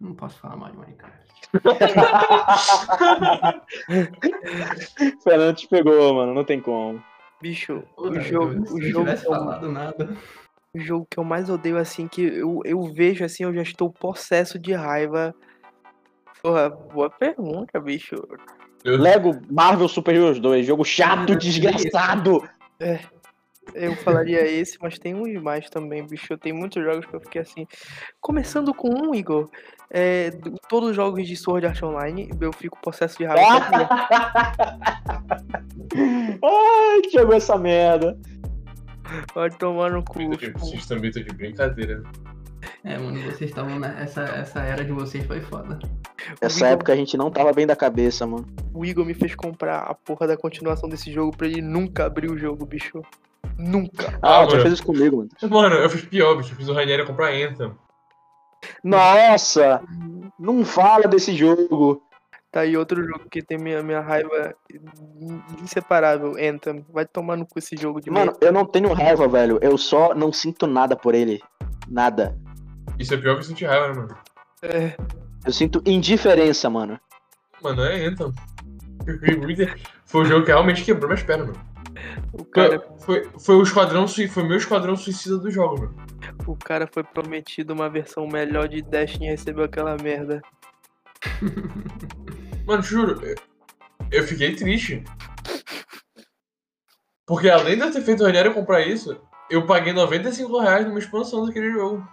Não 0.00 0.14
posso 0.14 0.38
falar 0.40 0.56
mal 0.56 0.70
de 0.70 0.78
Minecraft. 0.78 1.20
Fernando 5.22 5.56
te 5.56 5.68
pegou, 5.68 6.14
mano, 6.14 6.34
não 6.34 6.44
tem 6.44 6.60
como. 6.60 7.02
Bicho, 7.40 7.82
Porra, 7.96 8.10
o 8.10 8.20
jogo, 8.20 8.52
eu- 8.54 8.74
o 8.74 8.82
jogo, 8.82 9.04
tivesse 9.04 9.22
que 9.22 9.28
eu, 9.28 9.34
falado 9.34 9.72
nada. 9.72 10.16
o 10.74 10.78
jogo 10.78 11.06
que 11.10 11.18
eu 11.18 11.24
mais 11.24 11.48
odeio, 11.48 11.78
assim, 11.78 12.06
que 12.06 12.22
eu, 12.22 12.60
eu 12.64 12.82
vejo 12.92 13.24
assim, 13.24 13.44
eu 13.44 13.54
já 13.54 13.62
estou 13.62 13.90
possesso 13.90 14.58
de 14.58 14.72
raiva. 14.72 15.34
Porra, 16.42 16.68
boa 16.70 17.08
pergunta, 17.10 17.80
bicho. 17.80 18.14
Eu, 18.84 18.96
Lego 18.96 19.40
Marvel 19.50 19.88
Super 19.88 20.14
Heroes 20.14 20.38
2, 20.40 20.66
jogo 20.66 20.84
chato, 20.84 21.34
desgraçado. 21.36 22.42
Eu 23.74 23.94
falaria 23.96 24.40
esse, 24.46 24.78
mas 24.80 24.98
tem 24.98 25.14
uns 25.14 25.40
mais 25.42 25.68
também, 25.70 26.04
bicho. 26.06 26.36
Tem 26.38 26.52
muitos 26.52 26.82
jogos 26.82 27.06
que 27.06 27.14
eu 27.14 27.20
fiquei 27.20 27.40
assim. 27.42 27.66
Começando 28.20 28.74
com 28.74 28.88
um, 28.88 29.14
Igor. 29.14 29.48
É, 29.90 30.30
do- 30.30 30.54
todos 30.68 30.90
os 30.90 30.96
jogos 30.96 31.26
de 31.26 31.36
Sword 31.36 31.66
Art 31.66 31.82
Online, 31.82 32.30
eu 32.40 32.52
fico 32.52 32.78
possesso 32.80 33.18
de 33.18 33.24
raiva. 33.24 33.88
Ai, 36.42 37.00
que 37.02 37.10
jogou 37.10 37.34
essa 37.34 37.56
merda. 37.58 38.18
Pode 39.34 39.56
tomar 39.58 39.90
no 39.90 40.04
cu. 40.04 40.18
Vocês 40.58 40.86
também 40.86 41.10
estão 41.10 41.22
de 41.22 41.32
brincadeira. 41.34 42.02
É, 42.84 42.96
mano, 42.98 43.20
vocês 43.22 43.50
estavam 43.50 43.78
nessa 43.78 44.22
essa 44.22 44.60
era 44.60 44.84
de 44.84 44.92
vocês 44.92 45.24
foi 45.26 45.40
foda. 45.40 45.78
Essa 46.40 46.58
Igor- 46.60 46.72
época 46.72 46.92
a 46.92 46.96
gente 46.96 47.16
não 47.16 47.30
tava 47.30 47.52
bem 47.52 47.66
da 47.66 47.74
cabeça, 47.76 48.26
mano. 48.26 48.46
O 48.72 48.84
Igor 48.84 49.04
me 49.04 49.14
fez 49.14 49.34
comprar 49.34 49.80
a 49.80 49.94
porra 49.94 50.26
da 50.26 50.36
continuação 50.36 50.88
desse 50.88 51.12
jogo 51.12 51.36
pra 51.36 51.46
ele 51.46 51.60
nunca 51.60 52.06
abrir 52.06 52.30
o 52.30 52.38
jogo, 52.38 52.64
bicho. 52.64 53.02
Nunca. 53.60 54.18
Ah, 54.22 54.40
Ah, 54.42 54.46
tu 54.46 54.58
fez 54.60 54.74
isso 54.74 54.84
comigo, 54.86 55.16
mano. 55.18 55.28
Mano, 55.50 55.74
eu 55.76 55.90
fiz 55.90 56.04
pior, 56.04 56.36
bicho. 56.36 56.52
Eu 56.52 56.56
fiz 56.56 56.68
o 56.68 56.72
Rainieri 56.72 57.04
comprar 57.06 57.30
Anthem. 57.32 57.72
Nossa! 58.82 59.82
Não 60.38 60.64
fala 60.64 61.06
desse 61.06 61.34
jogo. 61.34 62.02
Tá 62.52 62.60
aí 62.60 62.76
outro 62.76 63.04
jogo 63.04 63.28
que 63.30 63.42
tem 63.42 63.58
minha, 63.58 63.80
minha 63.82 64.00
raiva 64.00 64.54
in- 64.72 65.42
inseparável, 65.62 66.32
Anthem. 66.40 66.84
Vai 66.92 67.04
tomar 67.06 67.36
no 67.36 67.46
cu 67.46 67.58
esse 67.58 67.76
jogo 67.76 68.00
de 68.00 68.10
Mano, 68.10 68.32
eu 68.40 68.52
não 68.52 68.64
tenho 68.64 68.92
raiva, 68.92 69.28
velho. 69.28 69.58
Eu 69.62 69.78
só 69.78 70.14
não 70.14 70.32
sinto 70.32 70.66
nada 70.66 70.96
por 70.96 71.14
ele. 71.14 71.40
Nada. 71.88 72.36
Isso 72.98 73.14
é 73.14 73.16
pior 73.16 73.34
que 73.34 73.40
eu 73.40 73.44
senti 73.44 73.64
raiva, 73.64 73.88
né, 73.88 73.94
mano? 73.94 74.16
É, 74.62 74.96
Eu 75.46 75.52
sinto 75.52 75.80
indiferença, 75.86 76.68
mano. 76.68 76.98
Mano, 77.62 77.82
é 77.84 78.06
Anthem. 78.06 78.32
Foi 80.06 80.22
o 80.22 80.24
jogo 80.24 80.44
que 80.44 80.50
realmente 80.50 80.84
quebrou 80.84 81.08
minhas 81.08 81.22
pernas, 81.22 81.48
mano. 81.48 81.60
O 82.32 82.38
Foi, 82.38 82.46
cara, 82.50 82.80
foi, 83.00 83.30
foi 83.38 83.54
o 83.56 83.62
esquadrão 83.62 84.06
foi 84.08 84.42
meu 84.44 84.56
esquadrão 84.56 84.96
suicida 84.96 85.36
do 85.38 85.50
jogo, 85.50 85.78
mano. 85.80 85.94
o 86.46 86.56
cara 86.56 86.86
foi 86.92 87.02
prometido 87.02 87.72
uma 87.72 87.88
versão 87.88 88.26
melhor 88.26 88.68
de 88.68 88.82
Destiny 88.82 89.26
e 89.26 89.30
recebeu 89.30 89.64
aquela 89.64 89.96
merda. 89.96 90.40
Mano, 92.66 92.82
juro, 92.82 93.20
eu- 94.10 94.22
fiquei 94.24 94.54
triste. 94.54 95.02
Porque 97.26 97.48
além 97.48 97.76
de 97.76 97.82
eu 97.82 97.92
ter 97.92 98.02
feito 98.02 98.22
o 98.22 98.26
Ranieri 98.26 98.52
comprar 98.52 98.80
isso, 98.80 99.20
eu 99.50 99.66
paguei 99.66 99.92
95 99.92 100.58
reais 100.60 100.86
numa 100.86 100.98
expansão 100.98 101.44
daquele 101.46 101.72
jogo. 101.72 102.06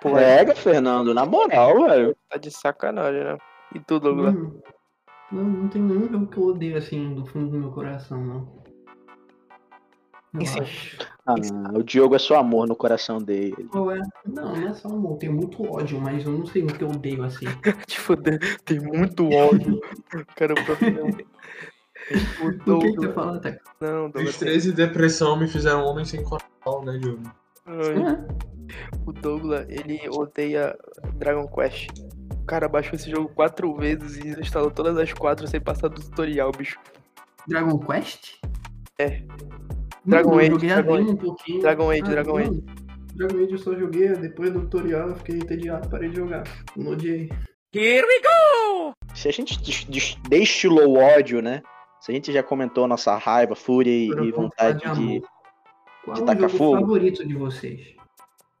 Pô, 0.00 0.18
é, 0.18 0.38
Pega, 0.38 0.54
Fernando, 0.54 1.12
na 1.12 1.26
moral, 1.26 1.84
velho. 1.86 2.16
tá 2.28 2.36
de 2.38 2.50
sacanagem, 2.50 3.22
né? 3.24 3.36
E 3.74 3.80
tu, 3.80 4.00
Douglas? 4.00 4.34
Mano, 4.34 4.62
não, 5.30 5.44
não 5.44 5.68
tem 5.68 5.82
nenhum 5.82 6.08
jogo 6.10 6.26
que 6.26 6.36
eu 6.38 6.44
odeio 6.44 6.76
assim 6.76 7.14
do 7.14 7.26
fundo 7.26 7.50
do 7.50 7.58
meu 7.58 7.70
coração, 7.70 8.24
não. 8.24 8.61
Ah, 11.26 11.34
o 11.74 11.82
Diogo 11.82 12.16
é 12.16 12.18
só 12.18 12.38
amor 12.38 12.66
no 12.66 12.74
coração 12.74 13.18
dele. 13.18 13.54
É? 13.58 14.28
Não, 14.28 14.56
não 14.56 14.68
é 14.68 14.74
só 14.74 14.88
amor, 14.88 15.18
tem 15.18 15.28
muito 15.28 15.62
ódio, 15.62 16.00
mas 16.00 16.24
eu 16.24 16.32
não 16.32 16.46
sei 16.46 16.62
o 16.62 16.66
que 16.66 16.82
eu 16.82 16.88
odeio 16.88 17.22
assim. 17.22 17.46
Te 17.86 18.00
fuder, 18.00 18.40
tem 18.64 18.80
muito 18.80 19.28
ódio. 19.30 19.80
Cara, 20.34 20.54
o 20.54 20.64
próprio. 20.64 21.06
O 22.66 22.72
O 22.72 22.78
que 22.80 22.92
você 22.96 23.12
fala, 23.12 23.38
Teco? 23.38 23.60
Não, 23.80 24.10
Douglas. 24.10 24.36
Tristeza 24.36 24.70
e 24.70 24.72
depressão 24.72 25.38
me 25.38 25.46
fizeram 25.46 25.84
um 25.84 25.88
homem 25.88 26.04
sem 26.04 26.22
coração, 26.24 26.82
né, 26.84 26.98
Diogo? 26.98 27.22
É. 27.66 28.42
O 29.06 29.12
Douglas, 29.12 29.66
ele 29.68 30.00
odeia 30.08 30.76
Dragon 31.14 31.46
Quest. 31.46 31.90
O 32.32 32.44
cara 32.44 32.68
baixou 32.68 32.94
esse 32.94 33.08
jogo 33.08 33.28
quatro 33.28 33.72
vezes 33.76 34.16
e 34.16 34.40
instalou 34.40 34.70
todas 34.70 34.96
as 34.98 35.12
quatro 35.12 35.46
sem 35.46 35.60
passar 35.60 35.88
do 35.88 36.00
tutorial, 36.00 36.50
bicho. 36.50 36.78
Dragon 37.46 37.78
Quest? 37.78 38.40
É. 38.98 39.22
Dragon 40.04 40.32
eu 40.32 40.38
Age, 40.38 40.50
joguei 40.50 40.70
a 40.70 40.74
Dragon 40.74 40.96
demo 40.96 41.10
um 41.10 41.16
pouquinho. 41.16 41.60
Dragon 41.60 41.90
Age, 41.90 42.02
Ah, 42.02 42.08
Dragon 42.10 42.36
Age. 42.38 42.64
Dragon 43.14 43.36
Age 43.36 43.52
eu 43.52 43.58
só 43.58 43.74
joguei, 43.74 44.08
depois 44.16 44.52
do 44.52 44.60
tutorial 44.62 45.08
eu 45.10 45.16
fiquei 45.16 45.36
entediado, 45.36 45.88
parei 45.88 46.08
de 46.10 46.16
jogar. 46.16 46.44
Não 46.76 46.92
odiei. 46.92 47.30
Here 47.74 48.06
we 48.06 48.20
go! 48.20 48.92
Se 49.14 49.28
a 49.28 49.32
gente 49.32 49.58
des- 49.62 49.84
des- 49.84 50.16
destilou 50.28 50.88
o 50.96 50.98
ódio, 50.98 51.40
né? 51.40 51.62
Se 52.00 52.10
a 52.10 52.14
gente 52.14 52.32
já 52.32 52.42
comentou 52.42 52.86
nossa 52.88 53.16
raiva, 53.16 53.54
fúria 53.54 53.90
e, 53.90 54.08
e 54.08 54.30
vontade 54.32 54.80
de. 54.94 55.22
Qual 56.04 56.14
de 56.14 56.20
é 56.20 56.24
o 56.24 56.26
tacar 56.26 56.50
fogo? 56.50 56.80
favorito 56.80 57.26
de 57.26 57.34
vocês? 57.34 57.80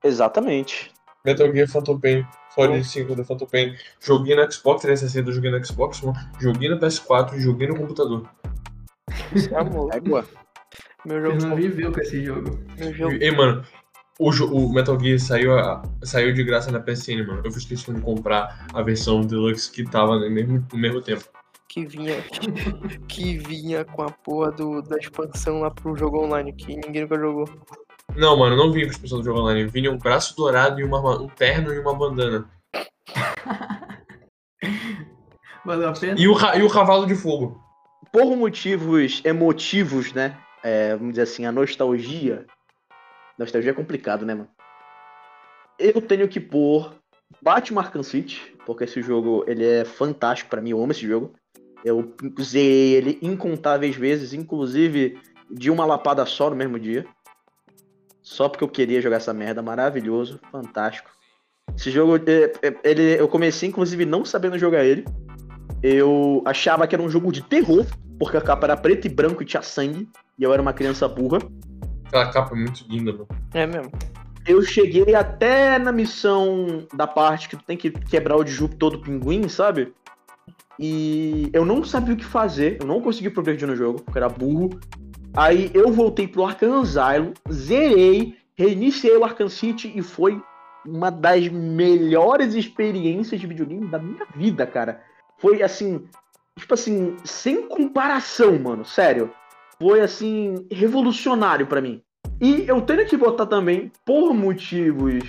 Exatamente. 0.04 0.92
Metal 1.24 1.52
Gear 1.52 1.68
Phantom 1.68 1.98
Pain, 2.00 2.26
Solid 2.54 2.84
5 2.84 3.14
do 3.14 3.24
Phantom 3.24 3.46
Pain. 3.46 3.74
Joguei 4.00 4.34
no 4.36 4.50
Xbox 4.50 4.82
360, 4.82 5.28
eu 5.30 5.32
joguei 5.34 5.50
no 5.50 5.64
Xbox 5.64 6.02
One, 6.02 6.16
joguei 6.40 6.68
no 6.68 6.78
PS4 6.78 7.34
e 7.34 7.40
joguei 7.40 7.68
no 7.68 7.76
computador. 7.76 8.28
Isso 9.34 9.54
é 9.54 9.58
amor. 9.58 9.94
Égua. 9.94 10.24
Meu 11.04 11.20
Você 11.20 11.30
jogo, 11.40 11.46
não 11.48 11.56
viveu 11.56 11.92
com 11.92 12.00
esse 12.00 12.24
jogo. 12.24 12.58
meu 12.78 12.94
jogo. 12.94 13.12
E, 13.14 13.30
mano, 13.32 13.64
o, 14.18 14.30
o 14.30 14.72
Metal 14.72 14.98
Gear 15.00 15.18
saiu, 15.18 15.58
a- 15.58 15.82
saiu 16.04 16.32
de 16.32 16.44
graça 16.44 16.70
na 16.70 16.78
PSN, 16.80 17.26
mano. 17.26 17.42
Eu 17.44 17.50
fiz 17.50 17.64
questão 17.64 17.94
de 17.94 18.00
comprar 18.00 18.66
a 18.72 18.82
versão 18.82 19.20
Deluxe 19.22 19.70
que 19.70 19.84
tava 19.84 20.18
no 20.18 20.30
mesmo, 20.30 20.64
no 20.72 20.78
mesmo 20.78 21.00
tempo. 21.02 21.24
que 21.68 21.86
vinha 21.86 22.16
que 23.08 23.38
vinha 23.38 23.84
com 23.84 24.02
a 24.02 24.10
porra 24.10 24.52
do, 24.52 24.82
da 24.82 24.96
expansão 24.98 25.60
lá 25.60 25.70
pro 25.70 25.96
jogo 25.96 26.24
online 26.24 26.52
que 26.52 26.76
ninguém 26.76 27.02
nunca 27.02 27.18
jogou. 27.18 27.48
Não, 28.14 28.36
mano, 28.36 28.56
não 28.56 28.70
vinha 28.70 28.84
com 28.84 28.90
a 28.90 28.94
expansão 28.94 29.18
do 29.18 29.24
jogo 29.24 29.40
online. 29.40 29.66
Vinha 29.66 29.90
um 29.90 29.98
braço 29.98 30.36
dourado 30.36 30.80
e 30.80 30.84
uma, 30.84 31.00
um 31.20 31.28
terno 31.28 31.72
e 31.72 31.78
uma 31.78 31.94
bandana. 31.94 32.48
Valeu 35.64 35.88
a 35.88 35.92
pena? 35.92 36.14
E 36.18 36.28
o, 36.28 36.36
e 36.56 36.62
o 36.62 36.70
cavalo 36.70 37.06
de 37.06 37.14
fogo. 37.14 37.60
Por 38.12 38.36
motivos 38.36 39.22
emotivos, 39.24 40.12
né? 40.12 40.36
É, 40.62 40.94
vamos 40.96 41.12
dizer 41.12 41.22
assim, 41.22 41.44
a 41.44 41.52
nostalgia. 41.52 42.46
Nostalgia 43.38 43.70
é 43.70 43.74
complicado, 43.74 44.24
né, 44.24 44.34
mano? 44.34 44.48
Eu 45.78 46.00
tenho 46.00 46.28
que 46.28 46.38
pôr 46.38 46.94
Batman 47.40 47.80
Arkham 47.80 48.02
City, 48.02 48.54
porque 48.64 48.84
esse 48.84 49.02
jogo 49.02 49.44
ele 49.46 49.64
é 49.64 49.84
fantástico 49.84 50.50
pra 50.50 50.60
mim, 50.60 50.70
eu 50.70 50.82
amo 50.82 50.92
esse 50.92 51.06
jogo. 51.06 51.32
Eu 51.84 52.14
usei 52.38 52.94
ele 52.94 53.18
incontáveis 53.20 53.96
vezes, 53.96 54.32
inclusive 54.32 55.18
de 55.50 55.70
uma 55.70 55.84
lapada 55.84 56.24
só 56.24 56.48
no 56.48 56.56
mesmo 56.56 56.78
dia. 56.78 57.04
Só 58.22 58.48
porque 58.48 58.62
eu 58.62 58.68
queria 58.68 59.02
jogar 59.02 59.16
essa 59.16 59.34
merda, 59.34 59.62
maravilhoso, 59.62 60.38
fantástico. 60.50 61.10
Esse 61.76 61.90
jogo, 61.90 62.16
é, 62.16 62.52
é, 62.66 62.76
ele, 62.84 63.20
eu 63.20 63.28
comecei 63.28 63.68
inclusive 63.68 64.04
não 64.04 64.24
sabendo 64.24 64.58
jogar 64.58 64.84
ele. 64.84 65.04
Eu 65.82 66.42
achava 66.44 66.86
que 66.86 66.94
era 66.94 67.02
um 67.02 67.10
jogo 67.10 67.32
de 67.32 67.42
terror, 67.42 67.84
porque 68.18 68.36
a 68.36 68.40
capa 68.40 68.66
era 68.66 68.76
preto 68.76 69.06
e 69.06 69.10
branco 69.10 69.42
e 69.42 69.46
tinha 69.46 69.62
sangue, 69.62 70.08
e 70.38 70.42
eu 70.42 70.52
era 70.52 70.62
uma 70.62 70.72
criança 70.72 71.06
burra. 71.08 71.38
Aquela 72.06 72.30
capa 72.30 72.54
é 72.54 72.58
muito 72.58 72.84
linda, 72.88 73.12
mano. 73.12 73.28
É 73.54 73.66
mesmo. 73.66 73.92
Eu 74.46 74.60
cheguei 74.62 75.14
até 75.14 75.78
na 75.78 75.92
missão 75.92 76.86
da 76.92 77.06
parte 77.06 77.48
que 77.48 77.56
tu 77.56 77.64
tem 77.64 77.76
que 77.76 77.90
quebrar 77.90 78.36
o 78.36 78.44
disjuntor 78.44 78.90
do 78.90 79.00
pinguim, 79.00 79.48
sabe? 79.48 79.94
E 80.78 81.48
eu 81.52 81.64
não 81.64 81.84
sabia 81.84 82.14
o 82.14 82.16
que 82.16 82.24
fazer, 82.24 82.78
eu 82.80 82.86
não 82.86 83.00
consegui 83.00 83.30
progredir 83.30 83.68
no 83.68 83.76
jogo, 83.76 84.02
porque 84.02 84.18
era 84.18 84.28
burro. 84.28 84.80
Aí 85.34 85.70
eu 85.72 85.92
voltei 85.92 86.26
pro 86.26 86.44
Arkham 86.44 86.80
Asylum, 86.80 87.32
zerei, 87.50 88.36
reiniciei 88.54 89.16
o 89.16 89.24
Arkham 89.24 89.48
City 89.48 89.92
e 89.94 90.02
foi 90.02 90.42
uma 90.84 91.10
das 91.10 91.48
melhores 91.48 92.54
experiências 92.54 93.40
de 93.40 93.46
videogame 93.46 93.86
da 93.88 93.98
minha 93.98 94.26
vida, 94.34 94.66
cara. 94.66 95.00
Foi 95.38 95.62
assim, 95.62 96.04
tipo 96.58 96.74
assim, 96.74 97.16
sem 97.24 97.68
comparação, 97.68 98.58
mano, 98.58 98.84
sério. 98.84 99.30
Foi 99.78 100.00
assim, 100.00 100.66
revolucionário 100.70 101.66
pra 101.66 101.80
mim. 101.80 102.02
E 102.40 102.64
eu 102.66 102.80
tenho 102.80 103.06
que 103.06 103.16
botar 103.16 103.46
também, 103.46 103.90
por 104.04 104.34
motivos 104.34 105.22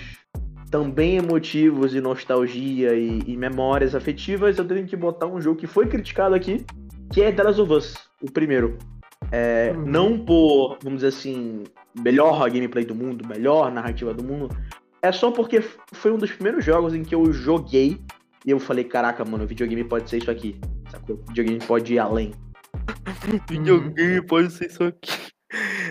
também 0.70 1.16
emotivos 1.16 1.94
e 1.94 2.00
nostalgia 2.00 2.94
e, 2.94 3.22
e 3.28 3.36
memórias 3.36 3.94
afetivas, 3.94 4.58
eu 4.58 4.64
tenho 4.64 4.84
que 4.84 4.96
botar 4.96 5.26
um 5.26 5.40
jogo 5.40 5.56
que 5.56 5.68
foi 5.68 5.86
criticado 5.86 6.34
aqui, 6.34 6.66
que 7.12 7.22
é 7.22 7.30
The 7.30 7.44
Last 7.44 7.60
of 7.60 7.72
Us, 7.72 7.94
o 8.20 8.28
primeiro. 8.28 8.76
É, 9.30 9.72
Uhum. 9.76 9.86
Não 9.86 10.18
por, 10.18 10.78
vamos 10.82 11.02
dizer 11.02 11.16
assim, 11.16 11.62
melhor 11.94 12.50
gameplay 12.50 12.84
do 12.84 12.94
mundo, 12.94 13.26
melhor 13.26 13.70
narrativa 13.70 14.12
do 14.12 14.24
mundo, 14.24 14.48
é 15.00 15.12
só 15.12 15.30
porque 15.30 15.60
foi 15.92 16.12
um 16.12 16.18
dos 16.18 16.32
primeiros 16.32 16.64
jogos 16.64 16.94
em 16.94 17.04
que 17.04 17.14
eu 17.14 17.32
joguei 17.32 18.00
e 18.44 18.50
eu 18.50 18.58
falei, 18.58 18.84
caraca, 18.84 19.24
mano, 19.24 19.46
videogame 19.46 19.84
pode 19.84 20.10
ser 20.10 20.18
isso 20.18 20.30
aqui, 20.30 20.58
sacou? 20.90 21.20
Videogame 21.28 21.60
pode 21.64 21.94
ir 21.94 21.98
além. 21.98 22.32
Videogame 23.48 24.22
pode 24.26 24.52
ser 24.52 24.66
isso 24.66 24.84
aqui. 24.84 25.32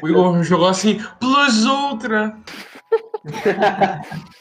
O 0.01 0.07
Igor 0.07 0.43
jogou 0.43 0.67
assim, 0.67 0.99
plus 1.19 1.65
ultra. 1.65 2.37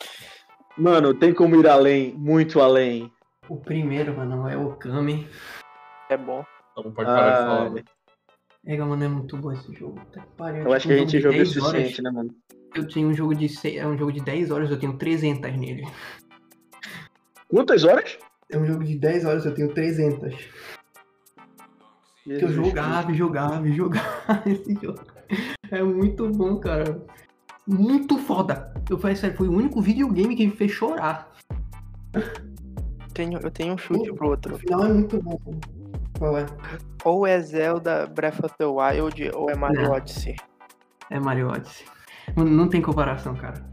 Mano, 0.76 1.14
tem 1.14 1.34
como 1.34 1.56
ir 1.56 1.66
além, 1.66 2.14
muito 2.14 2.60
além. 2.60 3.12
O 3.48 3.56
primeiro, 3.56 4.16
mano, 4.16 4.48
é 4.48 4.56
o 4.56 4.74
Kami. 4.76 5.28
É 6.08 6.16
bom. 6.16 6.44
Não, 6.76 6.90
pode 6.90 7.06
parar 7.06 7.30
de 7.30 7.36
falar. 7.46 7.70
mano. 7.70 7.84
É, 8.64 8.76
mano, 8.78 9.04
é 9.04 9.08
muito 9.08 9.36
bom 9.36 9.52
esse 9.52 9.72
jogo. 9.74 10.00
Que 10.12 10.20
pariu. 10.36 10.62
Eu 10.62 10.72
acho 10.72 10.86
que 10.88 10.94
a 10.94 10.96
um 10.96 10.98
gente 11.00 11.20
jogo 11.20 11.34
jogou 11.36 11.42
o 11.42 11.44
de 11.44 11.52
10 11.52 11.56
horas. 11.62 11.72
suficiente, 11.72 12.02
né, 12.02 12.10
mano? 12.10 12.34
Eu 12.74 12.86
tinha 12.86 13.06
um 13.06 13.12
jogo 13.12 13.34
de 13.34 13.48
seis, 13.48 13.76
é 13.76 13.86
um 13.86 13.98
jogo 13.98 14.12
de 14.12 14.20
10 14.22 14.50
horas, 14.50 14.70
eu 14.70 14.78
tenho 14.78 14.96
300 14.96 15.52
nele. 15.58 15.86
Quantas 17.48 17.84
horas? 17.84 18.18
É 18.50 18.56
um 18.56 18.64
jogo 18.64 18.82
de 18.82 18.98
10 18.98 19.24
horas, 19.26 19.44
eu 19.44 19.54
tenho 19.54 19.74
300. 19.74 20.34
Que 22.24 22.44
eu 22.44 22.52
jogava, 22.52 23.10
e 23.10 23.14
jogava, 23.14 23.68
e 23.68 23.72
jogava 23.72 24.42
esse 24.46 24.74
jogo. 24.80 25.00
É 25.70 25.82
muito 25.82 26.28
bom, 26.30 26.56
cara. 26.58 27.04
Muito 27.66 28.18
foda. 28.18 28.72
Eu 28.88 28.98
falei 28.98 29.16
sério, 29.16 29.36
foi 29.36 29.48
o 29.48 29.52
único 29.52 29.80
videogame 29.80 30.36
que 30.36 30.46
me 30.46 30.52
fez 30.52 30.70
chorar. 30.72 31.32
Tenho, 33.14 33.38
eu 33.40 33.50
tenho 33.50 33.74
um 33.74 33.78
chute 33.78 34.12
pro 34.12 34.28
O 34.28 34.30
outro. 34.30 34.56
final 34.58 34.84
é 34.84 34.92
muito 34.92 35.20
bom. 35.22 35.38
Qual 36.18 36.38
é? 36.38 36.46
Ou 37.04 37.26
é 37.26 37.40
Zelda 37.40 38.06
Breath 38.06 38.44
of 38.44 38.54
the 38.56 38.64
Wild 38.66 39.30
ou 39.34 39.50
é 39.50 39.54
Mario 39.56 39.82
Não. 39.82 39.92
Odyssey. 39.92 40.36
É 41.10 41.18
Mario 41.18 41.48
Odyssey. 41.48 41.86
Mano, 42.36 42.50
não 42.50 42.68
tem 42.68 42.80
comparação, 42.80 43.34
cara. 43.34 43.64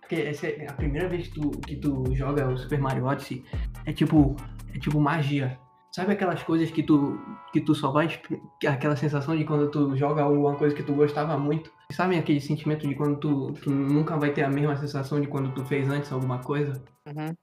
Porque 0.00 0.16
essa 0.16 0.46
é 0.46 0.66
a 0.68 0.72
primeira 0.72 1.08
vez 1.08 1.28
que 1.28 1.40
tu, 1.40 1.50
que 1.50 1.76
tu 1.76 2.14
joga 2.14 2.48
o 2.48 2.56
Super 2.56 2.80
Mario 2.80 3.04
Odyssey, 3.04 3.44
é 3.84 3.92
tipo, 3.92 4.36
é 4.74 4.78
tipo 4.78 4.98
magia. 5.00 5.58
Sabe 5.98 6.12
aquelas 6.12 6.44
coisas 6.44 6.70
que 6.70 6.84
tu, 6.84 7.18
que 7.52 7.60
tu 7.60 7.74
só 7.74 7.90
vai. 7.90 8.06
exp- 8.06 8.40
Aquela 8.64 8.94
sensação 8.94 9.36
de 9.36 9.44
quando 9.44 9.68
tu 9.68 9.96
joga 9.96 10.22
alguma 10.22 10.54
coisa 10.54 10.72
que 10.72 10.84
tu 10.84 10.94
gostava 10.94 11.36
muito. 11.36 11.72
Sabe 11.90 12.16
aquele 12.16 12.40
sentimento 12.40 12.86
de 12.86 12.94
quando 12.94 13.16
tu, 13.18 13.52
tu 13.54 13.68
nunca 13.68 14.16
vai 14.16 14.30
ter 14.32 14.44
a 14.44 14.48
mesma 14.48 14.76
sensação 14.76 15.20
de 15.20 15.26
quando 15.26 15.52
tu 15.52 15.64
fez 15.64 15.88
antes 15.90 16.12
alguma 16.12 16.38
coisa? 16.38 16.80
Uhum. 17.04 17.34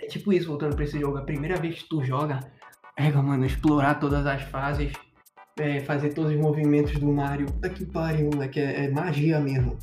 É 0.00 0.06
tipo 0.06 0.32
isso, 0.32 0.46
voltando 0.46 0.76
pra 0.76 0.84
esse 0.84 1.00
jogo. 1.00 1.18
A 1.18 1.22
primeira 1.22 1.56
vez 1.56 1.82
que 1.82 1.88
tu 1.88 2.04
joga, 2.04 2.38
pega, 2.94 3.20
mano, 3.20 3.44
explorar 3.44 3.96
todas 3.98 4.24
as 4.24 4.42
fases, 4.42 4.92
é, 5.58 5.80
fazer 5.80 6.14
todos 6.14 6.30
os 6.30 6.38
movimentos 6.40 6.96
do 7.00 7.08
Mario. 7.08 7.46
Puta 7.46 7.70
que 7.70 7.84
pariu, 7.86 8.30
moleque, 8.32 8.60
é, 8.60 8.84
é 8.84 8.88
magia 8.92 9.40
mesmo. 9.40 9.76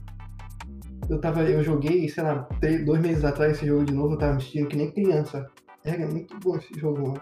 Eu 1.10 1.20
tava, 1.20 1.44
eu 1.44 1.62
joguei, 1.62 2.08
sei 2.08 2.24
lá, 2.24 2.44
três, 2.62 2.86
dois 2.86 3.02
meses 3.02 3.26
atrás 3.26 3.52
esse 3.58 3.66
jogo 3.68 3.84
de 3.84 3.94
novo, 3.94 4.14
eu 4.14 4.18
tava 4.18 4.36
me 4.36 4.42
sentindo 4.42 4.70
que 4.70 4.78
nem 4.78 4.90
criança. 4.92 5.46
É, 5.84 5.90
é 5.90 6.06
muito 6.08 6.40
bom 6.40 6.56
esse 6.56 6.74
jogo, 6.80 7.02
mano. 7.10 7.22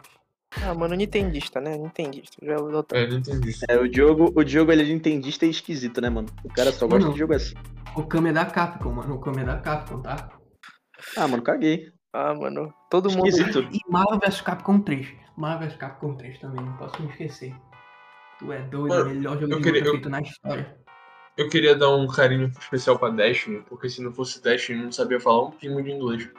Ah, 0.66 0.74
mano, 0.74 0.94
Nintendista, 0.96 1.60
né? 1.62 1.78
Nintendista. 1.78 2.38
Já. 2.46 2.54
É, 2.94 3.08
não 3.08 3.18
entendi 3.18 3.50
isso. 3.50 3.66
É, 3.70 3.78
o 3.78 3.88
Diogo, 3.88 4.32
o 4.36 4.44
Diogo 4.44 4.72
ele 4.72 4.84
é 4.84 4.86
nintendista 4.86 5.46
e 5.46 5.50
esquisito, 5.50 6.02
né, 6.02 6.10
mano? 6.10 6.28
O 6.44 6.50
cara 6.50 6.72
só 6.72 6.86
gosta 6.86 7.02
Mano. 7.02 7.14
de 7.14 7.20
jogo 7.20 7.34
assim. 7.34 7.56
O 7.96 8.04
Kame 8.04 8.30
é 8.30 8.34
da 8.34 8.46
Capcom, 8.46 8.92
mano. 8.92 9.16
O 9.16 9.20
Kame 9.20 9.42
é 9.42 9.46
da 9.46 9.58
Capcom, 9.58 10.02
tá? 10.02 10.30
Ah, 11.18 11.28
mano, 11.28 11.42
caguei. 11.42 11.92
Ah, 12.14 12.34
mano, 12.34 12.74
todo 12.90 13.10
mundo. 13.12 13.28
Esquisito. 13.28 13.68
E 13.72 13.80
Marvel 13.90 14.20
vs 14.20 14.42
Capcom 14.42 14.80
3. 14.82 15.08
Marvel 15.38 15.68
vs 15.70 15.78
Capcom 15.78 16.16
3 16.16 16.40
também, 16.40 16.64
não 16.66 16.74
posso 16.78 17.02
me 17.02 17.10
esquecer. 17.10 17.56
Tu 18.38 18.52
é 18.52 18.62
doido, 18.64 18.88
Mano, 18.90 19.12
o 19.12 19.14
melhor 19.14 19.40
jogo 19.40 19.54
eu 19.54 19.58
de 19.58 19.64
queria- 19.64 19.80
luta 19.82 19.88
eu- 19.90 19.94
feito 19.94 20.10
na 20.10 20.22
história. 20.22 20.78
Eu 21.38 21.50
queria 21.50 21.76
dar 21.76 21.96
um 21.96 22.06
carinho 22.08 22.52
especial 22.60 23.00
pra 23.00 23.10
Destiny, 23.10 23.64
porque 23.70 23.90
se 23.90 24.02
não 24.02 24.12
fosse 24.12 24.42
Destiny, 24.44 24.80
eu 24.80 24.86
não 24.86 24.92
sabia 24.92 25.20
falar 25.22 25.46
um 25.48 25.52
pingo 25.52 25.82
de 25.82 25.92
inglês. 25.92 26.30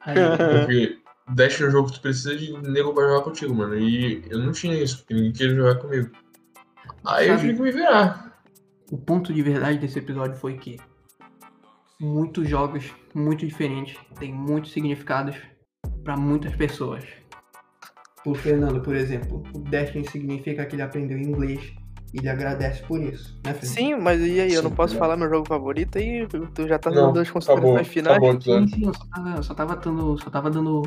Aí, 0.00 0.14
Porque 0.36 0.98
Destiny 1.34 1.66
é 1.66 1.68
um 1.68 1.72
jogo 1.72 1.88
que 1.88 1.94
tu 1.94 2.00
precisa 2.02 2.36
de 2.36 2.52
nego 2.68 2.92
pra 2.94 3.06
jogar 3.08 3.22
contigo, 3.22 3.54
mano. 3.54 3.76
E 3.78 4.22
eu 4.28 4.38
não 4.38 4.52
tinha 4.52 4.74
isso, 4.74 4.98
porque 4.98 5.14
ninguém 5.14 5.32
queria 5.32 5.54
jogar 5.54 5.74
comigo. 5.76 6.10
Aí 7.06 7.28
eu 7.28 7.34
Sabe- 7.36 7.40
tive 7.48 7.54
que 7.56 7.62
me 7.62 7.72
virar. 7.72 8.42
o 8.90 8.98
ponto 8.98 9.32
de 9.32 9.42
verdade 9.42 9.78
desse 9.78 9.98
episódio 9.98 10.36
foi 10.36 10.56
que 10.58 10.78
muitos 12.00 12.48
jogos 12.48 12.92
muito 13.14 13.46
diferentes 13.46 13.96
têm 14.18 14.32
muitos 14.34 14.72
significados 14.72 15.36
pra 16.04 16.16
muitas 16.16 16.54
pessoas. 16.56 17.04
O 18.26 18.34
Fernando, 18.34 18.80
por 18.82 18.94
exemplo, 18.94 19.42
o 19.54 19.58
Destiny 19.60 20.06
significa 20.08 20.66
que 20.66 20.74
ele 20.74 20.82
aprendeu 20.82 21.18
inglês 21.18 21.72
ele 22.12 22.28
agradece 22.28 22.82
por 22.82 23.00
isso, 23.00 23.38
né, 23.44 23.54
Fernando? 23.54 23.74
Sim, 23.74 23.94
mas 23.96 24.20
e 24.20 24.40
aí? 24.40 24.52
Eu 24.52 24.62
não 24.62 24.70
Sim, 24.70 24.76
posso 24.76 24.94
né? 24.94 24.98
falar 24.98 25.16
meu 25.16 25.28
jogo 25.28 25.46
favorito 25.46 25.98
aí? 25.98 26.26
Tu 26.26 26.68
já 26.68 26.78
tá 26.78 26.90
dando 26.90 27.18
as 27.20 27.30
considerações 27.30 27.88
finais? 27.88 28.16
acabou 28.16 28.40
Sim, 28.40 28.66
sim, 28.66 28.86
eu 28.86 28.94
só 28.94 29.04
tava, 29.12 29.42
só 29.42 29.54
tava 29.54 29.76
dando, 29.76 30.18
só 30.18 30.30
tava 30.30 30.50
dando 30.50 30.82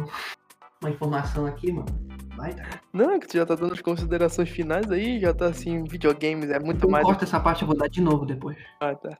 uma 0.81 0.89
informação 0.89 1.45
aqui, 1.45 1.71
mano. 1.71 1.87
Vai, 2.35 2.53
tá. 2.53 2.63
Não, 2.91 3.11
é 3.11 3.19
que 3.19 3.27
tu 3.27 3.37
já 3.37 3.45
tá 3.45 3.55
dando 3.55 3.73
as 3.73 3.81
considerações 3.81 4.49
finais 4.49 4.89
aí, 4.91 5.19
já 5.19 5.33
tá 5.33 5.47
assim, 5.47 5.83
videogames, 5.83 6.49
é 6.49 6.59
muito 6.59 6.77
Então 6.77 6.89
mais. 6.89 7.05
corta 7.05 7.23
essa 7.23 7.39
parte, 7.39 7.61
eu 7.61 7.67
vou 7.67 7.77
dar 7.77 7.87
de 7.87 8.01
novo 8.01 8.25
depois. 8.25 8.57
Ah, 8.79 8.95
tá. 8.95 9.17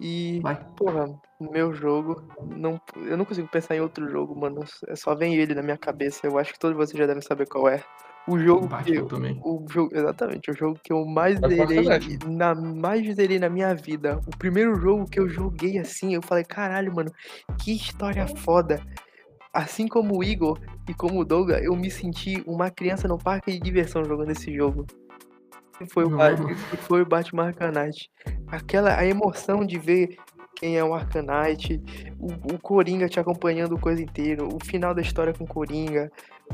E, 0.00 0.40
Vai. 0.40 0.56
porra, 0.76 1.06
o 1.38 1.50
meu 1.50 1.72
jogo, 1.72 2.22
não, 2.42 2.80
eu 2.96 3.16
não 3.16 3.24
consigo 3.24 3.48
pensar 3.48 3.76
em 3.76 3.80
outro 3.80 4.08
jogo, 4.10 4.38
mano. 4.38 4.64
É 4.88 4.96
só 4.96 5.14
vem 5.14 5.36
ele 5.36 5.54
na 5.54 5.62
minha 5.62 5.78
cabeça. 5.78 6.26
Eu 6.26 6.38
acho 6.38 6.52
que 6.52 6.58
todos 6.58 6.76
vocês 6.76 6.98
já 6.98 7.06
devem 7.06 7.22
saber 7.22 7.46
qual 7.48 7.68
é. 7.68 7.82
O 8.26 8.38
jogo 8.38 8.62
que 8.62 8.68
Batman 8.68 8.96
eu, 8.96 9.06
também. 9.06 9.40
o 9.44 9.66
jogo, 9.70 9.90
exatamente, 9.94 10.50
o 10.50 10.54
jogo 10.56 10.78
que 10.82 10.92
eu 10.92 11.04
mais 11.04 11.38
zerei 11.38 11.84
na 12.26 12.54
mais 12.54 13.14
zerei 13.14 13.38
na 13.38 13.50
minha 13.50 13.74
vida. 13.74 14.18
O 14.26 14.36
primeiro 14.38 14.74
jogo 14.76 15.04
que 15.04 15.20
eu 15.20 15.28
joguei 15.28 15.78
assim, 15.78 16.14
eu 16.14 16.22
falei, 16.22 16.42
caralho, 16.44 16.94
mano, 16.94 17.10
que 17.62 17.72
história 17.74 18.26
foda. 18.26 18.80
Assim 19.52 19.86
como 19.86 20.16
o 20.18 20.24
Igor 20.24 20.58
e 20.88 20.94
como 20.94 21.20
o 21.20 21.24
Douglas, 21.24 21.62
eu 21.62 21.76
me 21.76 21.90
senti 21.90 22.42
uma 22.46 22.70
criança 22.70 23.06
no 23.06 23.18
parque 23.18 23.52
de 23.52 23.60
diversão 23.60 24.04
jogando 24.04 24.30
esse 24.30 24.52
jogo. 24.54 24.86
E 25.80 25.86
foi 25.86 26.04
o, 26.04 26.10
Não, 26.10 26.16
Ba- 26.18 26.30
mano. 26.32 26.50
e 26.50 26.76
foi 26.76 27.02
o 27.02 27.06
Batman 27.06 27.48
Arcanite. 27.48 28.10
Aquela 28.48 28.96
a 28.98 29.04
emoção 29.06 29.64
de 29.66 29.78
ver 29.78 30.16
quem 30.56 30.76
é 30.76 30.84
o 30.84 30.94
Arcanite, 30.94 31.82
o, 32.18 32.54
o 32.54 32.58
Coringa 32.58 33.08
te 33.08 33.18
acompanhando 33.18 33.74
o 33.74 33.80
coisa 33.80 34.02
inteira, 34.02 34.44
o 34.44 34.58
final 34.64 34.94
da 34.94 35.02
história 35.02 35.34
com 35.34 35.44
o 35.44 35.48
Coringa, 35.48 36.10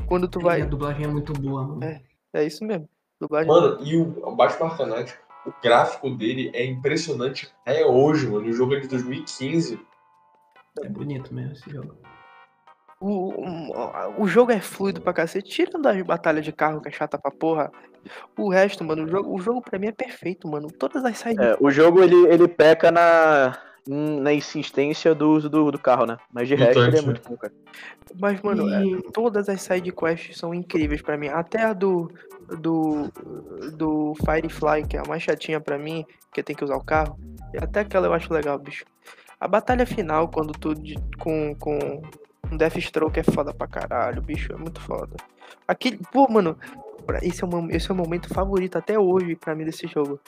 quando 0.07 0.27
tu 0.27 0.39
E 0.39 0.43
vai, 0.43 0.61
a 0.61 0.65
dublagem 0.65 1.05
é 1.05 1.07
muito 1.07 1.33
boa, 1.33 1.63
mano. 1.63 1.83
É. 1.83 2.01
é 2.33 2.43
isso 2.43 2.65
mesmo. 2.65 2.87
Dublagem 3.19 3.47
Mano, 3.47 3.85
e 3.85 3.95
o 3.97 4.35
Batman 4.35 4.67
Arcanite, 4.67 5.13
o 5.45 5.53
gráfico 5.61 6.09
dele 6.09 6.51
é 6.53 6.65
impressionante 6.65 7.53
até 7.61 7.85
hoje, 7.85 8.27
mano. 8.27 8.47
O 8.47 8.53
jogo 8.53 8.75
é 8.75 8.79
de 8.79 8.87
2015. 8.87 9.79
É 10.83 10.89
bonito 10.89 11.33
mesmo 11.33 11.53
esse 11.53 11.69
jogo. 11.69 11.95
O, 12.99 13.29
o, 13.29 14.21
o 14.21 14.27
jogo 14.27 14.51
é 14.51 14.59
fluido 14.59 15.01
pra 15.01 15.13
cacete, 15.13 15.49
tirando 15.49 15.87
as 15.87 16.01
batalhas 16.03 16.45
de 16.45 16.51
carro 16.51 16.81
que 16.81 16.87
é 16.87 16.91
chata 16.91 17.17
pra 17.17 17.31
porra. 17.31 17.71
O 18.37 18.49
resto, 18.49 18.83
mano, 18.83 19.05
o 19.05 19.07
jogo, 19.07 19.35
o 19.35 19.39
jogo 19.39 19.61
pra 19.61 19.79
mim 19.79 19.87
é 19.87 19.91
perfeito, 19.91 20.47
mano. 20.47 20.71
Todas 20.71 21.03
as 21.03 21.17
side 21.17 21.41
É, 21.41 21.57
o 21.59 21.71
jogo 21.71 22.03
ele, 22.03 22.27
ele 22.27 22.47
peca 22.47 22.91
na, 22.91 23.57
na 23.87 24.33
insistência 24.33 25.13
do 25.15 25.31
uso 25.31 25.49
do, 25.49 25.71
do 25.71 25.79
carro, 25.79 26.05
né? 26.05 26.17
Mas 26.31 26.47
de 26.47 26.55
Do 26.55 26.63
resto 26.63 26.79
ele 26.81 26.97
é 26.97 27.01
muito 27.01 27.21
bom, 27.27 27.35
cara. 27.37 27.53
Mas, 28.19 28.41
mano, 28.41 28.69
é, 28.69 28.83
E- 28.83 29.01
todas 29.13 29.47
as 29.49 29.61
side 29.61 29.91
quests 29.91 30.37
são 30.37 30.53
incríveis 30.53 31.01
pra 31.01 31.17
mim. 31.17 31.27
Até 31.29 31.63
a 31.63 31.73
do, 31.73 32.11
do, 32.59 33.11
do 33.73 34.13
Firefly, 34.25 34.85
que 34.87 34.97
é 34.97 34.99
a 34.99 35.07
mais 35.07 35.23
chatinha 35.23 35.59
pra 35.59 35.77
mim, 35.77 36.05
que 36.33 36.43
tem 36.43 36.55
que 36.55 36.63
usar 36.63 36.75
o 36.75 36.83
carro. 36.83 37.17
e 37.53 37.57
Até 37.57 37.79
aquela 37.81 38.07
eu 38.07 38.13
acho 38.13 38.33
legal, 38.33 38.57
bicho. 38.59 38.85
A 39.39 39.47
batalha 39.47 39.85
final, 39.85 40.27
quando 40.27 40.51
tu 40.53 40.75
de- 40.75 40.99
com, 41.17 41.55
com 41.55 42.01
um 42.51 42.57
Deathstroke 42.57 43.19
é 43.19 43.23
foda 43.23 43.53
pra 43.53 43.65
caralho, 43.67 44.21
bicho. 44.21 44.53
É 44.53 44.55
muito 44.55 44.79
foda. 44.81 45.15
Aquele. 45.67 45.99
Pô, 46.11 46.27
mano, 46.29 46.55
pra- 47.11 47.27
esse 47.27 47.43
é, 47.43 47.47
o, 47.47 47.71
esse 47.71 47.89
é 47.89 47.93
o 47.93 47.97
momento 47.97 48.33
favorito 48.33 48.77
até 48.77 48.97
hoje 48.99 49.35
pra 49.35 49.55
mim 49.55 49.65
desse 49.65 49.87
jogo. 49.87 50.19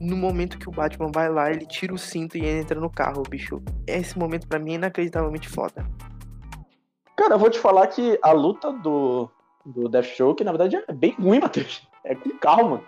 No 0.00 0.16
momento 0.16 0.58
que 0.58 0.68
o 0.68 0.72
Batman 0.72 1.10
vai 1.12 1.28
lá, 1.28 1.50
ele 1.50 1.66
tira 1.66 1.92
o 1.92 1.98
cinto 1.98 2.38
e 2.38 2.46
entra 2.46 2.80
no 2.80 2.88
carro, 2.88 3.22
bicho. 3.28 3.60
Esse 3.86 4.18
momento 4.18 4.46
pra 4.48 4.58
mim 4.58 4.72
é 4.72 4.74
inacreditavelmente 4.76 5.48
foda. 5.48 5.86
Cara, 7.16 7.34
eu 7.34 7.38
vou 7.38 7.50
te 7.50 7.58
falar 7.58 7.86
que 7.88 8.18
a 8.22 8.32
luta 8.32 8.72
do, 8.72 9.28
do 9.66 9.88
Deathstroke, 9.88 10.42
na 10.42 10.52
verdade, 10.52 10.76
é 10.88 10.92
bem 10.92 11.14
ruim, 11.20 11.38
Matheus. 11.40 11.86
É 12.04 12.14
com 12.14 12.30
carro, 12.38 12.70
mano. 12.70 12.84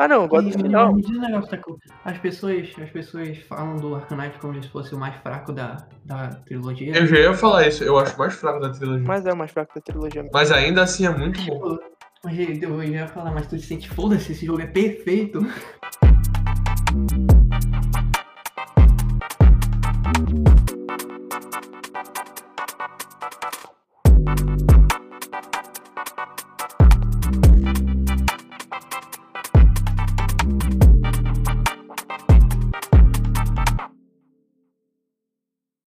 Ah, 0.00 0.06
não, 0.06 0.22
eu 0.22 0.28
gosto 0.28 0.50
do 0.50 0.58
final. 0.62 0.94
me 0.94 1.02
diz 1.02 1.16
um 1.16 1.20
negócio. 1.20 1.78
As 2.04 2.18
pessoas, 2.18 2.68
as 2.80 2.90
pessoas 2.90 3.36
falam 3.48 3.76
do 3.76 3.96
Arcanite 3.96 4.38
como 4.38 4.60
se 4.62 4.68
fosse 4.68 4.94
o 4.94 4.98
mais 4.98 5.16
fraco 5.16 5.52
da, 5.52 5.76
da 6.04 6.28
trilogia. 6.46 6.96
Eu 6.96 7.06
já 7.06 7.18
ia 7.18 7.34
falar 7.34 7.66
isso, 7.66 7.82
eu 7.82 7.98
acho 7.98 8.16
mais 8.16 8.34
fraco 8.34 8.60
da 8.60 8.70
trilogia. 8.70 9.04
Mas, 9.06 9.22
Mas 9.22 9.26
é 9.26 9.32
o 9.32 9.36
mais 9.36 9.50
fraco 9.50 9.74
da 9.74 9.80
trilogia. 9.80 10.24
ainda 10.54 10.82
assim 10.82 11.04
é 11.04 11.10
muito 11.10 11.40
bom. 11.44 11.76
Eu 12.24 12.82
ia 12.82 13.06
falar, 13.06 13.32
mas 13.32 13.46
tu 13.46 13.56
te 13.56 13.64
sente 13.64 13.88
foda-se, 13.88 14.32
esse 14.32 14.44
jogo 14.44 14.60
é 14.60 14.66
perfeito. 14.66 15.40